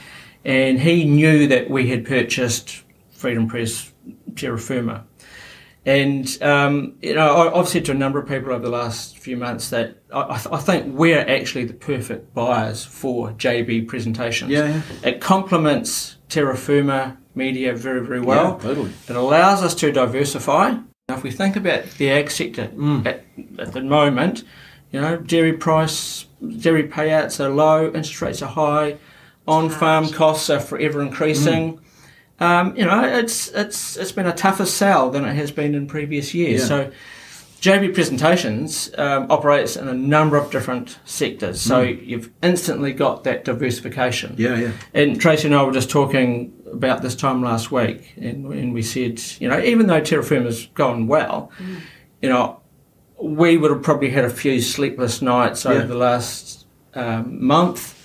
and 0.45 0.79
he 0.79 1.05
knew 1.05 1.47
that 1.47 1.69
we 1.69 1.87
had 1.89 2.05
purchased 2.05 2.83
Freedom 3.11 3.47
Press 3.47 3.91
Terra 4.35 4.57
Firma. 4.57 5.05
And 5.85 6.27
um, 6.43 6.95
you 7.01 7.15
know, 7.15 7.35
I- 7.35 7.59
I've 7.59 7.67
said 7.67 7.85
to 7.85 7.91
a 7.91 7.95
number 7.95 8.19
of 8.19 8.27
people 8.27 8.51
over 8.53 8.63
the 8.63 8.69
last 8.69 9.17
few 9.17 9.35
months 9.35 9.69
that 9.71 9.97
I, 10.13 10.39
I 10.51 10.57
think 10.57 10.93
we're 10.95 11.19
actually 11.19 11.65
the 11.65 11.73
perfect 11.73 12.33
buyers 12.35 12.85
for 12.85 13.31
JB 13.31 13.87
presentations. 13.87 14.51
Yeah, 14.51 14.67
yeah. 15.03 15.09
It 15.09 15.21
complements 15.21 16.17
Terra 16.29 16.55
Firma 16.55 17.17
media 17.33 17.73
very, 17.75 18.05
very 18.05 18.19
well. 18.21 18.57
Yeah, 18.59 18.67
totally. 18.67 18.91
It 19.09 19.15
allows 19.15 19.63
us 19.63 19.73
to 19.75 19.91
diversify. 19.91 20.71
Now, 21.09 21.15
if 21.17 21.23
we 21.23 21.31
think 21.31 21.55
about 21.55 21.85
the 21.97 22.09
ag 22.11 22.29
sector 22.29 22.67
Mm. 22.67 23.05
at, 23.07 23.25
at 23.57 23.73
the 23.73 23.81
moment, 23.81 24.43
you 24.91 25.01
know, 25.01 25.17
dairy 25.17 25.53
price, 25.53 26.25
dairy 26.59 26.87
payouts 26.87 27.39
are 27.43 27.49
low, 27.49 27.85
interest 27.87 28.21
rates 28.21 28.41
are 28.43 28.49
high, 28.51 28.97
on-farm 29.51 30.09
costs 30.09 30.49
are 30.49 30.59
forever 30.59 31.01
increasing. 31.01 31.77
Mm. 31.77 31.81
Um, 32.41 32.75
you 32.75 32.85
know, 32.85 33.03
it's 33.03 33.49
it's 33.49 33.97
it's 33.97 34.11
been 34.11 34.25
a 34.25 34.33
tougher 34.33 34.65
sell 34.65 35.11
than 35.11 35.25
it 35.25 35.35
has 35.35 35.51
been 35.51 35.75
in 35.75 35.85
previous 35.85 36.33
years. 36.33 36.61
Yeah. 36.61 36.67
So, 36.67 36.91
JB 37.61 37.93
Presentations 37.93 38.89
um, 38.97 39.27
operates 39.29 39.75
in 39.75 39.87
a 39.87 39.93
number 39.93 40.37
of 40.37 40.49
different 40.49 40.97
sectors. 41.05 41.61
So 41.61 41.81
you've 41.81 42.31
instantly 42.41 42.91
got 42.93 43.23
that 43.25 43.45
diversification. 43.45 44.35
Mm. 44.35 44.39
yeah, 44.39 44.55
yeah, 44.55 44.71
And 44.95 45.21
Tracey 45.21 45.47
and 45.47 45.55
I 45.55 45.63
were 45.63 45.71
just 45.71 45.91
talking 45.91 46.51
about 46.71 47.03
this 47.03 47.15
time 47.15 47.43
last 47.43 47.71
week, 47.71 48.13
and, 48.17 48.51
and 48.51 48.73
we 48.73 48.81
said, 48.81 49.21
you 49.39 49.47
know, 49.47 49.59
even 49.61 49.85
though 49.85 50.01
Terra 50.01 50.23
Firma's 50.23 50.65
gone 50.73 51.05
well, 51.05 51.51
you 52.23 52.29
know, 52.29 52.61
we 53.21 53.57
would 53.57 53.69
have 53.69 53.83
probably 53.83 54.09
had 54.09 54.25
a 54.25 54.29
few 54.29 54.59
sleepless 54.59 55.21
nights 55.21 55.63
over 55.67 55.85
the 55.85 55.95
last 55.95 56.65
um, 56.95 57.45
month 57.45 58.00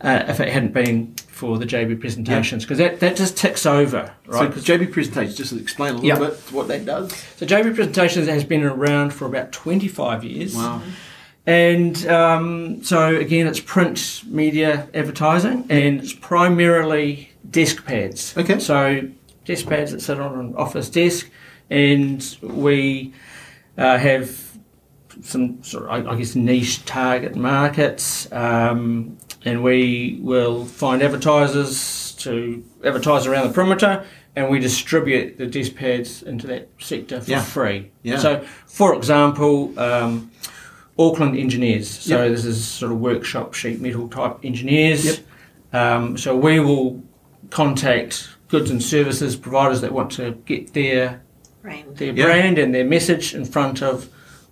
uh, 0.00 0.24
if 0.28 0.40
it 0.40 0.48
hadn't 0.48 0.72
been 0.72 1.14
for 1.28 1.58
the 1.58 1.64
JB 1.66 2.00
presentations, 2.00 2.64
because 2.64 2.78
that, 2.78 3.00
that 3.00 3.16
just 3.16 3.36
ticks 3.36 3.64
over, 3.66 4.12
right? 4.26 4.38
So 4.48 4.50
'Cause- 4.50 4.64
JB 4.64 4.92
presentations, 4.92 5.36
just 5.36 5.52
explain 5.52 5.90
a 5.94 5.98
little 5.98 6.08
Yeah. 6.08 6.18
bit 6.30 6.38
what 6.52 6.68
that 6.68 6.84
does. 6.84 7.12
so 7.36 7.46
JB 7.46 7.74
Presentations 7.74 8.28
has 8.28 8.44
been 8.44 8.62
around 8.62 9.12
for 9.12 9.26
about 9.26 9.52
25 9.52 10.24
years. 10.24 10.54
Wow. 10.54 10.82
And 11.46 12.06
um, 12.06 12.82
so 12.84 13.16
again, 13.16 13.46
it's 13.46 13.60
print 13.60 14.22
media 14.26 14.88
advertising, 14.94 15.64
and 15.70 16.00
it's 16.00 16.12
primarily 16.12 17.30
desk 17.50 17.84
pads. 17.86 18.34
Okay. 18.36 18.58
So 18.58 19.08
desk 19.46 19.66
pads 19.66 19.92
that 19.92 20.02
sit 20.02 20.20
on 20.20 20.38
an 20.38 20.54
office 20.56 20.90
desk, 20.90 21.28
and 21.70 22.36
we 22.42 23.12
uh, 23.78 23.96
have 23.98 24.38
some 25.22 25.62
sort 25.62 25.84
of, 25.84 25.90
I 25.90 26.12
I 26.12 26.16
guess, 26.16 26.34
niche 26.36 26.84
target 26.84 27.34
markets, 27.36 28.30
um, 28.32 29.16
and 29.44 29.62
we 29.62 30.18
will 30.22 30.64
find 30.66 31.02
advertisers 31.02 32.12
to 32.18 32.62
advertise 32.84 33.26
around 33.26 33.46
the 33.48 33.52
perimeter, 33.54 34.04
and 34.36 34.48
we 34.50 34.58
distribute 34.58 35.38
the 35.38 35.46
desk 35.46 35.74
pads 35.74 36.22
into 36.22 36.46
that 36.46 36.68
sector 36.78 37.20
for 37.20 37.30
Yeah. 37.30 37.42
free. 37.42 37.90
Yeah. 38.02 38.18
So, 38.18 38.44
for 38.66 38.94
example. 38.94 39.72
Um, 39.78 40.30
Auckland 40.98 41.34
engineers. 41.38 41.88
So 41.88 42.22
Yep. 42.24 42.30
this 42.32 42.44
is 42.44 42.62
sort 42.62 42.92
of 42.92 43.00
workshop 43.00 43.54
sheet 43.54 43.80
metal 43.80 44.06
type 44.08 44.36
engineers. 44.44 45.06
Yep. 45.06 45.18
Um, 45.72 46.18
so 46.18 46.36
we 46.36 46.60
will 46.60 47.02
contact 47.48 48.28
goods 48.48 48.70
and 48.70 48.82
services 48.82 49.34
providers 49.34 49.80
that 49.80 49.92
want 49.92 50.10
to 50.12 50.32
get 50.44 50.74
their 50.74 51.22
Brand. 51.62 51.96
their 51.96 52.12
Yeah. 52.12 52.24
brand 52.26 52.58
and 52.58 52.74
their 52.74 52.84
message 52.84 53.34
in 53.34 53.46
front 53.46 53.82
of 53.82 54.08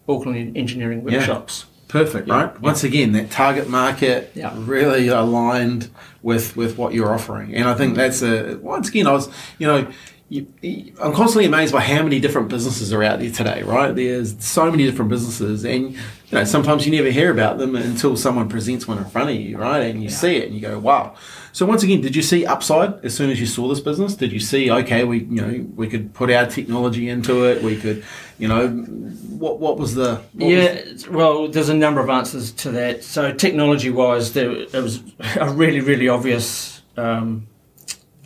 Auckland 0.09 0.57
engineering 0.57 1.05
Yeah. 1.07 1.19
workshops. 1.19 1.67
Perfect, 1.89 2.29
Yeah, 2.29 2.35
right? 2.43 2.61
Once 2.61 2.85
again, 2.85 3.13
that 3.13 3.31
target 3.31 3.69
market 3.69 4.31
Yeah. 4.35 4.53
really 4.57 5.09
aligned 5.09 5.89
with 6.23 6.57
with 6.57 6.77
what 6.79 6.93
you're 6.95 7.13
offering, 7.13 7.55
and 7.55 7.69
I 7.69 7.75
think 7.75 7.97
that's 7.97 8.23
a 8.23 8.59
once 8.61 8.89
again, 8.89 9.07
I 9.07 9.13
was 9.13 9.29
you 9.59 9.67
know. 9.67 9.87
You, 10.31 10.47
I'm 11.01 11.15
constantly 11.15 11.47
amazed 11.47 11.73
by 11.73 11.81
how 11.81 12.03
many 12.03 12.21
different 12.21 12.49
businesses 12.49 12.93
are 12.93 13.03
out 13.03 13.19
there 13.19 13.31
today, 13.31 13.63
right? 13.63 13.95
There's 13.95 14.37
so 14.45 14.71
many 14.71 14.85
different 14.85 15.09
businesses, 15.11 15.65
and 15.65 15.93
you 15.93 15.99
know 16.33 16.45
sometimes 16.45 16.85
you 16.85 16.93
never 16.93 17.11
hear 17.11 17.31
about 17.31 17.57
them 17.57 17.75
until 17.75 18.15
someone 18.15 18.47
presents 18.51 18.87
one 18.87 18.99
in 18.99 19.07
front 19.07 19.31
of 19.31 19.37
you, 19.37 19.57
right? 19.57 19.79
And 19.79 20.03
you 20.03 20.11
see 20.11 20.37
it, 20.37 20.45
and 20.49 20.55
you 20.55 20.61
go, 20.61 20.79
"Wow!" 20.79 21.15
So 21.53 21.65
once 21.65 21.83
again, 21.83 22.03
did 22.03 22.15
you 22.15 22.21
see 22.21 22.45
upside 22.45 23.03
as 23.07 23.15
soon 23.17 23.31
as 23.31 23.41
you 23.41 23.47
saw 23.47 23.69
this 23.69 23.81
business? 23.81 24.15
Did 24.17 24.31
you 24.33 24.39
see, 24.39 24.71
okay, 24.71 25.05
we 25.05 25.21
you 25.21 25.41
know 25.41 25.67
we 25.75 25.89
could 25.89 26.13
put 26.13 26.31
our 26.31 26.45
technology 26.45 27.09
into 27.09 27.47
it, 27.47 27.63
we 27.63 27.77
could, 27.77 28.05
you 28.39 28.49
know, 28.49 28.69
what 28.69 29.59
what 29.61 29.79
was 29.79 29.95
the 29.95 30.17
what 30.35 30.47
was- 30.47 31.07
Yeah, 31.07 31.11
well, 31.11 31.49
there's 31.49 31.71
a 31.71 31.75
number 31.75 32.03
of 32.03 32.11
answers 32.11 32.53
to 32.53 32.71
that. 32.73 33.03
So, 33.03 33.33
technology 33.33 33.89
wise, 33.89 34.35
there 34.35 34.51
it 34.51 34.75
was 34.75 35.03
a 35.41 35.49
really, 35.49 35.81
really 35.81 36.11
obvious 36.11 36.83
um, 36.99 37.47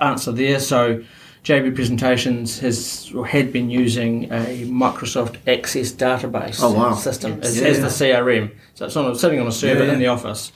answer 0.01 0.33
there. 0.33 0.59
So, 0.59 1.05
JB 1.45 1.75
Presentations 1.75 2.61
has 2.61 3.11
or 3.15 3.27
had 3.27 3.53
been 3.53 3.69
using 3.69 4.25
a 4.33 4.65
Microsoft 4.69 5.37
Access 5.49 5.91
database 5.93 6.61
Oh, 6.63 6.73
wow. 6.73 6.95
system 6.95 7.41
as, 7.43 7.61
Yeah. 7.61 7.67
as 7.69 7.81
the 7.81 7.89
CRM. 7.89 8.53
So, 8.75 8.87
it's 8.87 8.97
on, 8.97 9.15
sitting 9.17 9.41
on 9.41 9.47
a 9.49 9.53
server 9.53 9.85
Yeah. 9.85 9.93
in 9.95 9.99
the 9.99 10.07
office. 10.07 10.53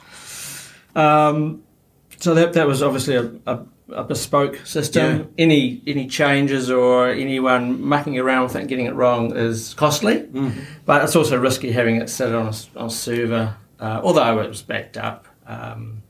Um, 0.95 1.63
so 2.19 2.35
that 2.35 2.55
that 2.55 2.67
was 2.67 2.83
obviously 2.83 3.17
a, 3.17 3.31
a, 3.47 3.61
a 3.93 4.05
bespoke 4.05 4.65
system. 4.65 5.19
Yeah. 5.19 5.25
Any 5.45 5.83
any 5.87 6.07
changes 6.07 6.71
or 6.71 7.09
anyone 7.11 7.83
mucking 7.85 8.19
around 8.19 8.45
with 8.45 8.57
it 8.57 8.61
and 8.61 8.69
getting 8.69 8.87
it 8.87 8.95
wrong 8.95 9.37
is 9.37 9.75
costly, 9.75 10.21
Mm-hmm. 10.23 10.61
but 10.87 11.03
it's 11.05 11.15
also 11.17 11.37
risky 11.39 11.73
having 11.73 11.97
it 11.97 12.09
sit 12.09 12.35
on 12.35 12.47
a, 12.47 12.55
on 12.81 12.87
a 12.87 12.91
server. 12.91 13.57
Uh, 13.79 14.01
although 14.03 14.41
it 14.41 14.49
was 14.49 14.63
backed 14.63 14.97
up, 14.97 15.27
um, 15.47 16.03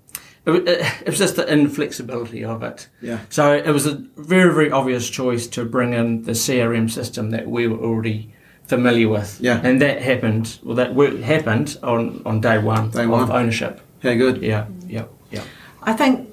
it, 0.46 0.50
wa- 0.50 0.56
it, 0.56 0.80
it 1.02 1.06
was 1.06 1.18
just 1.18 1.36
the 1.36 1.46
inflexibility 1.52 2.44
of 2.44 2.62
it. 2.62 2.88
Yeah. 3.02 3.20
So 3.28 3.52
it 3.52 3.70
was 3.70 3.86
a 3.86 3.94
very 4.16 4.52
very 4.54 4.70
obvious 4.70 5.08
choice 5.10 5.46
to 5.48 5.64
bring 5.64 5.92
in 5.92 6.22
the 6.22 6.32
CRM 6.32 6.90
system 6.90 7.30
that 7.30 7.46
we 7.48 7.66
were 7.68 7.78
already 7.78 8.32
familiar 8.64 9.08
with. 9.08 9.38
Yeah. 9.40 9.60
And 9.62 9.80
that 9.82 10.02
happened. 10.02 10.58
Well, 10.62 10.76
that 10.76 10.94
work 10.94 11.18
happened 11.20 11.78
on 11.82 12.22
on 12.24 12.40
day 12.40 12.58
one 12.58 12.90
Day 12.90 13.04
of 13.04 13.10
one. 13.10 13.30
ownership. 13.30 13.80
Yeah, 14.02 14.14
good. 14.14 14.42
Yeah. 14.42 14.66
Yeah. 14.88 15.04
Yeah. 15.30 15.42
I 15.82 15.92
think 15.92 16.28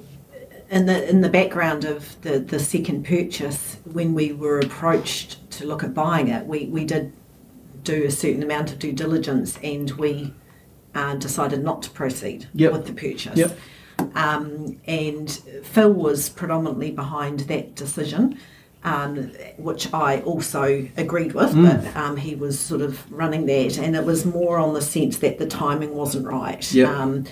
in 0.70 0.86
the 0.86 1.07
in 1.09 1.22
the 1.22 1.30
background 1.30 1.86
of 1.86 2.20
the, 2.22 2.39
the 2.39 2.59
second 2.59 3.05
purchase, 3.05 3.78
when 3.86 4.14
we 4.14 4.32
were 4.34 4.59
approached 4.59 5.49
to 5.51 5.66
look 5.66 5.84
at 5.84 5.93
buying 5.93 6.28
it, 6.30 6.45
we, 6.47 6.66
we 6.66 6.84
did 6.86 7.14
do 7.84 8.05
a 8.05 8.11
certain 8.11 8.41
amount 8.41 8.72
of 8.72 8.80
due 8.80 8.93
diligence 8.93 9.59
and 9.64 9.91
we 9.91 10.34
uh, 10.95 11.16
decided 11.16 11.64
not 11.64 11.84
to 11.84 11.89
proceed 11.89 12.47
Yep. 12.53 12.72
with 12.72 12.86
the 12.88 12.93
purchase. 12.93 13.38
Yep. 13.38 13.57
Um, 14.16 14.80
and 14.86 15.30
Phil 15.64 15.94
was 15.94 16.30
predominantly 16.30 16.91
behind 16.91 17.41
that 17.41 17.76
decision. 17.76 18.38
Um, 18.86 19.32
which 19.56 19.94
I 19.94 20.20
also 20.24 20.89
agreed 20.98 21.32
with, 21.32 21.56
but 21.56 21.96
um, 21.96 22.18
he 22.18 22.36
was 22.36 22.60
sort 22.60 22.82
of 22.82 23.10
running 23.10 23.46
that, 23.46 23.78
and 23.78 23.96
it 23.96 24.04
was 24.04 24.26
more 24.26 24.58
on 24.58 24.74
the 24.74 24.82
sense 24.82 25.20
that 25.20 25.39
the 25.39 25.48
timing 25.48 25.96
wasn't 25.96 26.28
right. 26.28 26.70
Yep. 26.74 26.89
Um, 26.89 27.24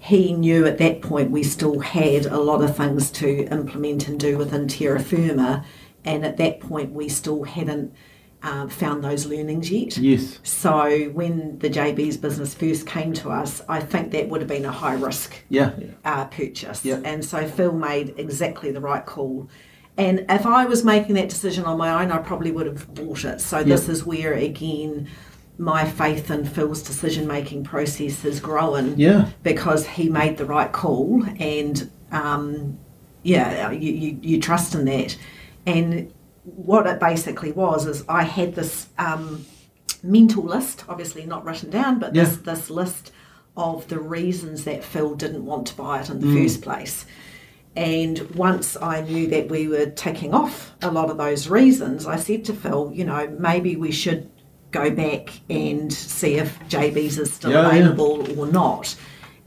he 0.00 0.32
knew 0.32 0.66
at 0.66 0.78
that 0.78 1.02
point 1.02 1.30
we 1.30 1.44
still 1.44 1.78
had 1.78 2.26
a 2.26 2.38
lot 2.38 2.60
of 2.60 2.76
things 2.76 3.12
to 3.12 3.46
implement 3.52 4.08
and 4.08 4.18
do 4.18 4.36
within 4.36 4.66
Terra 4.66 4.98
Firma, 4.98 5.64
and 6.04 6.24
at 6.24 6.38
that 6.38 6.58
point 6.58 6.92
we 6.92 7.08
still 7.08 7.44
hadn't 7.44 7.94
uh, 8.42 8.68
found 8.68 9.02
those 9.02 9.26
learnings 9.26 9.70
yet. 9.70 9.96
Yes. 9.98 10.38
So 10.42 11.10
when 11.14 11.58
the 11.58 11.68
JB's 11.70 12.16
business 12.16 12.54
first 12.54 12.86
came 12.86 13.12
to 13.14 13.30
us, 13.30 13.62
I 13.68 13.80
think 13.80 14.12
that 14.12 14.28
would 14.28 14.40
have 14.40 14.48
been 14.48 14.64
a 14.64 14.70
high 14.72 14.94
risk 14.94 15.34
Yeah. 15.48 15.72
uh, 16.04 16.26
purchase. 16.26 16.84
Yep. 16.84 17.02
And 17.04 17.24
so 17.24 17.46
Phil 17.48 17.72
made 17.72 18.14
exactly 18.18 18.70
the 18.70 18.80
right 18.80 19.04
call. 19.04 19.48
And 19.98 20.26
if 20.28 20.44
I 20.44 20.66
was 20.66 20.84
making 20.84 21.14
that 21.14 21.30
decision 21.30 21.64
on 21.64 21.78
my 21.78 22.02
own, 22.02 22.12
I 22.12 22.18
probably 22.18 22.50
would 22.52 22.66
have 22.66 22.92
bought 22.94 23.24
it. 23.24 23.40
So 23.40 23.64
this 23.64 23.88
is 23.88 24.04
where, 24.04 24.34
again, 24.34 25.08
my 25.58 25.88
faith 25.88 26.30
in 26.30 26.44
Phil's 26.44 26.82
decision 26.82 27.26
making 27.26 27.64
process 27.64 28.20
has 28.22 28.38
grown 28.38 28.94
Yeah. 28.98 29.30
because 29.42 29.86
he 29.86 30.10
made 30.10 30.36
the 30.36 30.44
right 30.44 30.70
call. 30.70 31.24
And 31.40 31.90
um, 32.12 32.78
yeah, 33.22 33.70
you, 33.70 33.90
you, 33.92 34.18
you 34.20 34.40
trust 34.40 34.74
in 34.74 34.84
that. 34.84 35.16
And 35.64 36.12
what 36.54 36.86
it 36.86 37.00
basically 37.00 37.52
was 37.52 37.86
is 37.86 38.04
I 38.08 38.22
had 38.22 38.54
this 38.54 38.86
um, 38.98 39.44
mental 40.02 40.42
list, 40.44 40.84
obviously 40.88 41.26
not 41.26 41.44
written 41.44 41.70
down, 41.70 41.98
but 41.98 42.14
this, 42.14 42.36
Yeah. 42.44 42.54
this 42.54 42.70
list 42.70 43.12
of 43.56 43.88
the 43.88 43.98
reasons 43.98 44.64
that 44.64 44.84
Phil 44.84 45.14
didn't 45.14 45.44
want 45.44 45.66
to 45.68 45.74
buy 45.76 46.00
it 46.00 46.08
in 46.10 46.20
the 46.20 46.26
Mm. 46.26 46.42
first 46.42 46.62
place. 46.62 47.04
And 47.74 48.20
once 48.34 48.76
I 48.80 49.02
knew 49.02 49.26
that 49.28 49.50
we 49.50 49.66
were 49.68 49.86
taking 49.86 50.32
off 50.32 50.72
a 50.82 50.90
lot 50.90 51.10
of 51.10 51.18
those 51.18 51.48
reasons, 51.48 52.06
I 52.06 52.16
said 52.16 52.44
to 52.46 52.52
Phil, 52.54 52.90
you 52.94 53.04
know, 53.04 53.28
maybe 53.38 53.76
we 53.76 53.90
should 53.90 54.28
go 54.70 54.90
back 54.90 55.40
and 55.50 55.92
see 55.92 56.34
if 56.34 56.58
JB's 56.68 57.18
is 57.18 57.32
still 57.32 57.50
Yeah, 57.50 57.62
yeah. 57.62 57.68
available 57.68 58.38
or 58.38 58.46
not. 58.46 58.94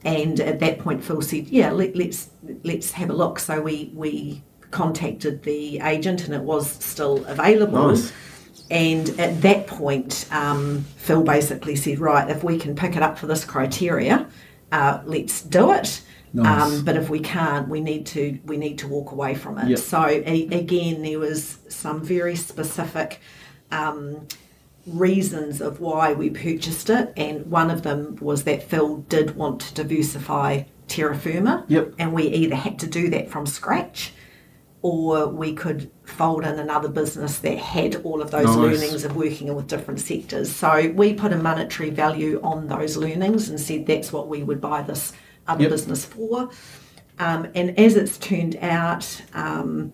And 0.04 0.40
at 0.40 0.60
that 0.60 0.80
point, 0.80 1.04
Phil 1.04 1.22
said, 1.22 1.48
"Yeah, 1.50 1.72
let, 1.72 1.96
let's 1.96 2.30
let's 2.64 2.92
have 2.92 3.10
a 3.10 3.14
look." 3.14 3.38
So 3.40 3.62
we 3.62 3.92
we 3.94 4.42
contacted 4.72 5.44
the 5.44 5.80
agent, 5.80 6.26
and 6.26 6.34
it 6.34 6.42
was 6.42 6.70
still 6.70 7.26
available. 7.26 7.90
Nice. 7.90 8.12
And 8.72 9.10
at 9.20 9.42
that 9.42 9.66
point, 9.68 10.28
um, 10.32 10.86
Phil 10.98 11.24
basically 11.24 11.76
said, 11.76 12.00
"Right, 12.00 12.30
if 12.30 12.44
we 12.44 12.58
can 12.60 12.76
pick 12.76 12.96
it 12.96 13.02
up 13.02 13.18
for 13.18 13.26
this 13.28 13.44
criteria, 13.44 14.28
uh, 14.72 15.00
let's 15.06 15.42
do 15.42 15.72
it." 15.72 16.02
Nice. 16.34 16.62
Um, 16.62 16.86
but 16.86 16.96
if 16.96 17.10
we 17.10 17.20
can't, 17.20 17.68
we 17.68 17.82
need 17.82 18.06
to 18.08 18.38
we 18.46 18.58
need 18.58 18.78
to 18.80 18.88
walk 18.88 19.12
away 19.12 19.34
from 19.34 19.58
it. 19.58 19.70
Yep. 19.70 19.80
So 19.80 20.06
a, 20.06 20.48
again, 20.52 21.02
there 21.02 21.18
was 21.18 21.58
some 21.70 22.04
very 22.04 22.36
specific 22.36 23.20
um, 23.72 24.28
reasons 24.86 25.62
of 25.62 25.80
why 25.80 26.14
we 26.14 26.30
purchased 26.30 26.90
it, 26.92 27.14
and 27.18 27.48
one 27.48 27.72
of 27.72 27.82
them 27.82 28.18
was 28.22 28.44
that 28.44 28.64
Phil 28.64 28.98
did 29.10 29.36
want 29.36 29.62
to 29.62 29.74
diversify 29.84 30.64
terra 30.88 31.16
firma, 31.16 31.66
Yep. 31.68 31.94
and 32.00 32.14
we 32.14 32.24
either 32.28 32.56
had 32.56 32.80
to 32.80 32.88
do 32.88 33.10
that 33.10 33.30
from 33.30 33.46
scratch, 33.46 34.14
or 34.82 35.28
we 35.28 35.54
could 35.54 35.92
fold 36.06 36.46
in 36.46 36.58
another 36.58 36.88
business 36.88 37.40
that 37.40 37.58
had 37.58 37.96
all 38.04 38.22
of 38.22 38.32
those 38.32 38.46
Nice. 38.46 38.56
learnings 38.56 39.04
of 39.04 39.16
working 39.16 39.54
with 39.54 39.68
different 39.68 40.00
sectors. 40.00 40.50
So 40.52 40.92
we 40.96 41.14
put 41.14 41.34
a 41.34 41.38
monetary 41.38 41.90
value 41.90 42.40
on 42.44 42.68
those 42.68 42.96
learnings 42.96 43.50
and 43.50 43.60
said 43.60 43.86
that's 43.86 44.14
what 44.14 44.30
we 44.30 44.42
would 44.42 44.62
buy 44.62 44.82
this 44.84 45.12
other 45.48 45.64
Yep. 45.64 45.72
business 45.72 46.06
for. 46.06 46.50
Um, 47.20 47.48
and 47.54 47.78
as 47.78 47.96
it's 47.98 48.18
turned 48.18 48.56
out, 48.62 49.22
um, 49.34 49.92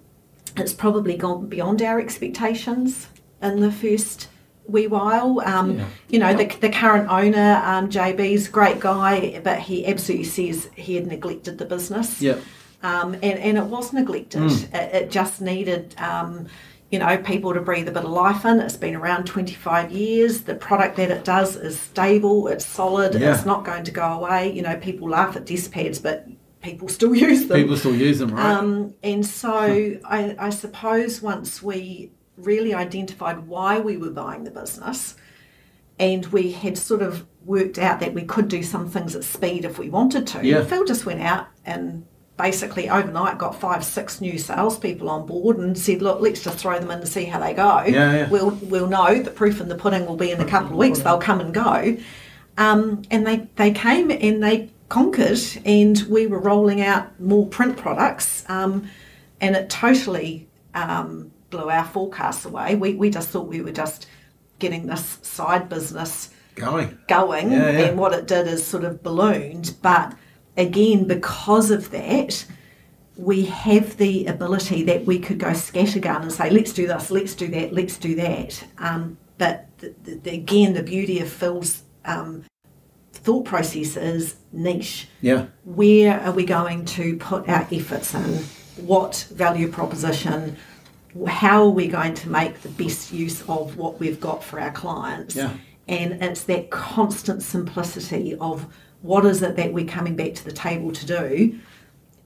it's 0.56 0.74
probably 0.74 1.18
gone 1.18 1.48
beyond 1.48 1.82
our 1.82 2.00
expectations 2.00 3.08
in 3.42 3.62
the 3.62 3.72
first 3.72 4.28
wee 4.68 4.86
while. 4.88 5.42
Um, 5.46 5.80
Yeah. 5.80 5.86
You 6.10 6.20
know, 6.20 6.34
the, 6.36 6.46
the 6.60 6.70
current 6.70 7.10
owner, 7.10 7.62
um, 7.66 7.90
JB's 7.90 8.48
a 8.48 8.52
great 8.52 8.80
guy, 8.80 9.42
but 9.44 9.60
he 9.62 9.86
absolutely 9.88 10.26
says 10.26 10.70
he 10.76 10.96
had 10.96 11.08
neglected 11.08 11.58
the 11.58 11.66
business. 11.66 12.22
Yep. 12.22 12.40
Um, 12.86 13.14
and, 13.16 13.40
and 13.40 13.58
it 13.58 13.64
was 13.66 13.94
neglected. 13.94 14.42
Mm. 14.42 14.74
It, 14.76 14.96
it 14.96 15.12
just 15.12 15.42
needed, 15.42 15.96
um, 15.98 16.46
you 16.92 17.00
know, 17.00 17.18
people 17.18 17.52
to 17.54 17.60
breathe 17.62 17.88
a 17.88 17.92
bit 17.92 18.04
of 18.06 18.12
life 18.12 18.46
in. 18.46 18.60
It's 18.60 18.78
been 18.78 18.96
around 18.96 19.26
25 19.26 19.92
years. 19.92 20.42
The 20.42 20.54
product 20.54 20.96
that 20.98 21.10
it 21.10 21.26
does 21.26 21.56
is 21.56 21.80
stable, 21.80 22.48
it's 22.48 22.66
solid, 22.66 23.16
Yeah. 23.16 23.34
it's 23.34 23.46
not 23.46 23.66
going 23.66 23.86
to 23.86 23.92
go 23.92 24.04
away. 24.04 24.52
You 24.52 24.62
know, 24.62 24.76
people 24.78 25.10
laugh 25.10 25.36
at 25.36 25.46
desk 25.46 25.72
pads, 25.72 25.98
but 25.98 26.28
people 26.62 26.88
still 26.88 27.16
use 27.30 27.48
them. 27.48 27.58
People 27.60 27.76
still 27.76 27.96
use 27.96 28.20
them, 28.20 28.32
right? 28.36 28.46
Um, 28.56 28.94
and 29.02 29.26
so 29.26 29.98
I, 30.06 30.36
I 30.38 30.50
suppose 30.52 31.24
once 31.24 31.64
we 31.64 32.12
really 32.38 32.74
identified 32.76 33.48
why 33.48 33.80
we 33.80 33.98
were 33.98 34.12
buying 34.12 34.44
the 34.44 34.52
business 34.52 35.16
and 35.98 36.26
we 36.28 36.52
had 36.52 36.78
sort 36.78 37.02
of 37.02 37.26
worked 37.46 37.80
out 37.80 38.00
that 38.02 38.14
we 38.14 38.24
could 38.24 38.48
do 38.48 38.62
some 38.62 38.90
things 38.90 39.16
at 39.16 39.24
speed 39.24 39.66
if 39.66 39.80
we 39.80 39.90
wanted 39.90 40.28
to, 40.28 40.46
Yeah. 40.46 40.64
Phil 40.64 40.86
just 40.86 41.06
went 41.06 41.22
out 41.22 41.48
and 41.66 42.06
basically 42.38 42.90
overnight 42.90 43.38
got 43.38 43.60
five, 43.60 43.84
six 43.84 44.20
new 44.20 44.38
salespeople 44.38 45.10
on 45.10 45.26
board 45.26 45.58
and 45.58 45.78
said, 45.78 46.02
look, 46.02 46.20
let's 46.20 46.44
just 46.44 46.58
throw 46.58 46.78
them 46.80 46.92
in 46.92 47.00
and 47.00 47.08
see 47.08 47.26
how 47.26 47.40
they 47.40 47.54
go. 47.54 47.84
Yeah, 47.84 48.14
yeah. 48.14 48.30
We'll, 48.30 48.52
we'll 48.52 48.88
know 48.88 49.22
the 49.22 49.32
proof 49.32 49.62
in 49.62 49.70
the 49.70 49.76
pudding 49.76 50.06
will 50.06 50.18
be 50.18 50.32
in 50.32 50.42
a 50.42 50.46
couple 50.46 50.72
of 50.72 50.78
weeks. 50.78 51.00
They'll 51.00 51.18
come 51.18 51.40
and 51.40 51.54
go. 51.54 51.98
Um, 52.58 53.04
and 53.10 53.26
they, 53.26 53.48
they 53.56 53.72
came 53.72 54.12
and 54.12 54.44
they 54.44 54.70
conquered, 54.90 55.40
and 55.66 56.02
we 56.10 56.28
were 56.28 56.40
rolling 56.40 56.82
out 56.82 57.20
more 57.20 57.48
print 57.48 57.78
products, 57.78 58.48
um, 58.50 58.88
and 59.42 59.56
it 59.56 59.70
totally 59.70 60.48
um, 60.74 61.32
blew 61.50 61.70
our 61.70 61.86
forecasts 61.86 62.46
away. 62.46 62.76
We, 62.76 62.94
we 62.96 63.10
just 63.10 63.30
thought 63.30 63.48
we 63.48 63.62
were 63.62 63.72
just 63.72 64.08
getting 64.60 64.88
this 64.88 65.20
side 65.22 65.70
business 65.70 66.30
Going. 66.56 66.98
going, 67.10 67.52
yeah. 67.52 67.68
and 67.68 67.98
what 67.98 68.14
it 68.14 68.28
did 68.28 68.48
is 68.48 68.66
sort 68.66 68.84
of 68.86 69.04
ballooned. 69.04 69.76
But 69.82 70.14
again, 70.58 71.06
because 71.06 71.72
of 71.72 71.92
that, 71.92 72.46
we 73.18 73.46
have 73.46 73.98
the 73.98 74.26
ability 74.26 74.84
that 74.84 75.06
we 75.06 75.20
could 75.20 75.40
go 75.40 75.52
scattergun 75.52 76.24
and 76.24 76.32
say, 76.32 76.50
let's 76.50 76.74
do 76.74 76.88
this, 76.88 77.12
let's 77.12 77.34
do 77.34 77.48
that, 77.48 77.74
let's 77.74 77.98
do 77.98 78.16
that. 78.16 78.64
Um, 78.78 79.18
but 79.38 79.68
the, 79.78 79.94
the, 80.04 80.32
again, 80.32 80.74
the 80.74 80.84
beauty 80.84 81.20
of 81.20 81.30
Phil's 81.30 81.84
um, 82.04 82.44
thought 83.14 83.46
process 83.46 83.96
is 83.98 84.36
niche. 84.52 85.08
Yeah. 85.22 85.48
Where 85.64 86.20
are 86.22 86.32
we 86.32 86.46
going 86.46 86.86
to 86.86 87.18
put 87.18 87.48
our 87.48 87.68
efforts 87.72 88.14
in? 88.14 88.44
What 88.86 89.28
value 89.32 89.72
proposition? 89.72 90.58
How 91.28 91.64
are 91.64 91.70
we 91.70 91.88
going 91.88 92.14
to 92.16 92.30
make 92.30 92.62
the 92.62 92.70
best 92.70 93.14
use 93.14 93.42
of 93.48 93.78
what 93.78 94.00
we've 94.00 94.20
got 94.20 94.44
for 94.44 94.60
our 94.60 94.72
clients? 94.72 95.36
Yeah. 95.36 95.54
And 95.88 96.22
it's 96.22 96.44
that 96.46 96.72
constant 96.72 97.44
simplicity 97.44 98.36
of 98.36 98.66
what 99.06 99.26
is 99.26 99.42
it 99.42 99.56
that 99.56 99.72
we're 99.74 99.86
coming 99.86 100.16
back 100.16 100.34
to 100.34 100.44
the 100.44 100.52
table 100.52 100.92
to 100.92 101.06
do 101.06 101.60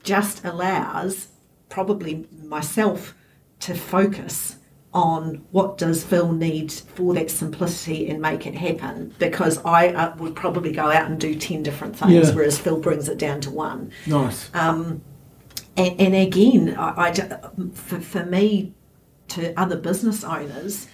just 0.03 0.43
allows 0.45 1.27
probably 1.67 2.25
myself 2.43 3.13
to 3.59 3.75
focus 3.75 4.55
on 4.93 5.45
what 5.51 5.77
does 5.77 6.03
Phil 6.03 6.31
need 6.31 6.71
for 6.71 7.13
that 7.13 7.29
simplicity 7.29 8.09
and 8.09 8.19
make 8.21 8.47
it 8.47 8.55
happen 8.55 9.13
because 9.19 9.59
I 9.63 9.89
uh, 9.89 10.15
would 10.15 10.35
probably 10.35 10.71
go 10.71 10.89
out 10.89 11.05
and 11.11 11.19
do 11.19 11.35
10 11.35 11.61
different 11.61 11.95
things 11.95 12.11
Yeah. 12.29 12.33
whereas 12.33 12.57
Phil 12.57 12.79
brings 12.79 13.07
it 13.07 13.17
down 13.19 13.39
to 13.41 13.51
one 13.51 13.91
Nice. 14.07 14.49
and, 14.55 15.01
and 15.77 16.15
again, 16.15 16.75
I, 16.77 17.09
I 17.09 17.13
for, 17.73 17.99
for 17.99 18.25
me, 18.25 18.73
to 19.29 19.53
other 19.59 19.77
business 19.77 20.23
owners, 20.23 20.87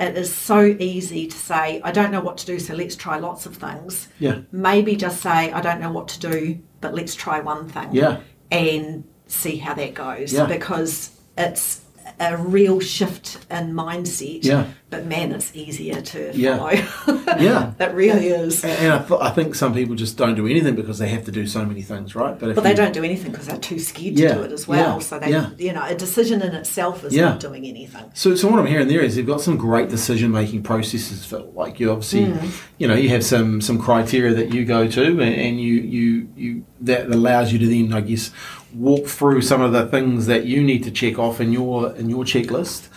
it 0.00 0.16
is 0.16 0.34
so 0.34 0.64
easy 0.64 1.26
to 1.26 1.36
say, 1.36 1.80
I 1.82 1.92
don't 1.92 2.10
know 2.10 2.20
what 2.20 2.38
to 2.38 2.46
do, 2.46 2.58
so 2.58 2.74
let's 2.74 2.96
try 2.96 3.18
lots 3.18 3.46
of 3.46 3.56
things. 3.56 4.08
Yeah. 4.18 4.40
Maybe 4.50 4.96
just 4.96 5.20
say, 5.22 5.52
I 5.52 5.60
don't 5.60 5.80
know 5.80 5.92
what 5.92 6.08
to 6.08 6.20
do, 6.20 6.58
but 6.80 6.94
let's 6.94 7.14
try 7.14 7.40
one 7.40 7.68
thing. 7.68 7.90
Yeah. 7.92 8.20
And 8.50 9.04
see 9.26 9.56
how 9.56 9.74
that 9.74 9.94
goes. 9.94 10.32
Yeah. 10.32 10.46
Because 10.46 11.18
it's 11.38 11.81
a 12.20 12.36
real 12.36 12.80
shift 12.80 13.38
in 13.50 13.72
mindset. 13.72 14.44
Yeah. 14.44 14.66
But 14.90 15.06
man, 15.06 15.32
it's 15.32 15.54
easier 15.56 16.00
to 16.02 16.30
Yeah. 16.34 16.58
follow. 16.58 17.22
Yeah. 17.40 17.72
it 17.80 17.92
really 17.94 18.28
is. 18.28 18.62
And, 18.62 18.72
and 18.78 18.92
I, 18.92 18.98
th- 19.06 19.20
I 19.20 19.30
think 19.30 19.54
some 19.54 19.72
people 19.72 19.94
just 19.94 20.18
don't 20.18 20.34
do 20.34 20.46
anything 20.46 20.74
because 20.76 20.98
they 20.98 21.08
have 21.08 21.24
to 21.24 21.32
do 21.32 21.46
so 21.46 21.64
many 21.64 21.80
things, 21.80 22.14
right? 22.14 22.38
But 22.38 22.50
if 22.50 22.54
But 22.56 22.64
they 22.64 22.70
you- 22.70 22.76
don't 22.76 22.92
do 22.92 23.02
anything 23.02 23.32
because 23.32 23.46
they're 23.46 23.56
too 23.56 23.78
scared 23.78 24.16
to 24.16 24.22
Yeah, 24.22 24.34
do 24.34 24.42
it 24.42 24.52
as 24.52 24.68
well. 24.68 24.94
yeah, 24.96 24.98
So 24.98 25.18
they, 25.18 25.30
yeah. 25.30 25.50
you 25.58 25.72
know, 25.72 25.82
a 25.84 25.94
decision 25.94 26.42
in 26.42 26.54
itself 26.54 27.04
is 27.04 27.16
not 27.16 27.40
doing 27.40 27.64
anything. 27.66 28.04
So, 28.14 28.34
so 28.34 28.48
what 28.48 28.58
I'm 28.60 28.66
hearing 28.66 28.88
there 28.88 29.00
is 29.00 29.16
you've 29.16 29.26
got 29.26 29.40
some 29.40 29.56
great 29.56 29.88
decision 29.88 30.30
making 30.30 30.62
processes, 30.62 31.24
Phil. 31.24 31.50
Like 31.54 31.80
you 31.80 31.90
obviously, 31.90 32.26
Mm. 32.26 32.50
you 32.78 32.86
know, 32.86 32.94
you 32.94 33.08
have 33.08 33.24
some 33.24 33.60
some 33.62 33.78
criteria 33.78 34.34
that 34.34 34.52
you 34.52 34.64
go 34.64 34.86
to, 34.88 35.04
and, 35.04 35.22
and 35.22 35.60
you 35.60 35.74
you 35.74 36.28
you 36.36 36.64
that 36.82 37.06
allows 37.06 37.52
you 37.52 37.58
to 37.60 37.66
then, 37.66 37.92
I 37.92 38.00
guess, 38.02 38.30
walk 38.74 39.06
through 39.06 39.42
some 39.42 39.60
of 39.60 39.72
the 39.72 39.86
things 39.86 40.26
that 40.26 40.44
you 40.44 40.62
need 40.62 40.84
to 40.84 40.90
check 40.90 41.18
off 41.18 41.40
in 41.40 41.52
your 41.52 41.92
in 41.96 42.08
your 42.08 42.24
checklist, 42.24 42.88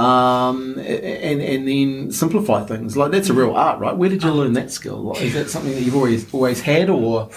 um, 0.00 0.78
and 0.78 1.40
and 1.40 1.68
then 1.68 2.12
simplify 2.12 2.64
things. 2.64 2.96
Like 2.96 3.10
that's 3.12 3.28
a 3.28 3.34
real 3.34 3.54
art, 3.54 3.78
right? 3.80 3.96
Where 3.96 4.08
did 4.10 4.22
you 4.22 4.30
learn 4.32 4.52
that 4.54 4.70
skill? 4.70 4.98
Like, 5.02 5.22
is 5.22 5.34
that 5.34 5.50
something 5.50 5.72
that 5.72 5.82
you've 5.82 5.96
always 5.96 6.32
always 6.32 6.60
had, 6.60 6.90
or 6.90 7.30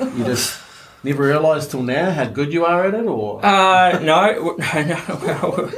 you 0.00 0.24
just 0.24 0.58
never 1.02 1.22
realised 1.24 1.70
till 1.70 1.82
now 1.82 2.10
how 2.10 2.26
good 2.26 2.52
you 2.52 2.64
are 2.64 2.84
at 2.86 2.94
it, 2.94 3.06
or 3.06 3.44
Uh, 3.44 3.98
no, 4.02 4.56
no, 4.58 5.18
well, 5.22 5.70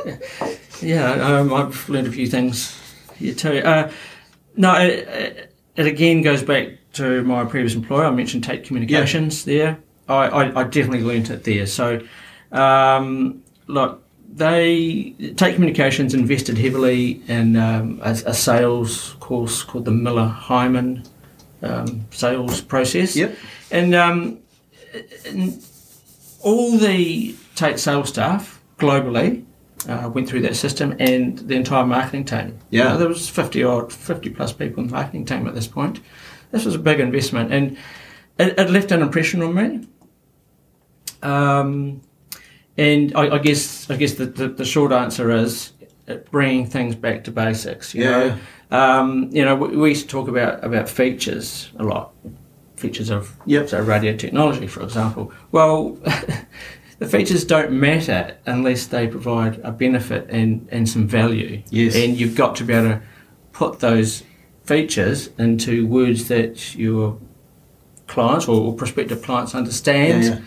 yeah, 0.81 1.13
um, 1.13 1.53
I've 1.55 1.89
learned 1.89 2.09
a 2.09 2.13
few 2.13 2.27
things 2.27 2.77
here 3.17 3.35
too. 3.35 3.59
Uh, 3.59 3.91
no, 4.57 4.75
it, 4.77 5.09
it, 5.09 5.55
it 5.77 5.87
again 5.87 6.23
goes 6.23 6.43
back 6.43 6.69
to 6.95 7.23
my 7.23 7.45
previous 7.45 7.75
employer. 7.75 8.05
I 8.07 8.11
mentioned 8.11 8.45
Tait 8.45 8.65
Communications 8.65 9.45
there. 9.45 9.79
I, 10.09 10.15
I, 10.15 10.61
I 10.61 10.65
definitely 10.65 11.03
learnt 11.03 11.31
it 11.31 11.45
there. 11.45 11.67
So, 11.67 12.01
um, 12.51 13.43
look, 13.67 14.03
they 14.33 15.15
Tait 15.37 15.55
Communications 15.55 16.15
invested 16.15 16.59
heavily 16.59 17.23
in 17.29 17.57
um, 17.57 18.01
a, 18.03 18.11
a 18.11 18.35
sales 18.35 19.15
course 19.21 19.63
called 19.63 19.85
the 19.85 19.91
Miller 19.91 20.29
Heiman 20.29 21.07
um, 21.63 22.07
sales 22.11 22.61
process. 22.61 23.15
Yep. 23.15 23.37
And 23.71 23.95
um, 23.95 24.39
all 26.41 26.77
the 26.79 27.35
Tait 27.55 27.79
sales 27.79 28.09
staff 28.09 28.61
globally 28.79 29.45
uh, 29.89 30.11
went 30.13 30.29
through 30.29 30.41
that 30.43 30.57
system 30.57 30.97
and 30.99 31.39
the 31.39 31.55
entire 31.55 31.87
marketing 31.87 32.25
team. 32.25 32.59
Yeah. 32.71 32.97
There 32.97 33.09
was 33.09 33.29
50 33.29 33.65
or 33.65 33.91
50 33.91 34.31
plus 34.31 34.53
people 34.53 34.83
in 34.83 34.89
the 34.89 34.95
marketing 34.95 35.25
team 35.25 35.47
at 35.47 35.55
this 35.55 35.67
point. 35.67 36.01
This 36.51 36.65
was 36.65 36.75
a 36.75 36.79
big 36.79 37.01
investment 37.01 37.53
and 37.53 37.77
it, 38.39 38.59
it 38.59 38.71
left 38.71 38.91
an 38.93 39.03
impression 39.03 39.43
on 39.43 39.55
me. 39.55 39.89
Um, 41.23 42.01
and 42.77 43.13
I, 43.15 43.37
I 43.37 43.39
guess 43.39 43.91
I 43.91 43.97
guess 43.97 44.15
the, 44.15 44.27
the, 44.27 44.49
the 44.49 44.65
short 44.65 44.93
answer 44.93 45.31
is 45.31 45.73
uh, 46.09 46.15
bringing 46.31 46.67
things 46.67 46.95
back 46.95 47.25
to 47.25 47.31
basics. 47.31 47.95
You 47.95 48.05
Yeah, 48.05 48.11
know, 48.11 48.39
Um, 48.79 49.29
you 49.33 49.45
know, 49.45 49.55
we, 49.55 49.77
we 49.77 49.89
used 49.91 50.03
to 50.03 50.09
talk 50.09 50.29
about 50.29 50.65
about 50.65 50.89
features 50.89 51.71
a 51.79 51.85
lot, 51.85 52.13
features 52.77 53.11
of 53.11 53.37
Yep. 53.47 53.69
so 53.69 53.81
radio 53.83 54.17
technology, 54.17 54.67
for 54.67 54.83
example. 54.83 55.33
Well, 55.53 55.99
the 56.99 57.07
features 57.07 57.45
don't 57.45 57.73
matter 57.73 58.37
unless 58.47 58.87
they 58.87 59.07
provide 59.07 59.61
a 59.63 59.71
benefit 59.73 60.27
and, 60.31 60.67
and 60.73 60.89
some 60.89 61.07
value. 61.07 61.63
Yes. 61.71 61.95
And 61.95 62.19
you've 62.19 62.37
got 62.37 62.57
to 62.57 62.65
be 62.65 62.73
able 62.73 62.89
to 62.89 63.03
put 63.53 63.81
those 63.81 64.23
features 64.65 65.29
into 65.39 65.87
words 65.87 66.29
that 66.29 66.75
your 66.75 67.19
clients 68.07 68.49
or, 68.49 68.73
prospective 68.75 69.21
clients 69.23 69.55
understand. 69.55 70.25
Yeah, 70.25 70.41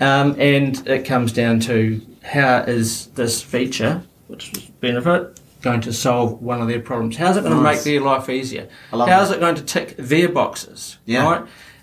Um, 0.00 0.36
and 0.38 0.86
it 0.86 1.04
comes 1.04 1.32
down 1.32 1.60
to 1.60 2.00
how 2.22 2.58
is 2.60 3.06
this 3.08 3.42
feature, 3.42 4.02
which 4.28 4.52
is 4.52 4.64
benefit, 4.80 5.40
going 5.62 5.80
to 5.82 5.92
solve 5.92 6.40
one 6.40 6.60
of 6.60 6.68
their 6.68 6.80
problems? 6.80 7.16
How's 7.16 7.36
it 7.36 7.42
going 7.42 7.56
to 7.56 7.62
Nice. 7.62 7.78
make 7.78 7.84
their 7.84 8.00
life 8.00 8.28
easier? 8.28 8.68
How's 8.90 9.30
that. 9.30 9.36
it 9.38 9.40
going 9.40 9.56
to 9.56 9.62
tick 9.64 9.96
their 9.96 10.28
boxes? 10.28 10.98
Yeah. 11.04 11.24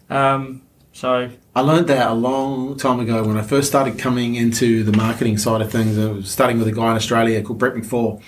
Right? 0.09 0.34
Um, 0.34 0.61
so, 0.93 1.30
I 1.53 1.59
learned 1.59 1.88
that 1.88 2.09
a 2.09 2.13
long 2.13 2.78
time 2.78 3.01
ago 3.01 3.22
when 3.24 3.36
I 3.36 3.41
first 3.41 3.68
started 3.68 3.99
coming 3.99 4.36
into 4.36 4.84
the 4.84 4.95
marketing 4.95 5.38
side 5.38 5.59
of 5.59 5.70
things. 5.70 5.97
I 5.97 6.09
was 6.09 6.32
starting 6.32 6.57
with 6.57 6.70
a 6.70 6.72
guy 6.72 6.91
in 6.91 6.95
Australia 6.95 7.41
called 7.41 7.59
Brett 7.59 7.74
McFall, 7.74 8.22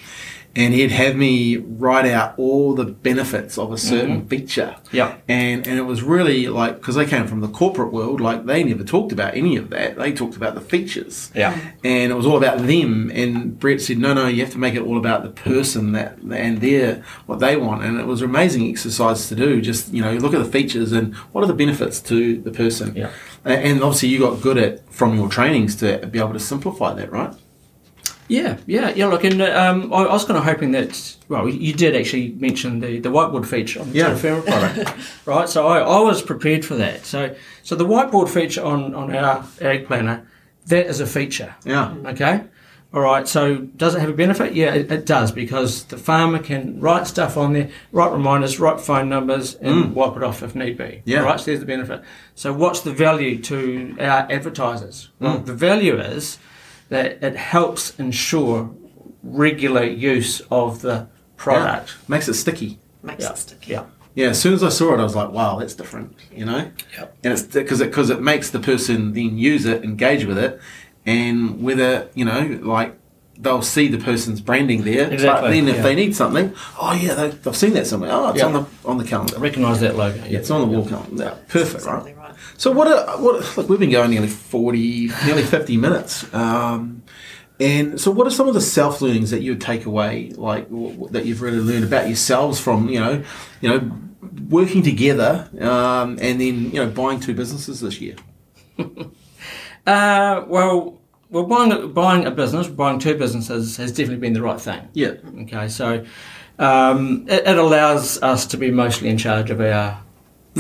and 0.56 0.74
he'd 0.74 0.92
have 0.92 1.16
me 1.16 1.58
write 1.58 2.06
out 2.08 2.34
all 2.38 2.74
the 2.74 2.86
benefits 2.86 3.58
of 3.58 3.72
a 3.72 3.76
mm-hmm. 3.76 3.88
certain 3.88 4.28
feature. 4.28 4.76
yeah. 4.92 5.18
And 5.28 5.68
and 5.68 5.78
it 5.78 5.84
was 5.84 6.02
really 6.02 6.48
like 6.48 6.78
because 6.78 6.96
they 6.96 7.06
came 7.06 7.28
from 7.28 7.42
the 7.42 7.48
corporate 7.48 7.94
world, 7.94 8.20
like 8.20 8.46
they 8.46 8.64
never 8.64 8.84
talked 8.84 9.12
about 9.12 9.36
any 9.36 9.56
of 9.56 9.70
that. 9.70 9.98
They 9.98 10.12
talked 10.12 10.36
about 10.36 10.56
the 10.56 10.62
features. 10.62 11.32
Yeah. 11.36 11.60
And 11.84 12.12
it 12.12 12.16
was 12.16 12.26
all 12.26 12.38
about 12.38 12.60
them. 12.60 13.12
And 13.14 13.60
Brett 13.60 13.82
said, 13.82 14.00
no, 14.00 14.14
no, 14.14 14.28
you 14.28 14.44
have 14.44 14.54
to 14.54 14.58
make 14.58 14.74
it 14.74 14.82
all 14.82 14.98
about 14.98 15.24
the 15.24 15.30
person 15.30 15.92
that 15.92 16.18
and 16.18 16.60
their 16.60 17.04
what 17.28 17.40
they 17.40 17.56
want. 17.56 17.84
And 17.84 18.00
it 18.00 18.08
was 18.08 18.22
an 18.22 18.30
amazing 18.30 18.68
exercise 18.68 19.30
to 19.30 19.36
do. 19.36 19.62
Just 19.62 19.94
you 19.94 20.02
know, 20.02 20.14
look 20.14 20.34
at 20.34 20.44
the 20.44 20.52
features 20.52 20.92
and 20.92 21.14
what 21.34 21.44
are 21.44 21.48
the 21.48 21.54
benefits 21.54 22.00
to 22.02 22.42
the 22.42 22.52
person. 22.52 22.96
Yeah. 22.96 23.12
And 23.46 23.82
obviously, 23.82 24.10
you 24.10 24.20
got 24.20 24.42
good 24.42 24.58
at 24.58 24.92
from 24.92 25.16
your 25.16 25.30
trainings 25.30 25.76
to 25.78 26.06
be 26.08 26.20
able 26.20 26.34
to 26.34 26.40
simplify 26.40 26.94
that, 26.96 27.12
right? 27.12 27.34
Yeah, 28.28 28.58
yeah, 28.66 28.90
yeah. 28.90 29.08
Look, 29.08 29.24
and 29.24 29.42
um, 29.42 29.94
I, 29.94 29.98
I 30.04 30.12
was 30.14 30.26
kind 30.26 30.38
of 30.38 30.44
hoping 30.44 30.72
that. 30.72 31.16
Well, 31.30 31.48
you 31.48 31.74
did 31.74 31.96
actually 31.96 32.30
mention 32.34 32.80
the, 32.80 33.00
the 33.00 33.10
whiteboard 33.10 33.46
feature 33.46 33.80
on 33.82 33.92
the 33.92 33.98
Yeah. 33.98 34.18
Product, 34.20 34.94
right? 35.26 35.48
So 35.50 35.68
I, 35.68 35.80
I 35.80 36.00
was 36.00 36.22
prepared 36.22 36.66
for 36.66 36.76
that. 36.76 37.06
So 37.06 37.36
so 37.64 37.76
the 37.76 37.86
whiteboard 37.86 38.30
feature 38.30 38.64
on 38.64 38.94
on 38.94 39.16
our 39.16 39.46
ag 39.62 39.88
planner, 39.88 40.28
that 40.68 40.88
is 40.88 41.00
a 41.00 41.06
feature. 41.08 41.56
Yeah. 41.66 41.96
Okay. 42.06 42.44
All 42.94 43.02
right. 43.02 43.28
So 43.28 43.58
does 43.58 43.96
it 43.96 44.00
have 44.00 44.10
a 44.10 44.14
benefit? 44.14 44.54
Yeah, 44.56 44.74
it, 44.74 44.90
it 44.92 45.06
does 45.06 45.32
because 45.32 45.84
the 45.86 45.98
farmer 45.98 46.40
can 46.40 46.80
write 46.80 47.06
stuff 47.06 47.36
on 47.36 47.52
there, 47.54 47.70
write 47.92 48.12
reminders, 48.14 48.60
write 48.60 48.80
phone 48.80 49.10
numbers, 49.10 49.56
and 49.56 49.94
wipe 49.94 50.16
it 50.16 50.24
off 50.24 50.42
if 50.42 50.56
need 50.56 50.78
be. 50.78 50.84
Mm. 50.84 51.02
Yeah. 51.06 51.20
All 51.20 51.26
right. 51.26 51.40
So 51.40 51.48
there's 51.48 51.60
the 51.60 51.66
benefit. 51.66 52.02
So 52.36 52.54
what's 52.54 52.80
the 52.82 52.94
value 52.94 53.42
to 53.44 53.96
our 54.00 54.32
advertisers? 54.32 55.10
Mm. 55.22 55.26
Well, 55.26 55.40
the 55.40 55.54
value 55.54 56.00
is 56.00 56.40
that 56.90 57.24
it 57.24 57.36
helps 57.36 57.98
ensure 58.00 58.70
regular 59.24 59.84
use 59.84 60.42
of 60.52 60.82
the 60.82 61.08
product. 61.36 61.90
Yeah. 61.90 61.96
Makes 62.08 62.28
it 62.30 62.34
sticky. 62.36 62.80
Makes 63.04 63.24
Yeah. 63.24 63.32
it 63.32 63.38
sticky. 63.38 63.72
Yeah. 63.72 63.84
Yeah, 64.16 64.30
as 64.30 64.42
soon 64.42 64.54
as 64.54 64.64
I 64.64 64.70
saw 64.70 64.96
it, 64.96 65.00
I 65.00 65.04
was 65.04 65.16
like, 65.16 65.32
"Wow, 65.32 65.60
that's 65.60 65.76
different," 65.76 66.16
you 66.36 66.44
know. 66.44 66.72
Yep. 66.98 67.18
And 67.24 67.34
it's 67.34 67.44
because 67.44 67.82
it 67.82 67.90
because 67.92 68.10
it 68.10 68.20
makes 68.20 68.50
the 68.50 68.60
person 68.60 69.14
then 69.14 69.38
use 69.38 69.66
it, 69.66 69.84
engage 69.84 70.26
with 70.26 70.40
it, 70.40 70.60
and 71.06 71.62
whether 71.62 72.08
you 72.16 72.26
know, 72.26 72.60
like 72.64 72.98
they'll 73.40 73.62
see 73.62 73.88
the 73.88 74.00
person's 74.00 74.42
branding 74.42 74.82
there. 74.84 75.12
Exactly. 75.12 75.48
But 75.50 75.52
then 75.52 75.68
if 75.68 75.76
yeah. 75.76 75.82
they 75.84 75.94
need 75.94 76.16
something, 76.16 76.52
oh 76.82 76.94
yeah, 77.00 77.14
they, 77.14 77.30
they've 77.30 77.56
seen 77.56 77.74
that 77.74 77.86
somewhere. 77.86 78.10
Oh, 78.12 78.30
it's 78.30 78.40
Yeah. 78.40 78.48
on 78.48 78.54
the 78.54 78.66
on 78.86 78.98
the 78.98 79.04
calendar. 79.04 79.38
Recognise 79.38 79.82
that 79.82 79.96
logo. 79.96 80.18
Yeah, 80.28 80.40
it's 80.40 80.50
on 80.50 80.62
the 80.62 80.68
wall 80.76 80.88
calendar. 80.88 81.24
Yeah, 81.24 81.34
perfect, 81.48 81.86
right? 81.86 82.17
So 82.58 82.72
what? 82.72 82.88
Are, 82.88 83.22
what? 83.22 83.58
Look, 83.58 83.70
we've 83.70 83.80
been 83.80 83.92
going 83.92 84.12
nearly 84.12 84.28
forty, 84.28 85.10
nearly 85.26 85.44
fifty 85.44 85.78
minutes. 85.78 86.32
Um, 86.34 87.04
and 87.60 88.00
so, 88.00 88.12
what 88.12 88.28
are 88.28 88.32
some 88.32 88.48
of 88.48 88.54
the 88.54 88.62
self 88.62 89.02
learnings 89.02 89.32
that 89.32 89.42
you 89.42 89.52
would 89.52 89.62
take 89.62 89.86
away, 89.86 90.30
like 90.36 90.70
w- 90.70 90.92
w- 90.92 91.12
that 91.12 91.26
you've 91.26 91.42
really 91.42 91.60
learned 91.60 91.84
about 91.84 92.08
yourselves 92.08 92.60
from, 92.60 92.88
you 92.90 93.00
know, 93.00 93.24
you 93.62 93.70
know, 93.70 93.92
working 94.50 94.84
together 94.84 95.50
um, 95.60 96.18
and 96.22 96.40
then 96.40 96.72
you 96.72 96.74
know 96.74 96.88
buying 96.88 97.20
two 97.20 97.34
businesses 97.34 97.80
this 97.82 98.00
year? 98.02 98.16
Uh, 99.88 100.44
well, 100.48 101.00
well, 101.30 101.46
buying 101.46 101.94
buying 101.94 102.26
a 102.26 102.32
business, 102.32 102.68
buying 102.68 103.00
two 103.00 103.18
businesses 103.18 103.78
has 103.78 103.90
definitely 103.92 104.18
been 104.18 104.34
the 104.34 104.42
right 104.42 104.60
thing. 104.60 104.86
Yeah. 104.92 105.14
Okay, 105.44 105.70
so 105.70 106.06
um, 106.60 107.26
it, 107.30 107.48
it 107.48 107.58
allows 107.58 108.22
us 108.22 108.46
to 108.48 108.58
be 108.58 108.70
mostly 108.70 109.08
in 109.08 109.18
charge 109.18 109.50
of 109.50 109.62
our 109.62 110.04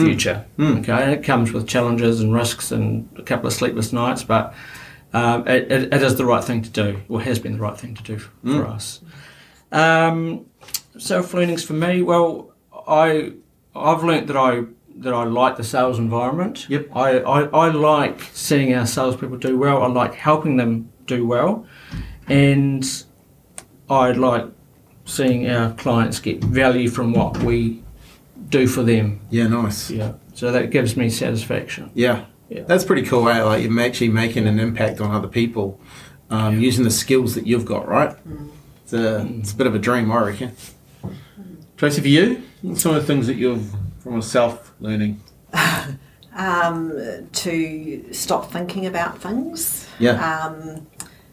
future. 0.06 0.46
Okay, 0.80 0.92
and 0.92 1.12
it 1.12 1.24
comes 1.24 1.52
with 1.52 1.68
challenges 1.68 2.22
and 2.22 2.34
risks 2.34 2.72
and 2.72 3.10
a 3.18 3.24
couple 3.24 3.48
of 3.48 3.54
sleepless 3.54 3.92
nights, 3.94 4.24
but 4.24 4.54
um, 5.14 5.48
it, 5.48 5.72
it, 5.72 5.94
it 5.94 6.02
is 6.02 6.16
the 6.16 6.26
right 6.26 6.44
thing 6.44 6.62
to 6.62 6.70
do, 6.70 7.02
or 7.10 7.22
has 7.22 7.40
been 7.40 7.54
the 7.54 7.60
right 7.60 7.78
thing 7.78 7.96
to 7.96 8.04
do 8.04 8.18
for, 8.18 8.32
for 8.44 8.68
us. 8.68 9.02
Um, 9.72 10.46
self 10.98 11.34
learnings 11.34 11.64
for 11.64 11.74
me, 11.74 12.02
well, 12.02 12.54
I 12.88 13.34
I've 13.76 14.04
learnt 14.04 14.28
that 14.28 14.38
I 14.38 14.64
that 14.98 15.14
I 15.14 15.24
like 15.24 15.58
the 15.58 15.64
sales 15.64 16.00
environment. 16.00 16.68
Yep. 16.70 16.90
I, 16.96 17.20
I, 17.20 17.42
I 17.44 17.70
like 17.70 18.22
seeing 18.34 18.74
our 18.74 18.86
salespeople 18.86 19.38
do 19.38 19.58
well. 19.58 19.84
I 19.84 19.88
like 19.88 20.16
helping 20.16 20.58
them 20.58 20.92
do 21.06 21.26
well, 21.26 21.66
and 22.28 22.86
I 23.90 24.12
like 24.12 24.46
seeing 25.06 25.50
our 25.50 25.74
clients 25.74 26.20
get 26.20 26.44
value 26.44 26.90
from 26.90 27.14
what 27.14 27.38
we 27.44 27.84
do 28.50 28.68
for 28.68 28.84
them. 28.84 29.22
Yeah, 29.30 29.48
nice. 29.48 29.90
Yeah. 29.90 30.14
So 30.34 30.52
that 30.52 30.72
gives 30.72 30.96
me 30.96 31.10
satisfaction. 31.10 31.92
Yeah. 31.94 32.26
Yeah. 32.50 32.64
That's 32.64 32.86
pretty 32.86 33.04
cool, 33.04 33.28
eh? 33.28 33.44
Like 33.44 33.64
you're 33.64 33.80
actually 33.82 34.10
making 34.10 34.48
an 34.48 34.60
impact 34.60 35.02
on 35.02 35.12
other 35.12 35.28
people 35.28 35.80
um, 36.30 36.60
using 36.60 36.84
the 36.84 36.92
skills 36.92 37.36
that 37.36 37.46
you've 37.46 37.66
got, 37.66 37.88
right? 37.88 38.16
It's, 38.84 38.94
a, 38.94 39.28
it's 39.40 39.52
a 39.52 39.56
bit 39.56 39.68
of 39.68 39.76
a 39.76 39.80
dream, 39.80 40.12
I 40.12 40.22
reckon. 40.22 40.56
Tracey, 41.76 42.02
for 42.02 42.08
you, 42.08 42.42
what's 42.62 42.82
some 42.82 42.96
of 42.96 43.02
the 43.02 43.08
things 43.08 43.28
that 43.28 43.36
you've, 43.36 43.70
from 44.00 44.20
a 44.20 44.22
self 44.22 44.74
learning? 44.80 45.22
Um, 46.38 47.28
to 47.32 48.14
stop 48.14 48.52
thinking 48.52 48.86
about 48.86 49.20
things. 49.20 49.90
Yeah. 49.98 50.46
Um, 50.46 50.86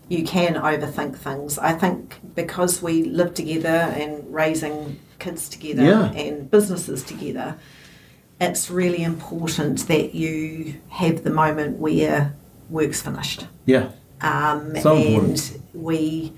you 0.08 0.24
can 0.24 0.54
overthink 0.54 1.16
things. 1.16 1.58
I 1.58 1.74
think 1.74 2.20
because 2.34 2.80
we 2.80 3.04
live 3.04 3.34
together 3.34 3.68
and 3.68 4.32
raising 4.32 4.98
kids 5.18 5.48
together 5.48 5.82
Yeah. 5.82 6.12
and 6.12 6.50
businesses 6.50 7.02
together, 7.02 7.56
it's 8.40 8.70
really 8.70 9.02
important 9.02 9.86
that 9.88 10.14
you 10.14 10.74
have 10.88 11.22
the 11.24 11.30
moment 11.30 11.78
where 11.78 12.34
work's 12.68 13.00
finished. 13.00 13.46
Yeah. 13.66 13.88
Um, 14.20 14.74
So 14.80 14.96
and 14.96 15.06
important. 15.06 15.60
we 15.74 16.32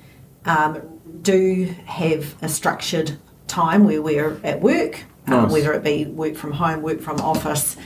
um, 0.45 0.83
do 1.23 1.75
have 1.87 2.35
a 2.43 2.49
structured 2.49 3.13
time 3.47 3.85
where 3.85 4.03
we're 4.03 4.39
at 4.45 4.61
work, 4.61 5.05
um, 5.29 5.51
whether 5.51 5.73
it 5.73 5.83
be 5.83 6.05
work 6.05 6.37
from 6.37 6.53
home, 6.53 6.83
work 6.83 7.01
from 7.01 7.21
office. 7.21 7.77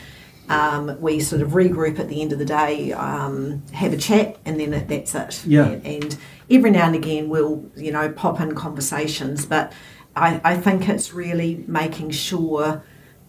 Um, 0.49 0.97
we 1.01 1.20
sort 1.20 1.43
of 1.43 1.51
regroup 1.51 2.01
at 2.01 2.09
the 2.09 2.20
end 2.20 2.32
of 2.32 2.38
the 2.41 2.45
day, 2.45 2.93
um, 2.93 3.62
have 3.72 3.93
a 3.93 3.97
chat, 3.97 4.36
and 4.45 4.59
then 4.59 4.70
that- 4.72 4.88
that's 4.88 5.14
it. 5.14 5.43
Yeah. 5.47 5.66
And, 5.66 5.86
and 5.86 6.16
every 6.51 6.70
now 6.72 6.86
and 6.86 6.97
again, 6.97 7.28
we'll 7.28 7.64
you 7.76 7.93
know 7.93 8.09
pop 8.11 8.41
in 8.41 8.55
conversations, 8.57 9.47
but 9.47 9.72
I, 10.20 10.40
I 10.44 10.56
think 10.56 10.88
it's 10.88 11.12
really 11.12 11.64
making 11.66 12.10
sure. 12.10 12.82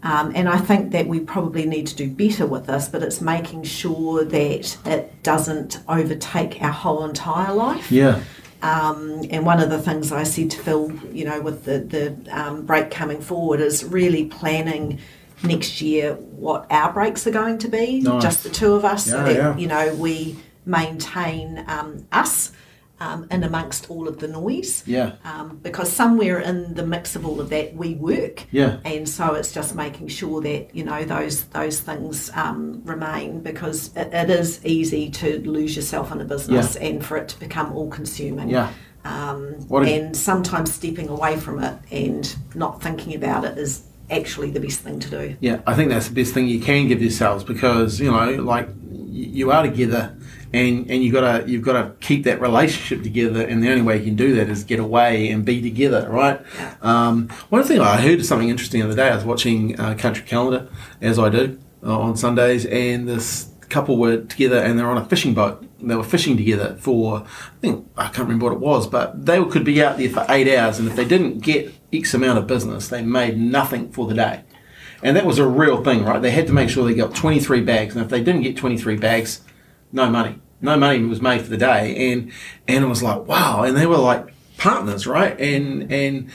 Um, 0.03 0.31
and 0.35 0.49
I 0.49 0.57
think 0.57 0.91
that 0.91 1.07
we 1.07 1.19
probably 1.19 1.65
need 1.65 1.85
to 1.87 1.95
do 1.95 2.09
better 2.09 2.45
with 2.47 2.65
this, 2.65 2.87
but 2.89 3.03
it's 3.03 3.21
making 3.21 3.63
sure 3.63 4.25
that 4.25 4.77
it 4.85 5.23
doesn't 5.23 5.79
overtake 5.87 6.61
our 6.61 6.71
whole 6.71 7.05
entire 7.05 7.53
life. 7.53 7.91
Yeah. 7.91 8.21
Um, 8.63 9.23
and 9.29 9.45
one 9.45 9.59
of 9.59 9.69
the 9.69 9.79
things 9.81 10.11
I 10.11 10.23
said 10.23 10.51
to 10.51 10.57
Phil, 10.59 10.91
you 11.11 11.25
know, 11.25 11.41
with 11.41 11.65
the, 11.65 11.79
the 11.79 12.39
um, 12.39 12.65
break 12.65 12.91
coming 12.91 13.21
forward 13.21 13.59
is 13.59 13.83
really 13.83 14.25
planning 14.25 14.99
next 15.43 15.81
year 15.81 16.13
what 16.15 16.67
our 16.71 16.93
breaks 16.93 17.25
are 17.25 17.31
going 17.31 17.57
to 17.59 17.67
be, 17.67 18.01
Nice. 18.01 18.21
just 18.21 18.43
the 18.43 18.49
two 18.49 18.73
of 18.73 18.85
us, 18.85 19.07
Yeah, 19.07 19.13
so 19.13 19.23
that, 19.23 19.35
yeah. 19.35 19.57
you 19.57 19.67
know, 19.67 19.95
we 19.95 20.37
maintain 20.65 21.63
um, 21.67 22.05
us 22.11 22.51
um, 23.01 23.25
in 23.31 23.43
amongst 23.43 23.89
all 23.89 24.07
of 24.07 24.19
the 24.19 24.27
noise. 24.27 24.83
Yeah. 24.85 25.13
Um, 25.25 25.57
because 25.63 25.91
somewhere 25.91 26.39
in 26.39 26.75
the 26.75 26.85
mix 26.85 27.15
of 27.15 27.25
all 27.25 27.39
of 27.41 27.49
that, 27.49 27.73
we 27.75 27.95
work 27.95 28.45
Yeah. 28.51 28.77
and 28.85 29.09
so 29.09 29.33
it's 29.33 29.51
just 29.51 29.75
making 29.75 30.07
sure 30.09 30.39
that 30.41 30.63
you 30.77 30.83
know 30.89 31.03
those 31.03 31.35
those 31.45 31.79
things 31.81 32.29
um, 32.35 32.81
remain 32.85 33.41
because 33.41 33.77
it, 33.97 34.09
it 34.13 34.29
is 34.29 34.63
easy 34.65 35.09
to 35.21 35.27
lose 35.57 35.75
yourself 35.75 36.11
in 36.11 36.21
a 36.21 36.25
business 36.25 36.75
and 36.75 37.03
for 37.05 37.17
it 37.17 37.27
to 37.29 37.39
become 37.39 37.73
all 37.73 37.89
consuming 37.89 38.49
Yeah. 38.49 38.69
um, 39.03 39.39
What 39.67 39.87
and 39.87 40.15
sometimes 40.15 40.71
stepping 40.73 41.09
away 41.09 41.33
from 41.37 41.55
it 41.63 41.75
and 41.91 42.23
not 42.53 42.81
thinking 42.83 43.15
about 43.15 43.41
it 43.45 43.57
is 43.57 43.83
actually 44.11 44.51
the 44.51 44.59
best 44.59 44.79
thing 44.81 44.99
to 44.99 45.09
do 45.09 45.35
Yeah, 45.39 45.57
I 45.65 45.73
think 45.73 45.89
that's 45.89 46.07
the 46.09 46.13
best 46.21 46.33
thing 46.35 46.47
you 46.47 46.59
can 46.59 46.87
give 46.87 47.01
yourselves 47.01 47.43
because 47.43 47.99
you 47.99 48.11
know, 48.11 48.29
like 48.53 48.69
you 49.09 49.51
are 49.51 49.63
together, 49.63 50.15
and 50.53 50.89
and 50.89 51.03
you 51.03 51.11
gotta 51.11 51.49
you've 51.49 51.63
got 51.63 51.73
to 51.73 51.91
keep 52.05 52.23
that 52.25 52.41
relationship 52.41 53.03
together, 53.03 53.41
and 53.41 53.63
the 53.63 53.69
only 53.69 53.81
way 53.81 53.97
you 53.97 54.03
can 54.03 54.15
do 54.15 54.35
that 54.35 54.49
is 54.49 54.63
get 54.63 54.79
away 54.79 55.29
and 55.29 55.45
be 55.45 55.61
together, 55.61 56.07
right? 56.09 56.41
Um, 56.81 57.29
one 57.49 57.63
thing 57.63 57.79
I 57.79 57.97
heard 57.97 58.23
something 58.25 58.49
interesting 58.49 58.81
the 58.81 58.87
other 58.87 58.95
day. 58.95 59.09
I 59.09 59.15
was 59.15 59.25
watching 59.25 59.79
uh, 59.79 59.95
Country 59.95 60.23
Calendar, 60.25 60.69
as 60.99 61.17
I 61.17 61.29
do 61.29 61.59
uh, 61.83 61.99
on 61.99 62.17
Sundays, 62.17 62.65
and 62.65 63.07
this 63.07 63.49
couple 63.69 63.97
were 63.97 64.17
together 64.17 64.57
and 64.57 64.77
they're 64.77 64.89
on 64.89 64.97
a 64.97 65.05
fishing 65.05 65.33
boat. 65.33 65.65
They 65.79 65.95
were 65.95 66.03
fishing 66.03 66.35
together 66.35 66.75
for 66.79 67.19
I 67.21 67.59
think 67.61 67.87
I 67.97 68.05
can't 68.07 68.27
remember 68.27 68.47
what 68.47 68.53
it 68.53 68.59
was, 68.59 68.85
but 68.85 69.25
they 69.25 69.43
could 69.45 69.63
be 69.63 69.81
out 69.81 69.97
there 69.97 70.09
for 70.09 70.25
eight 70.29 70.53
hours, 70.53 70.77
and 70.79 70.87
if 70.87 70.95
they 70.95 71.05
didn't 71.05 71.39
get 71.39 71.73
X 71.93 72.13
amount 72.13 72.39
of 72.39 72.47
business, 72.47 72.89
they 72.89 73.01
made 73.01 73.37
nothing 73.37 73.91
for 73.91 74.07
the 74.07 74.13
day. 74.13 74.43
And 75.03 75.17
that 75.17 75.25
was 75.25 75.39
a 75.39 75.47
real 75.47 75.83
thing, 75.83 76.03
right? 76.05 76.21
They 76.21 76.31
had 76.31 76.47
to 76.47 76.53
make 76.53 76.69
sure 76.69 76.85
they 76.85 76.93
got 76.93 77.15
23 77.15 77.61
bags. 77.61 77.95
And 77.95 78.03
if 78.03 78.11
they 78.11 78.23
didn't 78.23 78.43
get 78.43 78.55
23 78.55 78.97
bags, 78.97 79.41
no 79.91 80.09
money. 80.09 80.39
No 80.61 80.77
money 80.77 81.03
was 81.03 81.21
made 81.21 81.41
for 81.41 81.49
the 81.49 81.57
day. 81.57 82.11
And 82.11 82.31
and 82.67 82.83
it 82.83 82.87
was 82.87 83.03
like, 83.03 83.25
wow. 83.27 83.63
And 83.63 83.75
they 83.75 83.85
were 83.85 83.97
like 83.97 84.33
partners, 84.57 85.07
right? 85.07 85.39
And 85.39 85.91
and 85.91 86.29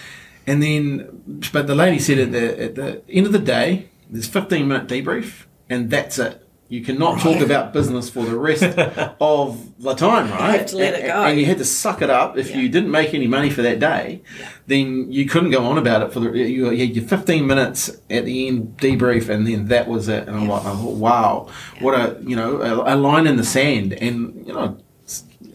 and 0.46 0.62
then 0.62 1.42
but 1.52 1.66
the 1.66 1.74
lady 1.74 1.98
said 1.98 2.18
at 2.18 2.32
the 2.32 2.62
at 2.62 2.74
the 2.74 3.02
end 3.08 3.26
of 3.26 3.32
the 3.32 3.38
day, 3.38 3.88
there's 4.10 4.28
15 4.28 4.68
minute 4.68 4.88
debrief 4.88 5.44
and 5.68 5.90
that's 5.90 6.18
it. 6.18 6.45
You 6.68 6.80
cannot 6.82 7.20
talk 7.20 7.40
about 7.40 7.72
business 7.72 8.10
for 8.10 8.24
the 8.24 8.36
rest 8.36 8.62
of 9.20 9.80
the 9.80 9.94
time, 9.94 10.30
right? 10.30 10.58
have 10.60 10.66
to 10.66 10.76
let 10.76 10.94
it 10.94 11.00
And- 11.00 11.06
go. 11.12 11.22
And 11.24 11.38
you 11.38 11.46
had 11.46 11.58
to 11.58 11.64
suck 11.64 12.02
it 12.02 12.10
up. 12.10 12.36
If 12.36 12.50
Yeah. 12.50 12.58
you 12.58 12.68
didn't 12.68 12.90
make 12.90 13.14
any 13.14 13.28
money 13.28 13.50
for 13.50 13.62
that 13.62 13.78
day, 13.78 14.22
then 14.66 15.10
you 15.12 15.26
couldn't 15.26 15.50
go 15.50 15.64
on 15.64 15.78
about 15.78 16.02
it 16.02 16.12
for 16.12 16.20
the 16.20 16.30
you, 16.36 16.70
you 16.70 16.86
had 16.86 16.96
your 16.96 17.04
15 17.04 17.46
minutes 17.46 17.90
at 18.10 18.24
the 18.24 18.48
end 18.48 18.76
debrief 18.78 19.28
and 19.28 19.46
then 19.46 19.66
that 19.68 19.86
was 19.86 20.08
it 20.08 20.26
and 20.26 20.36
I'm 20.36 20.48
like 20.48 20.62
oh, 20.64 20.88
wow 20.90 21.48
what 21.80 21.94
a 21.94 22.18
you 22.24 22.34
know 22.34 22.60
a, 22.60 22.94
a 22.94 22.96
line 22.96 23.26
in 23.28 23.36
the 23.36 23.44
sand 23.44 23.92
and 23.92 24.44
you 24.46 24.52
know 24.52 24.76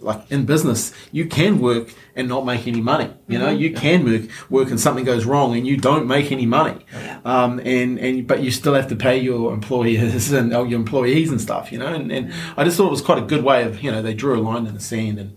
like 0.02 0.22
in 0.32 0.46
business 0.46 0.94
you 1.12 1.26
can 1.26 1.60
work 1.60 1.94
and 2.16 2.28
not 2.28 2.46
make 2.46 2.68
any 2.68 2.82
money 2.82 3.10
you 3.28 3.38
know 3.40 3.50
you 3.50 3.72
can 3.74 4.04
work 4.04 4.22
work 4.50 4.70
and 4.72 4.80
something 4.80 5.06
goes 5.06 5.26
wrong 5.26 5.56
and 5.56 5.66
you 5.68 5.78
don't 5.78 6.08
make 6.08 6.32
any 6.32 6.46
money 6.46 6.86
Yeah. 6.94 7.20
um, 7.26 7.60
and 7.60 8.00
and 8.00 8.28
but 8.28 8.42
you 8.44 8.52
still 8.52 8.74
have 8.74 8.88
to 8.90 8.96
pay 8.96 9.18
your 9.20 9.54
employers 9.54 10.32
and 10.40 10.54
or 10.54 10.66
your 10.68 10.80
employees 10.80 11.30
and 11.32 11.40
stuff 11.40 11.72
you 11.72 11.78
know 11.80 11.88
and, 11.94 12.12
and 12.12 12.34
I 12.58 12.64
just 12.64 12.78
thought 12.78 12.88
it 12.88 12.92
was 12.92 13.02
quite 13.02 13.20
a 13.20 13.26
good 13.26 13.44
way 13.44 13.64
of 13.64 13.82
you 13.84 13.92
know 13.92 14.02
they 14.02 14.14
drew 14.14 14.40
a 14.40 14.42
line 14.42 14.66
in 14.68 14.74
the 14.74 14.80
sand 14.80 15.20
and 15.20 15.32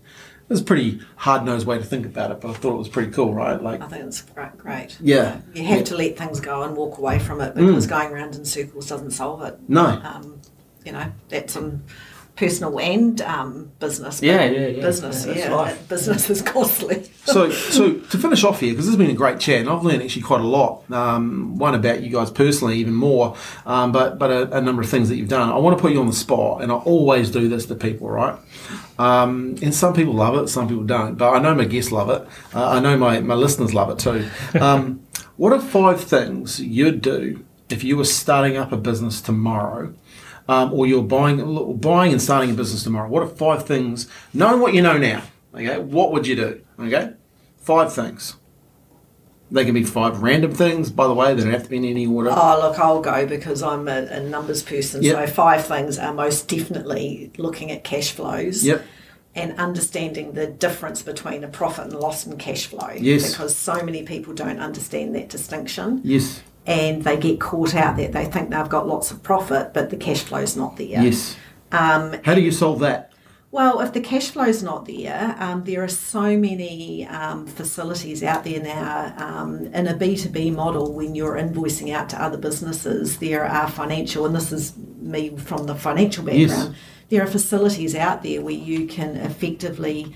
it 0.47 0.53
was 0.53 0.61
a 0.61 0.63
pretty 0.63 0.99
hard 1.15 1.43
nosed 1.43 1.65
way 1.65 1.79
to 1.79 1.83
think 1.83 2.05
about 2.05 2.29
it, 2.29 2.39
but 2.39 2.51
I 2.51 2.53
thought 2.53 2.75
it 2.75 2.77
was 2.77 2.87
pretty 2.87 3.11
cool, 3.11 3.33
right? 3.33 3.59
Like, 3.59 3.81
I 3.81 3.87
think 3.87 4.05
it's 4.05 4.21
great. 4.21 4.55
great. 4.59 4.95
Yeah. 5.01 5.41
You 5.55 5.63
have 5.63 5.85
to 5.85 5.97
let 5.97 6.19
things 6.19 6.39
go 6.39 6.61
and 6.61 6.77
walk 6.77 6.99
away 6.99 7.17
from 7.17 7.41
it 7.41 7.55
because 7.55 7.87
going 7.87 8.11
around 8.11 8.35
in 8.35 8.45
circles 8.45 8.87
doesn't 8.87 9.09
solve 9.09 9.41
it. 9.41 9.57
no, 9.67 9.85
Um, 10.03 10.39
you 10.85 10.91
know, 10.91 11.11
that's 11.29 11.55
personal 12.35 12.79
and 12.79 13.21
um, 13.21 13.71
business. 13.79 14.21
Yeah, 14.21 14.43
yeah, 14.45 14.67
yeah. 14.67 14.81
Business, 14.81 15.25
Yeah, 15.25 15.33
that's 15.33 15.45
yeah. 15.45 15.55
life. 15.55 15.89
Business 15.89 16.29
is 16.29 16.41
costly. 16.41 17.03
so 17.25 17.49
so 17.71 17.93
to 17.93 18.17
finish 18.17 18.43
off 18.43 18.59
here 18.59 18.73
because 18.73 18.85
this 18.85 18.93
has 18.95 18.97
been 18.97 19.09
a 19.09 19.17
great 19.17 19.39
chat 19.39 19.61
and 19.61 19.69
I've 19.69 19.83
learned 19.83 20.03
actually 20.03 20.21
quite 20.21 20.41
a 20.41 20.47
lot 20.47 20.89
um, 20.91 21.57
one 21.57 21.73
about 21.75 22.01
you 22.01 22.09
guys 22.09 22.29
personally 22.29 22.77
even 22.77 22.93
more 22.93 23.35
um, 23.65 23.91
but 23.91 24.19
but 24.19 24.31
a, 24.31 24.57
a 24.57 24.61
number 24.61 24.81
of 24.81 24.89
things 24.89 25.09
that 25.09 25.15
you've 25.15 25.29
done 25.29 25.49
I 25.49 25.57
want 25.57 25.77
to 25.77 25.81
put 25.81 25.91
you 25.91 25.99
on 25.99 26.07
the 26.07 26.13
spot 26.13 26.61
and 26.61 26.71
I 26.71 26.75
always 26.75 27.31
do 27.31 27.47
this 27.49 27.65
to 27.67 27.75
people 27.75 28.09
right 28.09 28.37
um, 28.99 29.55
and 29.61 29.73
some 29.73 29.93
people 29.93 30.13
love 30.13 30.35
it 30.35 30.47
some 30.49 30.67
people 30.67 30.83
don't 30.83 31.15
but 31.15 31.33
I 31.33 31.39
know 31.39 31.55
my 31.55 31.65
guests 31.65 31.91
love 31.91 32.09
it 32.09 32.27
uh, 32.53 32.69
I 32.69 32.79
know 32.79 32.97
my, 32.97 33.19
my 33.21 33.35
listeners 33.35 33.73
love 33.73 33.89
it 33.89 33.99
too 33.99 34.29
um, 34.59 35.05
what 35.37 35.51
are 35.51 35.61
five 35.61 36.01
things 36.01 36.59
you'd 36.59 37.01
do 37.01 37.43
if 37.69 37.83
you 37.83 37.97
were 37.97 38.05
starting 38.05 38.55
up 38.57 38.71
a 38.71 38.77
business 38.77 39.21
tomorrow 39.21 39.93
um, 40.47 40.73
or 40.73 40.85
you're 40.87 41.03
buying 41.03 41.77
buying 41.77 42.11
and 42.11 42.21
starting 42.21 42.51
a 42.51 42.53
business 42.53 42.83
tomorrow 42.83 43.09
what 43.09 43.23
are 43.23 43.27
five 43.27 43.65
things 43.65 44.07
knowing 44.33 44.59
what 44.61 44.73
you 44.73 44.81
know 44.81 44.97
now 44.97 45.21
okay 45.53 45.79
what 45.79 46.11
would 46.11 46.25
you 46.27 46.35
do 46.35 46.61
okay 46.79 47.13
five 47.57 47.91
things 47.93 48.35
they 49.51 49.63
can 49.63 49.73
be 49.73 49.83
five 49.83 50.21
random 50.21 50.51
things 50.51 50.89
by 50.89 51.07
the 51.07 51.13
way 51.13 51.33
they 51.33 51.43
don't 51.43 51.51
have 51.51 51.63
to 51.63 51.69
be 51.69 51.77
in 51.77 51.85
any 51.85 52.07
order 52.07 52.31
Oh, 52.31 52.59
look, 52.61 52.79
I'll 52.79 52.99
go 53.01 53.27
because 53.27 53.61
I'm 53.61 53.87
a, 53.87 54.01
a 54.07 54.19
numbers 54.19 54.63
person. 54.63 55.03
Yep. 55.03 55.27
So, 55.29 55.33
five 55.33 55.65
things 55.67 55.99
are 55.99 56.11
most 56.13 56.47
definitely 56.47 57.31
looking 57.37 57.71
at 57.71 57.83
cash 57.83 58.11
flows. 58.11 58.65
yep 58.65 58.83
and 59.35 59.51
understanding 59.59 60.31
the 60.31 60.47
difference 60.47 61.01
between 61.01 61.43
a 61.43 61.47
profit 61.49 61.85
and 61.85 61.93
loss 61.99 62.25
and 62.25 62.39
cash 62.39 62.67
flow. 62.67 62.91
Yes. 62.97 63.31
Because 63.33 63.53
so 63.55 63.83
many 63.83 64.03
people 64.03 64.33
don't 64.33 64.59
understand 64.59 65.13
that 65.15 65.27
distinction. 65.29 65.99
yes 66.03 66.41
and 66.65 67.03
they 67.03 67.17
get 67.17 67.39
caught 67.39 67.75
out 67.75 67.97
that 67.97 68.11
they 68.11 68.25
think 68.25 68.49
they've 68.49 68.69
got 68.69 68.87
lots 68.87 69.11
of 69.11 69.21
profit, 69.23 69.73
but 69.73 69.89
the 69.89 69.97
cash 69.97 70.21
flow's 70.23 70.55
not 70.55 70.77
there. 70.77 71.01
Yes. 71.03 71.35
Um, 71.71 72.15
How 72.23 72.33
do 72.35 72.41
you 72.41 72.51
solve 72.51 72.79
that? 72.79 73.11
well, 73.51 73.79
if 73.79 73.93
the 73.93 74.01
cash 74.01 74.31
flow's 74.31 74.61
not 74.61 74.85
there, 74.85 75.33
um, 75.39 75.63
there 75.63 75.81
are 75.81 75.87
so 75.87 76.37
many 76.37 77.05
um, 77.07 77.47
facilities 77.47 78.21
out 78.21 78.43
there 78.43 78.61
now 78.61 79.13
um, 79.17 79.67
in 79.67 79.87
a 79.87 79.93
B2B 79.93 80.53
model 80.53 80.91
when 80.93 81.15
you're 81.15 81.35
invoicing 81.35 81.93
out 81.93 82.09
to 82.09 82.21
other 82.21 82.37
businesses. 82.37 83.17
There 83.19 83.45
are 83.45 83.69
financial, 83.69 84.25
and 84.25 84.35
this 84.35 84.51
is 84.51 84.73
me 84.99 85.37
from 85.37 85.67
the 85.67 85.75
financial 85.75 86.23
background, 86.25 86.41
Yes. 86.41 86.51
background, 86.51 86.75
there 87.07 87.23
are 87.23 87.27
facilities 87.27 87.95
out 87.95 88.23
there 88.23 88.41
where 88.41 88.53
you 88.53 88.87
can 88.87 89.15
effectively 89.15 90.13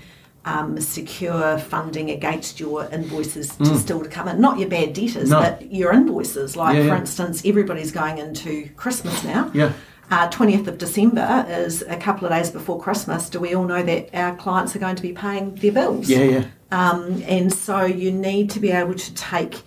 um, 0.50 0.80
secure 0.80 1.58
funding 1.58 2.10
against 2.10 2.58
your 2.60 2.78
invoices 2.92 3.46
to 3.56 3.76
still 3.78 4.02
to 4.02 4.08
come 4.08 4.26
in. 4.28 4.40
Not 4.40 4.58
your 4.58 4.68
bad 4.68 4.92
debtors, 4.94 5.28
Mm. 5.28 5.30
No. 5.30 5.40
but 5.40 5.72
your 5.72 5.92
invoices. 5.92 6.56
Like, 6.56 6.74
Yeah, 6.76 6.82
for 6.82 6.88
yeah. 6.88 7.00
instance, 7.00 7.42
everybody's 7.44 7.92
going 7.92 8.18
into 8.18 8.68
Christmas 8.76 9.22
now. 9.24 9.50
Yeah. 9.54 9.72
Uh, 10.10 10.28
20th 10.28 10.66
of 10.66 10.76
December 10.78 11.46
is 11.48 11.82
a 11.82 11.96
couple 11.96 12.26
of 12.26 12.32
days 12.32 12.50
before 12.50 12.80
Christmas. 12.80 13.30
Do 13.30 13.38
we 13.38 13.54
all 13.54 13.64
know 13.64 13.82
that 13.82 14.08
our 14.12 14.34
clients 14.34 14.74
are 14.74 14.80
going 14.80 14.96
to 14.96 15.02
be 15.02 15.12
paying 15.12 15.54
their 15.54 15.70
bills? 15.72 16.08
Yeah, 16.10 16.24
yeah. 16.24 16.44
Um, 16.72 17.22
and 17.28 17.52
so 17.52 17.84
you 17.84 18.10
need 18.10 18.50
to 18.50 18.60
be 18.60 18.70
able 18.72 18.94
to 18.94 19.14
take 19.14 19.62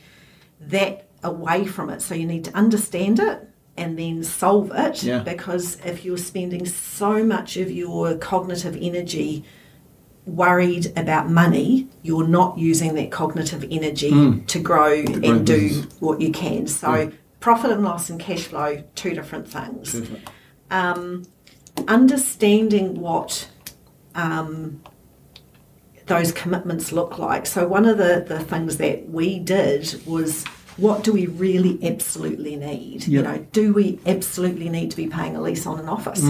that 0.67 1.07
away 1.23 1.65
from 1.65 1.89
it. 1.89 2.01
So 2.01 2.13
you 2.15 2.25
need 2.25 2.43
to 2.45 2.53
understand 2.55 3.19
it 3.19 3.39
and 3.77 3.97
then 3.97 4.23
solve 4.23 4.71
it. 4.75 5.01
Yeah. 5.03 5.19
Because 5.19 5.77
if 5.85 6.03
you're 6.05 6.17
spending 6.17 6.65
so 6.65 7.23
much 7.23 7.55
of 7.57 7.71
your 7.71 8.15
cognitive 8.17 8.77
energy 8.79 9.45
worried 10.25 10.91
about 10.97 11.29
money, 11.29 11.87
you're 12.01 12.27
not 12.27 12.57
using 12.57 12.95
that 12.95 13.11
cognitive 13.11 13.65
energy 13.69 14.41
to 14.47 14.59
grow 14.59 15.03
grow 15.03 15.15
and 15.15 15.45
do 15.45 15.59
business. 15.59 15.95
what 15.99 16.21
you 16.21 16.31
can. 16.31 16.67
So 16.67 17.11
profit 17.39 17.71
and 17.71 17.83
loss 17.83 18.09
and 18.09 18.19
cash 18.19 18.43
flow, 18.43 18.83
two 18.95 19.13
different 19.13 19.47
things 19.47 20.01
um, 20.73 21.23
understanding 21.87 22.99
what 22.99 23.47
um, 24.15 24.81
those 26.07 26.31
commitments 26.31 26.91
look 26.91 27.17
like. 27.17 27.45
So, 27.45 27.67
one 27.67 27.85
of 27.85 27.97
the, 27.97 28.25
the 28.27 28.39
things 28.39 28.77
that 28.77 29.07
we 29.09 29.39
did 29.39 30.01
was 30.05 30.45
what 30.75 31.03
do 31.03 31.13
we 31.13 31.27
really 31.27 31.79
absolutely 31.85 32.55
need? 32.55 33.07
You 33.07 33.21
know, 33.21 33.45
do 33.51 33.73
we 33.73 33.99
absolutely 34.05 34.69
need 34.69 34.89
to 34.91 34.97
be 34.97 35.07
paying 35.07 35.35
a 35.35 35.41
lease 35.41 35.67
on 35.67 35.79
an 35.79 35.87
office 35.87 36.23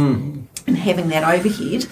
and 0.67 0.77
having 0.77 1.07
that 1.09 1.23
overhead? 1.23 1.87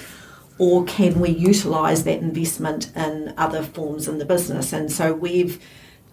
Or 0.66 0.84
can 0.86 1.20
we 1.20 1.30
utilise 1.52 2.04
that 2.04 2.20
investment 2.30 2.92
in 2.96 3.34
other 3.46 3.64
forms 3.64 4.08
in 4.08 4.20
the 4.20 4.26
business? 4.26 4.74
And 4.74 4.92
so 4.92 5.06
we've 5.12 5.56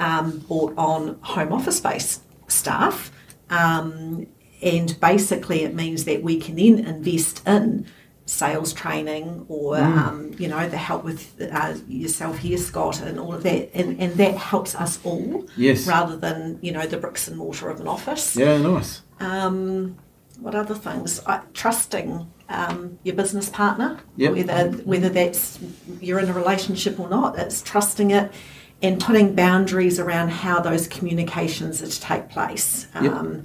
um, 0.00 0.38
brought 0.48 0.72
on 0.78 1.18
home 1.20 1.52
office 1.52 1.76
space 1.76 2.20
staff 2.46 3.12
um, 3.50 4.26
and 4.62 4.98
basically 5.00 5.64
it 5.64 5.74
means 5.74 6.04
that 6.04 6.22
we 6.22 6.34
can 6.40 6.56
then 6.56 6.78
invest 6.94 7.46
in 7.46 7.86
sales 8.24 8.72
training 8.72 9.44
or 9.48 9.74
Mm. 9.76 9.96
um, 9.98 10.30
you 10.38 10.48
know 10.48 10.68
the 10.68 10.76
help 10.76 11.02
with 11.04 11.22
uh, 11.60 11.74
yourself 11.88 12.38
here 12.38 12.58
scott 12.58 13.00
and 13.00 13.18
all 13.18 13.32
of 13.34 13.42
that 13.42 13.70
and, 13.74 13.98
and 14.02 14.14
that 14.22 14.34
helps 14.36 14.74
us 14.74 14.98
all 15.04 15.46
Yes. 15.56 15.86
rather 15.86 16.16
than 16.16 16.58
you 16.60 16.72
know 16.72 16.86
the 16.86 16.98
bricks 16.98 17.26
and 17.28 17.36
mortar 17.38 17.70
of 17.70 17.80
an 17.80 17.88
office 17.88 18.36
Yeah, 18.36 18.58
nice. 18.58 19.02
um, 19.20 19.96
what 20.40 20.54
other 20.54 20.74
things 20.74 21.20
I, 21.26 21.40
trusting 21.54 22.10
um, 22.48 22.98
your 23.02 23.14
business 23.14 23.48
partner 23.48 23.98
Yep. 24.16 24.32
whether 24.34 24.68
whether 24.84 25.08
that's 25.08 25.58
you're 26.00 26.18
in 26.18 26.28
a 26.28 26.32
relationship 26.32 26.98
or 26.98 27.08
not 27.08 27.38
it's 27.38 27.60
trusting 27.62 28.10
it 28.10 28.32
and 28.80 29.00
putting 29.00 29.34
boundaries 29.34 29.98
around 29.98 30.28
how 30.30 30.60
those 30.60 30.86
communications 30.88 31.82
are 31.82 31.88
to 31.88 32.00
take 32.00 32.28
place 32.30 32.86
Yep. 32.94 33.12
um, 33.12 33.42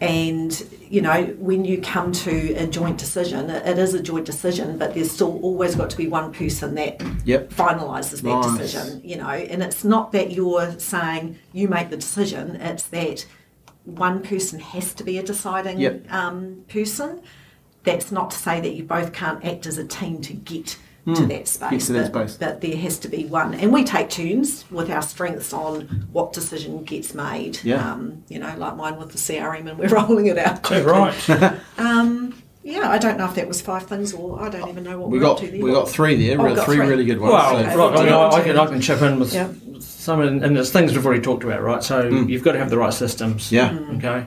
and 0.00 0.66
you 0.90 1.00
know 1.00 1.24
when 1.38 1.64
you 1.64 1.80
come 1.80 2.10
to 2.12 2.54
a 2.54 2.66
joint 2.66 2.98
decision 2.98 3.48
it, 3.48 3.64
it 3.66 3.78
is 3.78 3.94
a 3.94 4.02
joint 4.02 4.26
decision 4.26 4.76
but 4.76 4.94
there's 4.94 5.10
still 5.10 5.38
always 5.40 5.74
got 5.76 5.88
to 5.90 5.96
be 5.96 6.06
one 6.08 6.32
person 6.32 6.74
that 6.74 7.00
Yep. 7.24 7.50
finalises 7.50 8.20
that 8.22 8.24
Nice. 8.24 8.58
decision 8.58 9.00
you 9.04 9.16
know 9.16 9.28
and 9.28 9.62
it's 9.62 9.84
not 9.84 10.12
that 10.12 10.32
you're 10.32 10.78
saying 10.78 11.38
you 11.52 11.68
make 11.68 11.90
the 11.90 11.96
decision 11.96 12.56
it's 12.56 12.84
that 12.88 13.24
one 13.84 14.22
person 14.22 14.58
has 14.60 14.92
to 14.94 15.02
be 15.04 15.18
a 15.18 15.22
deciding 15.22 15.80
Yep. 15.80 16.12
um, 16.12 16.64
person 16.68 17.22
that's 17.84 18.12
not 18.12 18.30
to 18.30 18.36
say 18.38 18.60
that 18.60 18.74
you 18.74 18.84
both 18.84 19.12
can't 19.12 19.44
act 19.44 19.66
as 19.66 19.78
a 19.78 19.84
team 19.84 20.20
to 20.22 20.32
get 20.32 20.76
to 21.04 21.26
that 21.26 21.48
space, 21.48 21.88
Hmm. 21.88 21.94
to 21.94 22.00
that 22.00 22.12
but, 22.12 22.30
space. 22.30 22.36
but 22.38 22.60
there 22.60 22.76
has 22.76 22.96
to 23.00 23.08
be 23.08 23.24
one 23.24 23.54
and 23.54 23.72
we 23.72 23.82
take 23.82 24.08
turns 24.08 24.64
with 24.70 24.88
our 24.88 25.02
strengths 25.02 25.52
on 25.52 25.80
what 26.12 26.32
decision 26.32 26.84
gets 26.84 27.12
made 27.12 27.58
Yeah. 27.64 27.92
um, 27.92 28.22
you 28.28 28.38
know 28.38 28.54
like 28.56 28.76
mine 28.76 28.98
with 29.00 29.10
the 29.10 29.18
CRM 29.18 29.68
and 29.68 29.78
we're 29.78 29.88
rolling 30.00 30.26
it 30.26 30.38
out 30.38 30.62
Too 30.62 30.80
quickly. 30.84 30.92
right. 30.92 31.58
um, 31.78 32.40
yeah 32.62 32.88
I 32.88 32.98
don't 32.98 33.18
know 33.18 33.24
if 33.24 33.34
that 33.34 33.48
was 33.48 33.60
five 33.60 33.82
things 33.88 34.12
or 34.14 34.40
I 34.40 34.48
don't 34.48 34.68
even 34.68 34.84
know 34.84 35.00
what 35.00 35.10
We 35.10 35.18
we're 35.18 35.24
got 35.24 35.32
up 35.32 35.38
to 35.40 35.50
there 35.50 35.60
we 35.60 35.72
got 35.72 35.88
three 35.88 36.24
there. 36.24 36.40
Oh, 36.40 36.44
we 36.44 36.50
got 36.50 36.56
got 36.58 36.66
three, 36.66 36.76
three. 36.76 36.86
really 36.86 37.04
good 37.04 37.18
ones. 37.18 37.32
Well, 37.32 37.50
so- 37.72 37.78
right, 37.78 37.98
I, 37.98 38.04
mean, 38.04 38.12
I, 38.12 38.28
I 38.28 38.40
can 38.44 38.56
I 38.56 38.66
can 38.66 38.80
chip 38.80 39.02
in 39.02 39.18
with 39.18 39.34
Yeah. 39.34 39.48
some, 39.80 40.20
and, 40.20 40.44
and 40.44 40.54
there's 40.54 40.70
things 40.70 40.92
we've 40.94 41.04
already 41.04 41.20
talked 41.22 41.42
about, 41.42 41.62
right? 41.62 41.82
So 41.82 42.06
you've 42.06 42.44
got 42.44 42.52
to 42.52 42.58
have 42.60 42.70
the 42.70 42.78
right 42.78 42.94
systems. 42.94 43.48
Hmm. 43.48 43.54
Yeah. 43.56 43.70
Mm. 43.70 43.98
Okay. 43.98 44.26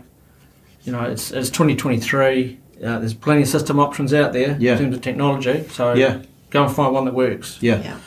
You 0.84 0.91
know, 0.91 1.03
it's 1.03 1.32
it's 1.32 1.49
2023. 1.51 2.60
Uh, 2.84 2.99
there's 2.99 3.13
plenty 3.13 3.41
of 3.43 3.47
system 3.47 3.80
options 3.80 4.13
out 4.13 4.34
there 4.34 4.57
Yeah. 4.59 4.73
in 4.73 4.80
terms 4.80 4.95
of 4.95 5.01
technology. 5.01 5.65
So 5.69 5.93
Yeah. 5.93 6.21
go 6.49 6.65
and 6.65 6.76
find 6.76 6.93
one 6.93 7.05
that 7.05 7.13
works. 7.13 7.57
yeah. 7.61 7.82
yeah 7.82 7.97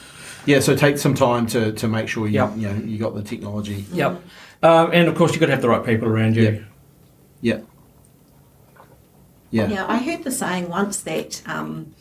Yeah, 0.46 0.60
so 0.60 0.74
take 0.76 0.98
some 0.98 1.14
time 1.14 1.46
to, 1.48 1.72
to 1.72 1.88
make 1.88 2.08
sure 2.08 2.26
you 2.26 2.34
Yep. 2.34 2.50
you 2.56 2.68
know 2.68 2.74
you 2.84 2.98
got 2.98 3.14
the 3.14 3.22
technology. 3.22 3.84
Yep. 3.92 4.22
Um, 4.62 4.90
and 4.92 5.08
of 5.08 5.14
course, 5.14 5.32
you've 5.32 5.40
got 5.40 5.46
to 5.46 5.52
have 5.52 5.62
the 5.62 5.68
right 5.68 5.84
people 5.84 6.08
around 6.08 6.36
you. 6.36 6.42
Yep. 6.42 6.62
Yeah. 7.40 7.58
Yeah. 9.50 9.68
Yeah, 9.68 9.86
I 9.88 9.98
heard 9.98 10.24
the 10.24 10.30
saying 10.30 10.68
once 10.68 11.00
that 11.02 11.42
um, 11.46 11.94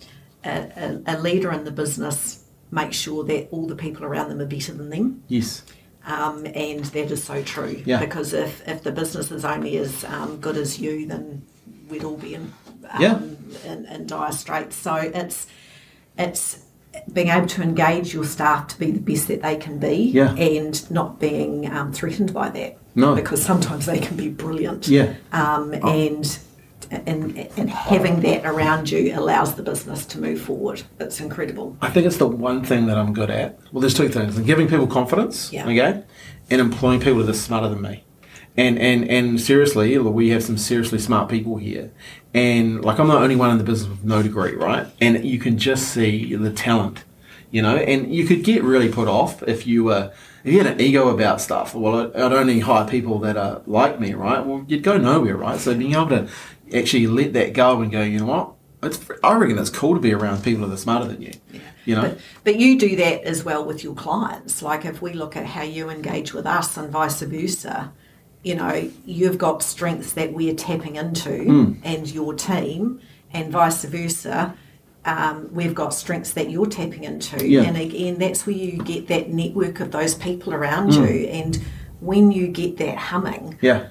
a, 0.44 1.02
a, 1.08 1.16
a 1.16 1.20
leader 1.20 1.52
in 1.52 1.64
the 1.64 1.72
business 1.72 2.44
makes 2.72 2.98
sure 2.98 3.24
that 3.24 3.48
all 3.52 3.68
the 3.68 3.76
people 3.76 4.04
around 4.04 4.30
them 4.30 4.42
are 4.42 4.46
better 4.46 4.74
than 4.74 4.90
them. 4.90 5.24
Yes. 5.30 5.64
Um, 6.06 6.46
and 6.54 6.84
that 6.86 7.12
is 7.12 7.24
so 7.24 7.42
true. 7.44 7.82
Yeah. 7.86 8.00
Because 8.00 8.34
if, 8.34 8.68
if 8.68 8.84
the 8.84 8.92
business 8.92 9.32
is 9.32 9.46
only 9.46 9.78
as 9.78 10.04
um, 10.06 10.38
good 10.42 10.58
as 10.58 10.80
you, 10.80 11.06
then 11.06 11.44
we'd 11.90 12.04
all 12.04 12.18
be 12.18 12.34
in, 12.36 12.54
um, 12.90 13.02
Yeah. 13.02 13.20
in, 13.66 13.86
in 13.86 14.08
dire 14.08 14.32
straits. 14.32 14.76
So 14.76 14.96
it's 14.96 15.48
it's 16.18 16.64
being 17.14 17.28
able 17.28 17.46
to 17.46 17.62
engage 17.62 18.12
your 18.14 18.24
staff 18.26 18.68
to 18.70 18.80
be 18.80 18.90
the 18.90 19.00
best 19.00 19.28
that 19.28 19.42
they 19.44 19.56
can 19.56 19.78
be 19.78 20.10
Yeah. 20.14 20.34
and 20.36 20.90
not 20.90 21.20
being 21.20 21.72
um, 21.72 21.94
threatened 21.94 22.34
by 22.34 22.50
that. 22.50 22.78
No. 22.96 23.14
Because 23.14 23.42
sometimes 23.44 23.86
they 23.86 24.00
can 24.00 24.18
be 24.18 24.30
brilliant 24.30 24.88
Yeah. 24.88 25.14
um, 25.32 25.74
and 25.74 26.40
and 26.90 27.38
and 27.58 27.70
having 27.70 28.22
that 28.22 28.46
around 28.46 28.90
you 28.90 29.12
allows 29.20 29.56
the 29.56 29.62
business 29.64 30.06
to 30.08 30.20
move 30.20 30.40
forward. 30.42 30.82
It's 31.00 31.20
incredible. 31.20 31.76
I 31.82 31.90
think 31.90 32.06
it's 32.08 32.18
the 32.18 32.28
one 32.28 32.64
thing 32.64 32.86
that 32.88 32.98
I'm 32.98 33.14
good 33.14 33.30
at. 33.30 33.60
Well, 33.72 33.82
there's 33.82 33.94
two 33.94 34.10
things: 34.10 34.40
giving 34.40 34.68
people 34.68 34.88
confidence, 34.88 35.52
Yeah. 35.52 35.66
okay, 35.66 36.04
and 36.50 36.62
employing 36.62 37.00
people 37.02 37.20
that 37.20 37.30
are 37.30 37.34
smarter 37.34 37.68
than 37.68 37.82
me. 37.82 38.04
And 38.58 38.80
and 38.80 39.08
and 39.10 39.40
seriously, 39.40 39.98
we 40.00 40.30
have 40.30 40.44
some 40.44 40.58
seriously 40.58 40.98
smart 40.98 41.30
people 41.30 41.58
here. 41.58 41.92
And 42.34 42.84
like, 42.84 43.00
I'm 43.00 43.08
the 43.08 43.16
only 43.16 43.36
one 43.36 43.52
in 43.52 43.58
the 43.60 43.64
business 43.64 43.90
with 43.90 44.04
no 44.04 44.24
degree, 44.24 44.54
right? 44.54 44.88
And 45.00 45.24
you 45.24 45.40
can 45.40 45.58
just 45.58 45.90
see 45.90 46.36
the 46.36 46.52
talent, 46.52 47.04
you 47.52 47.62
know. 47.62 47.76
And 47.78 48.14
you 48.14 48.26
could 48.26 48.44
get 48.44 48.64
really 48.64 48.90
put 48.90 49.08
off 49.08 49.44
if 49.44 49.68
you 49.68 49.84
were 49.86 50.12
if 50.44 50.54
you 50.54 50.60
had 50.60 50.68
an 50.68 50.82
ego 50.82 51.10
about 51.10 51.40
stuff. 51.40 51.76
Well, 51.76 52.08
I'd 52.08 52.16
I'd 52.16 52.34
only 52.34 52.60
hire 52.60 52.88
people 52.88 53.20
that 53.20 53.38
are 53.38 53.62
like 53.68 54.00
me, 54.00 54.14
right? 54.14 54.44
Well, 54.44 54.66
you'd 54.68 54.84
go 54.84 54.98
nowhere, 54.98 55.38
right? 55.38 55.60
So 55.60 55.76
being 55.76 55.94
able 55.94 56.10
to 56.10 56.28
actually 56.76 57.08
let 57.08 57.34
that 57.34 57.54
go 57.54 57.82
and 57.82 57.92
go, 57.92 58.02
you 58.02 58.20
know 58.20 58.26
what? 58.26 58.54
It's, 58.84 59.00
I 59.24 59.36
reckon 59.36 59.58
it's 59.58 59.72
cool 59.72 59.96
to 59.96 60.00
be 60.00 60.14
around 60.14 60.44
people 60.44 60.68
that 60.68 60.74
are 60.74 60.78
smarter 60.78 61.06
than 61.08 61.22
you. 61.22 61.34
You 61.86 61.96
know, 61.96 62.02
But, 62.02 62.20
but 62.44 62.60
you 62.60 62.78
do 62.78 62.96
that 62.98 63.24
as 63.24 63.44
well 63.46 63.66
with 63.66 63.84
your 63.84 63.96
clients. 63.96 64.62
Like 64.62 64.84
if 64.86 65.02
we 65.02 65.14
look 65.14 65.36
at 65.38 65.46
how 65.46 65.64
you 65.64 65.90
engage 65.90 66.34
with 66.34 66.46
us 66.46 66.76
and 66.78 66.90
vice 66.92 67.22
versa, 67.22 67.94
you 68.48 68.56
know, 68.56 68.90
you've 69.06 69.38
got 69.38 69.62
strengths 69.62 70.14
that 70.14 70.30
we're 70.34 70.54
tapping 70.56 70.96
into 70.96 71.36
Hmm. 71.44 71.74
and 71.84 72.04
your 72.18 72.34
team, 72.34 73.00
and 73.34 73.52
vice 73.52 73.84
versa. 73.84 74.54
Um, 75.04 75.50
we've 75.54 75.76
got 75.76 75.94
strengths 75.94 76.32
that 76.34 76.50
you're 76.50 76.66
tapping 76.80 77.04
into. 77.04 77.38
Yeah. 77.48 77.64
And 77.64 77.78
again, 77.78 78.18
that's 78.20 78.46
where 78.48 78.56
you 78.56 78.74
get 78.94 79.08
that 79.08 79.30
network 79.32 79.80
of 79.80 79.92
those 79.92 80.16
people 80.16 80.54
around 80.54 80.94
you. 80.94 81.04
And 81.40 81.60
when 82.00 82.32
you 82.32 82.48
get 82.48 82.78
that 82.78 82.98
humming, 82.98 83.58
yeah. 83.62 83.88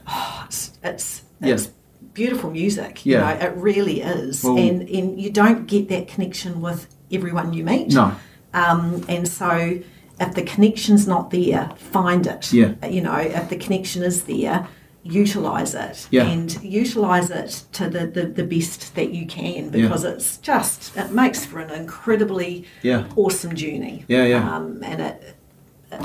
it's 0.46 0.72
it's, 0.82 1.22
Yeah. 1.40 1.54
it's 1.54 1.68
beautiful 2.14 2.50
music. 2.50 3.04
Yeah. 3.04 3.32
You 3.32 3.38
know, 3.38 3.46
it 3.46 3.52
really 3.56 4.00
is. 4.00 4.42
Well- 4.44 4.58
and 4.58 4.78
and 4.88 5.20
you 5.20 5.30
don't 5.30 5.66
get 5.66 5.88
that 5.90 6.08
connection 6.08 6.60
with 6.62 6.86
everyone 7.12 7.52
you 7.52 7.62
meet. 7.64 7.92
No. 7.92 8.12
Um, 8.54 9.04
and 9.08 9.28
so 9.28 9.78
if 10.20 10.34
the 10.34 10.42
connection's 10.42 11.06
not 11.06 11.30
there, 11.30 11.70
find 11.76 12.26
it. 12.26 12.52
Yeah. 12.52 12.74
You 12.86 13.02
know, 13.02 13.16
if 13.16 13.48
the 13.48 13.56
connection 13.56 14.02
is 14.02 14.24
there, 14.24 14.66
utilize 15.02 15.74
it. 15.74 16.08
Yeah. 16.10 16.24
And 16.26 16.62
utilize 16.62 17.30
it 17.30 17.64
to 17.72 17.88
the, 17.88 18.06
the, 18.06 18.26
the 18.26 18.44
best 18.44 18.94
that 18.94 19.10
you 19.10 19.26
can 19.26 19.70
because 19.70 20.04
it's 20.04 20.38
just 20.38 20.96
it 20.96 21.10
makes 21.12 21.44
for 21.44 21.60
an 21.60 21.70
incredibly 21.70 22.66
Yeah. 22.82 23.06
awesome 23.14 23.54
journey. 23.54 24.04
Yeah, 24.08 24.24
yeah. 24.24 24.56
Um, 24.56 24.82
and 24.82 25.00
it 25.00 25.36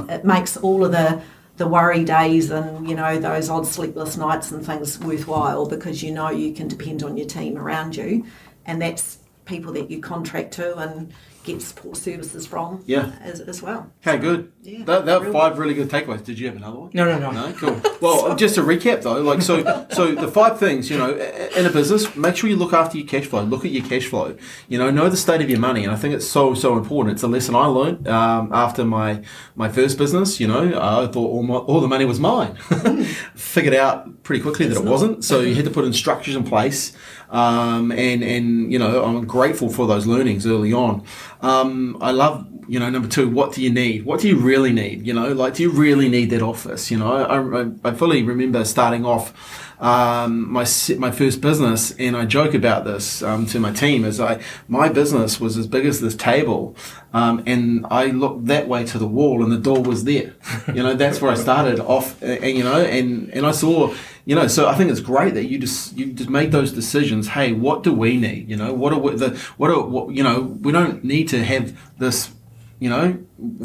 it 0.09 0.23
makes 0.23 0.57
all 0.57 0.85
of 0.85 0.91
the 0.91 1.21
the 1.57 1.67
worry 1.67 2.03
days 2.03 2.49
and 2.49 2.87
you 2.89 2.95
know 2.95 3.17
those 3.19 3.49
odd 3.49 3.67
sleepless 3.67 4.17
nights 4.17 4.51
and 4.51 4.65
things 4.65 4.99
worthwhile 4.99 5.65
because 5.67 6.01
you 6.01 6.11
know 6.11 6.29
you 6.29 6.53
can 6.53 6.67
depend 6.67 7.03
on 7.03 7.17
your 7.17 7.27
team 7.27 7.57
around 7.57 7.95
you, 7.95 8.25
and 8.65 8.81
that's 8.81 9.17
people 9.45 9.73
that 9.73 9.89
you 9.91 9.99
contract 9.99 10.53
to 10.53 10.77
and 10.77 11.11
get 11.43 11.61
support 11.61 11.97
services 11.97 12.45
from 12.45 12.83
Yeah. 12.85 13.11
as, 13.21 13.41
as 13.41 13.61
well. 13.61 13.91
How 14.01 14.15
good. 14.17 14.51
Yeah, 14.63 14.83
that, 14.85 15.05
that 15.05 15.21
real 15.23 15.33
five 15.33 15.57
really 15.57 15.73
good 15.73 15.89
takeaways. 15.89 16.23
Did 16.23 16.37
you 16.37 16.47
have 16.47 16.55
another 16.55 16.77
one? 16.79 16.91
No, 16.93 17.05
no, 17.05 17.17
no. 17.17 17.31
No, 17.31 17.53
cool. 17.53 17.81
Well, 17.99 18.35
just 18.43 18.55
to 18.55 18.61
recap 18.61 19.01
though, 19.01 19.19
like 19.21 19.41
so, 19.41 19.87
so 19.91 20.13
the 20.13 20.27
five 20.27 20.59
things 20.59 20.89
you 20.89 20.97
know 20.97 21.11
in 21.57 21.65
a 21.65 21.71
business, 21.71 22.15
make 22.15 22.35
sure 22.35 22.49
you 22.49 22.55
look 22.55 22.73
after 22.73 22.97
your 22.97 23.07
cash 23.07 23.25
flow. 23.25 23.41
Look 23.43 23.65
at 23.65 23.71
your 23.71 23.83
cash 23.85 24.05
flow. 24.05 24.37
You 24.67 24.77
know, 24.77 24.91
know 24.91 25.09
the 25.09 25.17
state 25.17 25.41
of 25.41 25.49
your 25.49 25.59
money, 25.59 25.83
and 25.83 25.91
I 25.91 25.95
think 25.95 26.13
it's 26.13 26.27
so 26.27 26.53
so 26.53 26.77
important. 26.77 27.13
It's 27.13 27.23
a 27.23 27.27
lesson 27.27 27.55
I 27.55 27.65
learned 27.65 28.07
um, 28.07 28.51
after 28.53 28.85
my 28.85 29.21
my 29.55 29.67
first 29.69 29.97
business. 29.97 30.39
You 30.39 30.47
know, 30.47 30.79
I 30.79 31.07
thought 31.07 31.15
all 31.27 31.43
my, 31.43 31.55
all 31.55 31.81
the 31.81 31.87
money 31.87 32.05
was 32.05 32.19
mine. 32.19 32.55
Figured 33.35 33.73
out 33.75 34.23
pretty 34.23 34.41
quickly 34.43 34.67
that 34.67 34.77
it 34.77 34.83
not. 34.83 34.91
wasn't. 34.91 35.23
So 35.23 35.41
you 35.41 35.55
had 35.55 35.65
to 35.65 35.71
put 35.71 35.85
in 35.85 35.93
structures 35.93 36.35
in 36.35 36.43
place, 36.43 36.93
um, 37.31 37.91
and 37.91 38.23
and 38.23 38.71
you 38.71 38.77
know 38.77 39.03
I'm 39.03 39.25
grateful 39.25 39.69
for 39.69 39.87
those 39.87 40.05
learnings 40.05 40.45
early 40.45 40.73
on. 40.73 41.03
Um, 41.41 41.97
I 42.01 42.11
love 42.11 42.47
you 42.67 42.79
know 42.79 42.89
number 42.89 43.07
two. 43.07 43.29
What 43.29 43.53
do 43.53 43.63
you 43.63 43.71
need? 43.71 44.05
What 44.05 44.19
do 44.19 44.27
you 44.27 44.37
really 44.37 44.73
need? 44.73 45.07
You 45.07 45.13
know, 45.13 45.31
like 45.33 45.55
do 45.55 45.63
you 45.63 45.71
really 45.71 46.09
need 46.09 46.29
that 46.29 46.41
office? 46.41 46.91
You 46.91 46.99
know, 46.99 47.11
I, 47.13 47.61
I, 47.61 47.91
I 47.91 47.95
fully 47.95 48.21
remember 48.21 48.63
starting 48.65 49.05
off. 49.05 49.33
Um, 49.81 50.51
my 50.51 50.63
my 50.99 51.09
first 51.09 51.41
business, 51.41 51.91
and 51.97 52.15
I 52.15 52.25
joke 52.25 52.53
about 52.53 52.85
this 52.85 53.23
um, 53.23 53.47
to 53.47 53.59
my 53.59 53.71
team, 53.71 54.05
is 54.05 54.19
I 54.19 54.39
my 54.67 54.89
business 54.89 55.39
was 55.39 55.57
as 55.57 55.65
big 55.65 55.87
as 55.87 56.01
this 56.01 56.15
table, 56.15 56.75
um, 57.13 57.41
and 57.47 57.87
I 57.89 58.05
looked 58.05 58.45
that 58.45 58.67
way 58.67 58.85
to 58.85 58.99
the 58.99 59.07
wall, 59.07 59.41
and 59.43 59.51
the 59.51 59.57
door 59.57 59.81
was 59.81 60.03
there. 60.03 60.35
You 60.67 60.83
know, 60.83 60.93
that's 60.93 61.19
where 61.19 61.31
I 61.31 61.35
started 61.35 61.79
off, 61.79 62.21
and, 62.21 62.55
you 62.55 62.63
know, 62.63 62.79
and 62.79 63.29
and 63.29 63.43
I 63.43 63.51
saw, 63.51 63.91
you 64.25 64.35
know, 64.35 64.47
so 64.47 64.67
I 64.67 64.75
think 64.75 64.91
it's 64.91 64.99
great 64.99 65.33
that 65.33 65.45
you 65.45 65.57
just 65.57 65.97
you 65.97 66.13
just 66.13 66.29
make 66.29 66.51
those 66.51 66.71
decisions. 66.71 67.29
Hey, 67.29 67.53
what 67.53 67.83
do 67.83 67.93
we 67.93 68.17
need? 68.17 68.49
You 68.49 68.57
know, 68.57 68.73
what 68.73 68.93
are 68.93 68.99
we, 68.99 69.15
the 69.15 69.29
what 69.57 69.71
are 69.71 69.81
what 69.81 70.15
you 70.15 70.23
know? 70.23 70.41
We 70.61 70.71
don't 70.71 71.03
need 71.03 71.27
to 71.29 71.43
have 71.43 71.77
this 71.97 72.31
you 72.81 72.89
know, 72.89 73.15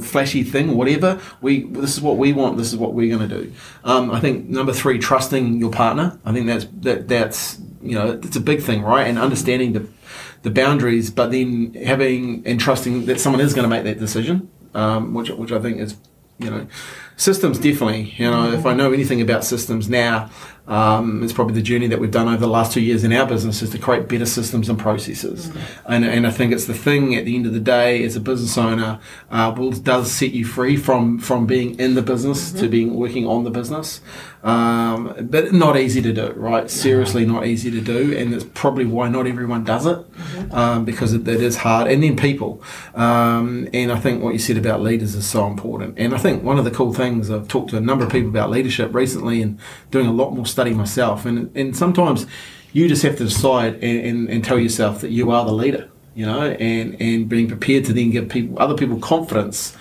flashy 0.02 0.44
thing 0.44 0.68
or 0.68 0.76
whatever. 0.76 1.18
We 1.40 1.62
this 1.62 1.94
is 1.94 2.02
what 2.02 2.18
we 2.18 2.34
want. 2.34 2.58
This 2.58 2.70
is 2.70 2.76
what 2.76 2.92
we're 2.92 3.16
going 3.16 3.26
to 3.26 3.42
do. 3.42 3.52
Um, 3.82 4.10
I 4.10 4.20
think 4.20 4.46
number 4.46 4.74
three, 4.74 4.98
trusting 4.98 5.58
your 5.58 5.70
partner. 5.70 6.20
I 6.26 6.34
think 6.34 6.46
that's 6.46 6.66
that 6.82 7.08
that's 7.08 7.58
you 7.80 7.94
know 7.94 8.20
it's 8.22 8.36
a 8.36 8.40
big 8.40 8.60
thing, 8.60 8.82
right? 8.82 9.06
And 9.06 9.18
understanding 9.18 9.72
the 9.72 9.88
the 10.42 10.50
boundaries, 10.50 11.10
but 11.10 11.30
then 11.32 11.72
having 11.72 12.46
and 12.46 12.60
trusting 12.60 13.06
that 13.06 13.18
someone 13.18 13.40
is 13.40 13.54
going 13.54 13.62
to 13.62 13.70
make 13.70 13.84
that 13.84 13.98
decision, 13.98 14.50
um, 14.74 15.14
which 15.14 15.30
which 15.30 15.50
I 15.50 15.60
think 15.60 15.78
is 15.78 15.96
you 16.38 16.50
know 16.50 16.66
systems 17.16 17.58
definitely. 17.58 18.14
You 18.16 18.30
know, 18.30 18.52
if 18.52 18.66
I 18.66 18.74
know 18.74 18.92
anything 18.92 19.20
about 19.20 19.44
systems 19.44 19.88
now. 19.88 20.30
Um, 20.68 21.22
it's 21.22 21.32
probably 21.32 21.54
the 21.54 21.62
journey 21.62 21.86
that 21.86 22.00
we've 22.00 22.10
done 22.10 22.26
over 22.26 22.38
the 22.38 22.48
last 22.48 22.72
two 22.72 22.80
years 22.80 23.04
in 23.04 23.12
our 23.12 23.24
business 23.24 23.62
is 23.62 23.70
to 23.70 23.78
create 23.78 24.08
better 24.08 24.26
systems 24.26 24.68
and 24.68 24.76
processes. 24.76 25.52
And, 25.86 26.04
and 26.04 26.26
I 26.26 26.30
think 26.30 26.52
it's 26.52 26.64
the 26.64 26.74
thing 26.74 27.14
at 27.14 27.24
the 27.24 27.36
end 27.36 27.46
of 27.46 27.52
the 27.52 27.60
day 27.60 28.02
as 28.02 28.16
a 28.16 28.20
business 28.20 28.58
owner 28.58 28.98
uh, 29.30 29.54
will 29.56 29.70
does 29.70 30.10
set 30.10 30.32
you 30.32 30.44
free 30.44 30.76
from 30.76 31.20
from 31.20 31.46
being 31.46 31.78
in 31.78 31.94
the 31.94 32.02
business 32.02 32.50
to 32.52 32.68
being 32.68 32.94
working 32.94 33.26
on 33.26 33.44
the 33.44 33.50
business. 33.50 34.00
Um, 34.42 35.28
but 35.28 35.52
not 35.52 35.76
easy 35.76 36.00
to 36.02 36.12
do, 36.12 36.32
right? 36.36 36.70
Seriously, 36.70 37.26
not 37.26 37.46
easy 37.46 37.68
to 37.70 37.80
do, 37.80 38.16
and 38.16 38.32
that's 38.32 38.44
probably 38.54 38.84
why 38.84 39.08
not 39.08 39.26
everyone 39.26 39.64
does 39.64 39.86
it 39.86 39.98
um, 40.52 40.84
because 40.84 41.12
it, 41.12 41.26
it 41.26 41.42
is 41.42 41.56
hard. 41.56 41.88
And 41.90 42.00
then 42.00 42.16
people, 42.16 42.62
um, 42.94 43.68
and 43.72 43.90
I 43.90 43.98
think 43.98 44.22
what 44.22 44.34
you 44.34 44.38
said 44.38 44.56
about 44.56 44.82
leaders 44.82 45.16
is 45.16 45.26
so 45.26 45.46
important. 45.48 45.98
And 45.98 46.14
I 46.14 46.18
think 46.18 46.44
one 46.44 46.58
of 46.58 46.64
the 46.64 46.70
cool 46.70 46.92
things 46.92 47.05
I've 47.30 47.48
talked 47.48 47.70
to 47.70 47.76
a 47.76 47.80
number 47.80 48.04
of 48.04 48.12
people 48.12 48.28
about 48.28 48.50
leadership 48.50 48.94
recently, 48.94 49.42
and 49.42 49.58
doing 49.90 50.06
a 50.06 50.12
lot 50.12 50.34
more 50.34 50.46
study 50.46 50.74
myself. 50.74 51.24
And 51.24 51.54
and 51.56 51.76
sometimes 51.76 52.26
you 52.72 52.88
just 52.88 53.02
have 53.02 53.16
to 53.16 53.24
decide 53.24 53.74
and, 53.74 54.06
and, 54.06 54.28
and 54.28 54.44
tell 54.44 54.58
yourself 54.58 55.00
that 55.00 55.10
you 55.10 55.30
are 55.30 55.44
the 55.44 55.52
leader, 55.52 55.88
you 56.14 56.26
know, 56.26 56.50
and 56.50 57.00
and 57.00 57.28
being 57.28 57.48
prepared 57.48 57.84
to 57.86 57.92
then 57.92 58.10
give 58.10 58.28
people 58.28 58.58
other 58.58 58.74
people 58.74 58.98
confidence 58.98 59.76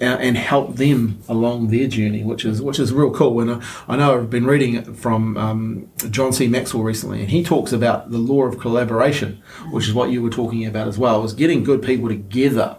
uh, 0.00 0.04
and 0.04 0.36
help 0.36 0.76
them 0.76 1.22
along 1.28 1.68
their 1.68 1.88
journey, 1.88 2.22
which 2.22 2.44
is 2.44 2.60
which 2.60 2.78
is 2.78 2.92
real 2.92 3.10
cool. 3.10 3.40
And 3.40 3.50
I, 3.50 3.62
I 3.88 3.96
know 3.96 4.18
I've 4.18 4.30
been 4.30 4.46
reading 4.46 4.94
from 4.94 5.36
um, 5.36 5.90
John 6.10 6.32
C. 6.32 6.48
Maxwell 6.48 6.82
recently, 6.82 7.20
and 7.20 7.30
he 7.30 7.42
talks 7.42 7.72
about 7.72 8.10
the 8.10 8.18
law 8.18 8.44
of 8.44 8.58
collaboration, 8.58 9.42
which 9.70 9.88
is 9.88 9.94
what 9.94 10.10
you 10.10 10.22
were 10.22 10.30
talking 10.30 10.66
about 10.66 10.86
as 10.86 10.98
well. 10.98 11.24
Is 11.24 11.32
getting 11.32 11.64
good 11.64 11.82
people 11.82 12.08
together, 12.08 12.76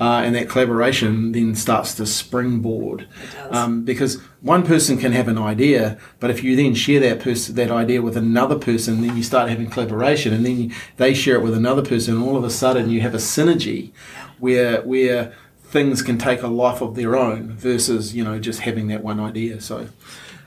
uh, 0.00 0.22
and 0.24 0.34
that 0.34 0.48
collaboration 0.48 1.32
then 1.32 1.54
starts 1.54 1.94
to 1.94 2.06
springboard. 2.06 3.08
Um, 3.50 3.84
because 3.84 4.20
one 4.40 4.64
person 4.64 4.98
can 4.98 5.12
have 5.12 5.28
an 5.28 5.38
idea, 5.38 5.98
but 6.20 6.30
if 6.30 6.42
you 6.44 6.56
then 6.56 6.74
share 6.74 7.00
that 7.00 7.20
person 7.20 7.54
that 7.56 7.70
idea 7.70 8.02
with 8.02 8.16
another 8.16 8.58
person, 8.58 9.00
then 9.00 9.16
you 9.16 9.22
start 9.22 9.48
having 9.50 9.68
collaboration, 9.68 10.32
and 10.32 10.44
then 10.44 10.60
you, 10.62 10.70
they 10.96 11.14
share 11.14 11.36
it 11.36 11.42
with 11.42 11.54
another 11.54 11.82
person, 11.82 12.14
and 12.14 12.24
all 12.24 12.36
of 12.36 12.44
a 12.44 12.50
sudden 12.50 12.90
you 12.90 13.00
have 13.00 13.14
a 13.14 13.18
synergy 13.18 13.92
where 14.38 14.82
where 14.82 15.32
things 15.64 16.02
can 16.02 16.16
take 16.16 16.42
a 16.42 16.48
life 16.48 16.80
of 16.80 16.94
their 16.94 17.14
own 17.14 17.52
versus 17.52 18.14
you 18.14 18.24
know 18.24 18.38
just 18.38 18.60
having 18.60 18.88
that 18.88 19.02
one 19.02 19.20
idea. 19.20 19.60
So. 19.60 19.88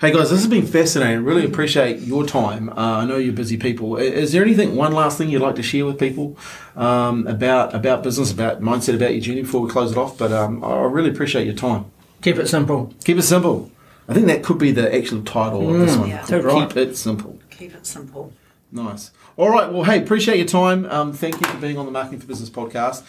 Hey 0.01 0.11
guys, 0.11 0.31
this 0.31 0.39
has 0.41 0.47
been 0.47 0.65
fascinating. 0.65 1.23
Really 1.23 1.45
appreciate 1.45 1.99
your 1.99 2.25
time. 2.25 2.69
Uh, 2.69 2.73
I 3.01 3.05
know 3.05 3.17
you're 3.17 3.33
busy 3.33 3.55
people. 3.55 3.97
Is 3.97 4.31
there 4.31 4.41
anything, 4.41 4.75
one 4.75 4.93
last 4.93 5.19
thing 5.19 5.29
you'd 5.29 5.43
like 5.43 5.53
to 5.57 5.63
share 5.63 5.85
with 5.85 5.99
people 5.99 6.37
um, 6.75 7.27
about 7.27 7.75
about 7.75 8.01
business, 8.01 8.31
about 8.31 8.61
mindset, 8.61 8.95
about 8.95 9.11
your 9.11 9.21
journey 9.21 9.43
before 9.43 9.61
we 9.61 9.69
close 9.69 9.91
it 9.91 9.97
off? 9.99 10.17
But 10.17 10.31
um, 10.31 10.63
I 10.63 10.69
I 10.69 10.83
really 10.85 11.11
appreciate 11.11 11.45
your 11.45 11.53
time. 11.55 11.85
Keep 12.23 12.37
it 12.37 12.47
simple. 12.47 12.91
Keep 13.03 13.17
it 13.19 13.21
simple. 13.23 13.69
I 14.09 14.15
think 14.15 14.25
that 14.25 14.43
could 14.43 14.57
be 14.57 14.71
the 14.71 14.93
actual 14.93 15.21
title 15.21 15.71
of 15.71 15.79
this 15.79 15.95
one. 15.95 16.09
yeah. 16.09 16.25
Keep 16.25 16.43
Right. 16.45 16.77
it 16.77 16.97
simple. 16.97 17.37
Keep 17.51 17.75
it 17.75 17.85
simple. 17.85 18.33
Nice. 18.71 19.11
All 19.37 19.49
right. 19.51 19.71
Well, 19.71 19.83
hey, 19.83 20.01
appreciate 20.01 20.37
your 20.37 20.47
time. 20.47 20.85
Um, 20.85 21.13
thank 21.13 21.39
you 21.39 21.45
for 21.47 21.57
being 21.57 21.77
on 21.77 21.85
the 21.85 21.91
Marketing 21.91 22.19
for 22.19 22.25
Business 22.25 22.49
podcast. 22.49 23.03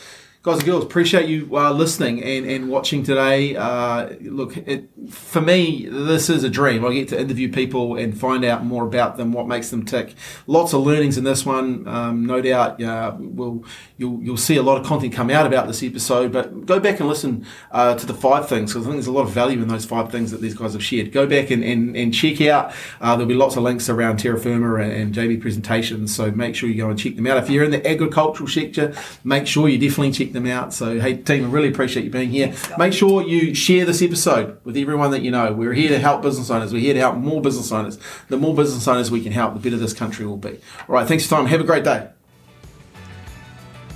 Guys 0.45 0.57
and 0.57 0.67
girls, 0.67 0.83
appreciate 0.83 1.29
you 1.29 1.57
uh, 1.57 1.71
listening 1.71 2.21
and, 2.21 2.45
and 2.45 2.69
watching 2.69 3.05
today. 3.05 3.55
Uh, 3.55 4.09
look, 4.23 4.57
it, 4.57 4.89
for 5.09 5.41
me, 5.41 5.87
this 5.89 6.29
is 6.29 6.43
a 6.43 6.51
dream. 6.51 6.85
I 6.85 6.93
get 6.93 7.11
to 7.11 7.21
interview 7.21 7.49
people 7.53 7.95
and 7.95 8.19
find 8.19 8.45
out 8.45 8.65
more 8.65 8.85
about 8.85 9.17
them, 9.17 9.33
what 9.33 9.47
makes 9.47 9.71
them 9.71 9.85
tick. 9.85 10.17
Lots 10.49 10.73
of 10.73 10.81
learnings 10.81 11.17
in 11.17 11.23
this 11.23 11.47
one. 11.47 11.87
Um, 11.87 12.27
no 12.27 12.43
doubt, 12.43 12.83
uh, 12.83 13.15
we'll, 13.21 13.65
you'll, 13.99 14.21
you'll 14.21 14.37
see 14.37 14.57
a 14.57 14.65
lot 14.65 14.81
of 14.81 14.85
content 14.85 15.13
come 15.13 15.31
out 15.31 15.47
about 15.47 15.69
this 15.69 15.81
episode, 15.81 16.33
but 16.33 16.67
go 16.67 16.81
back 16.81 16.99
and 16.99 17.09
listen 17.09 17.47
uh, 17.71 17.95
to 17.95 18.05
the 18.05 18.13
five 18.13 18.49
things 18.49 18.73
because 18.73 18.85
I 18.85 18.91
think 18.91 18.97
there's 18.97 19.07
a 19.07 19.13
lot 19.13 19.23
of 19.23 19.31
value 19.31 19.63
in 19.63 19.69
those 19.69 19.85
five 19.85 20.11
things 20.11 20.33
that 20.33 20.41
these 20.41 20.55
guys 20.55 20.73
have 20.73 20.83
shared. 20.83 21.13
Go 21.13 21.25
back 21.25 21.53
and, 21.53 21.63
and, 21.63 21.97
and 21.97 22.13
check 22.13 22.41
out. 22.41 22.75
Uh, 23.01 23.15
there'll 23.15 23.27
be 23.29 23.35
lots 23.35 23.55
of 23.57 23.63
links 23.63 23.89
around 23.89 24.17
Terra 24.17 24.41
Firma 24.41 24.75
and, 24.75 24.91
and 24.91 25.15
JB 25.15 25.41
presentations, 25.41 26.13
so 26.13 26.33
make 26.33 26.57
sure 26.57 26.69
you 26.69 26.83
go 26.83 26.91
and 26.91 26.99
check 26.99 27.15
them 27.15 27.29
out. 27.29 27.37
If 27.37 27.49
you're 27.49 27.63
in 27.63 27.71
the 27.71 27.89
agricultural 27.89 28.49
sector, 28.49 28.93
make 29.23 29.47
sure 29.47 29.69
you 29.69 29.79
definitely 29.79 30.11
check 30.11 30.32
them 30.33 30.47
out. 30.47 30.73
So, 30.73 31.01
hey, 31.01 31.17
team, 31.17 31.45
I 31.45 31.49
really 31.49 31.69
appreciate 31.69 32.05
you 32.05 32.11
being 32.11 32.31
here. 32.31 32.55
Make 32.79 32.93
sure 32.93 33.23
you 33.23 33.55
share 33.55 33.85
this 33.85 34.03
episode 34.03 34.59
with 34.65 34.77
everyone 34.77 35.11
that 35.13 35.23
you 35.23 35.31
know. 35.31 35.53
We're 35.53 35.73
here 35.73 35.89
to 35.91 35.99
help 35.99 36.23
business 36.23 36.51
owners. 36.51 36.73
We're 36.73 36.81
here 36.81 36.95
to 36.95 37.01
help 37.01 37.17
more 37.17 37.41
business 37.41 37.71
owners. 37.73 37.99
The 38.29 38.37
more 38.37 38.55
business 38.55 38.87
owners 38.89 39.11
we 39.11 39.23
can 39.23 39.33
help, 39.33 39.55
the 39.55 39.61
better 39.61 39.77
this 39.77 39.93
country 39.93 40.27
will 40.27 40.37
be. 40.37 40.59
All 40.89 40.95
right, 40.95 41.07
thanks 41.07 41.25
for 41.25 41.37
time. 41.37 41.47
Have 41.47 41.61
a 41.61 41.65
great 41.65 41.85
day. 41.85 42.09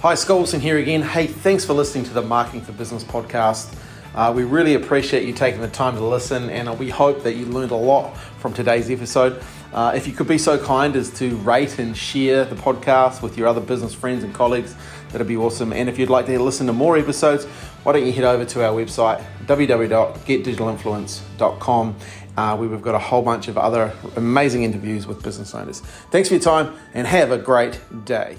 Hi, 0.01 0.15
Scott 0.15 0.39
Olsen 0.39 0.61
here 0.61 0.79
again. 0.79 1.03
Hey, 1.03 1.27
thanks 1.27 1.65
for 1.65 1.73
listening 1.73 2.05
to 2.05 2.13
the 2.13 2.23
Marketing 2.23 2.61
for 2.61 2.73
Business 2.73 3.03
podcast. 3.03 3.75
Uh, 4.15 4.33
we 4.33 4.45
really 4.45 4.75
appreciate 4.75 5.27
you 5.27 5.33
taking 5.33 5.61
the 5.61 5.69
time 5.69 5.95
to 5.95 6.05
listen, 6.05 6.49
and 6.49 6.79
we 6.79 6.89
hope 6.89 7.23
that 7.23 7.35
you 7.35 7.45
learned 7.47 7.71
a 7.71 7.77
lot 7.77 8.17
from 8.39 8.53
today's 8.53 8.91
episode. 8.91 9.43
Uh, 9.73 9.93
if 9.95 10.07
you 10.07 10.13
could 10.15 10.29
be 10.29 10.39
so 10.39 10.57
kind 10.63 10.97
as 10.97 11.11
to 11.11 11.37
rate 11.39 11.79
and 11.79 11.95
share 11.95 12.45
the 12.45 12.55
podcast 12.55 13.21
with 13.21 13.37
your 13.37 13.47
other 13.47 13.61
business 13.61 13.93
friends 13.93 14.25
and 14.25 14.33
colleagues, 14.33 14.75
that'd 15.11 15.27
be 15.27 15.37
awesome. 15.37 15.73
And 15.73 15.89
if 15.89 15.99
you'd 15.99 16.11
like 16.11 16.27
to 16.27 16.39
listen 16.39 16.67
to 16.67 16.73
more 16.73 16.97
episodes, 16.97 17.47
why 17.85 17.93
don't 17.93 18.07
you 18.07 18.13
head 18.13 18.25
over 18.25 18.45
to 18.45 18.65
our 18.65 18.73
website, 18.73 19.25
www.getdigitalinfluence.com, 19.47 21.97
uh, 22.37 22.57
where 22.57 22.69
we've 22.69 22.83
got 22.83 22.95
a 22.95 22.99
whole 22.99 23.23
bunch 23.23 23.49
of 23.49 23.57
other 23.57 23.93
amazing 24.17 24.65
interviews 24.65 25.07
with 25.07 25.23
business 25.23 25.55
owners. 25.55 25.81
Thanks 26.11 26.29
for 26.29 26.35
your 26.35 26.43
time, 26.43 26.75
and 26.95 27.07
have 27.07 27.31
a 27.31 27.39
great 27.39 27.81
day. 28.05 28.37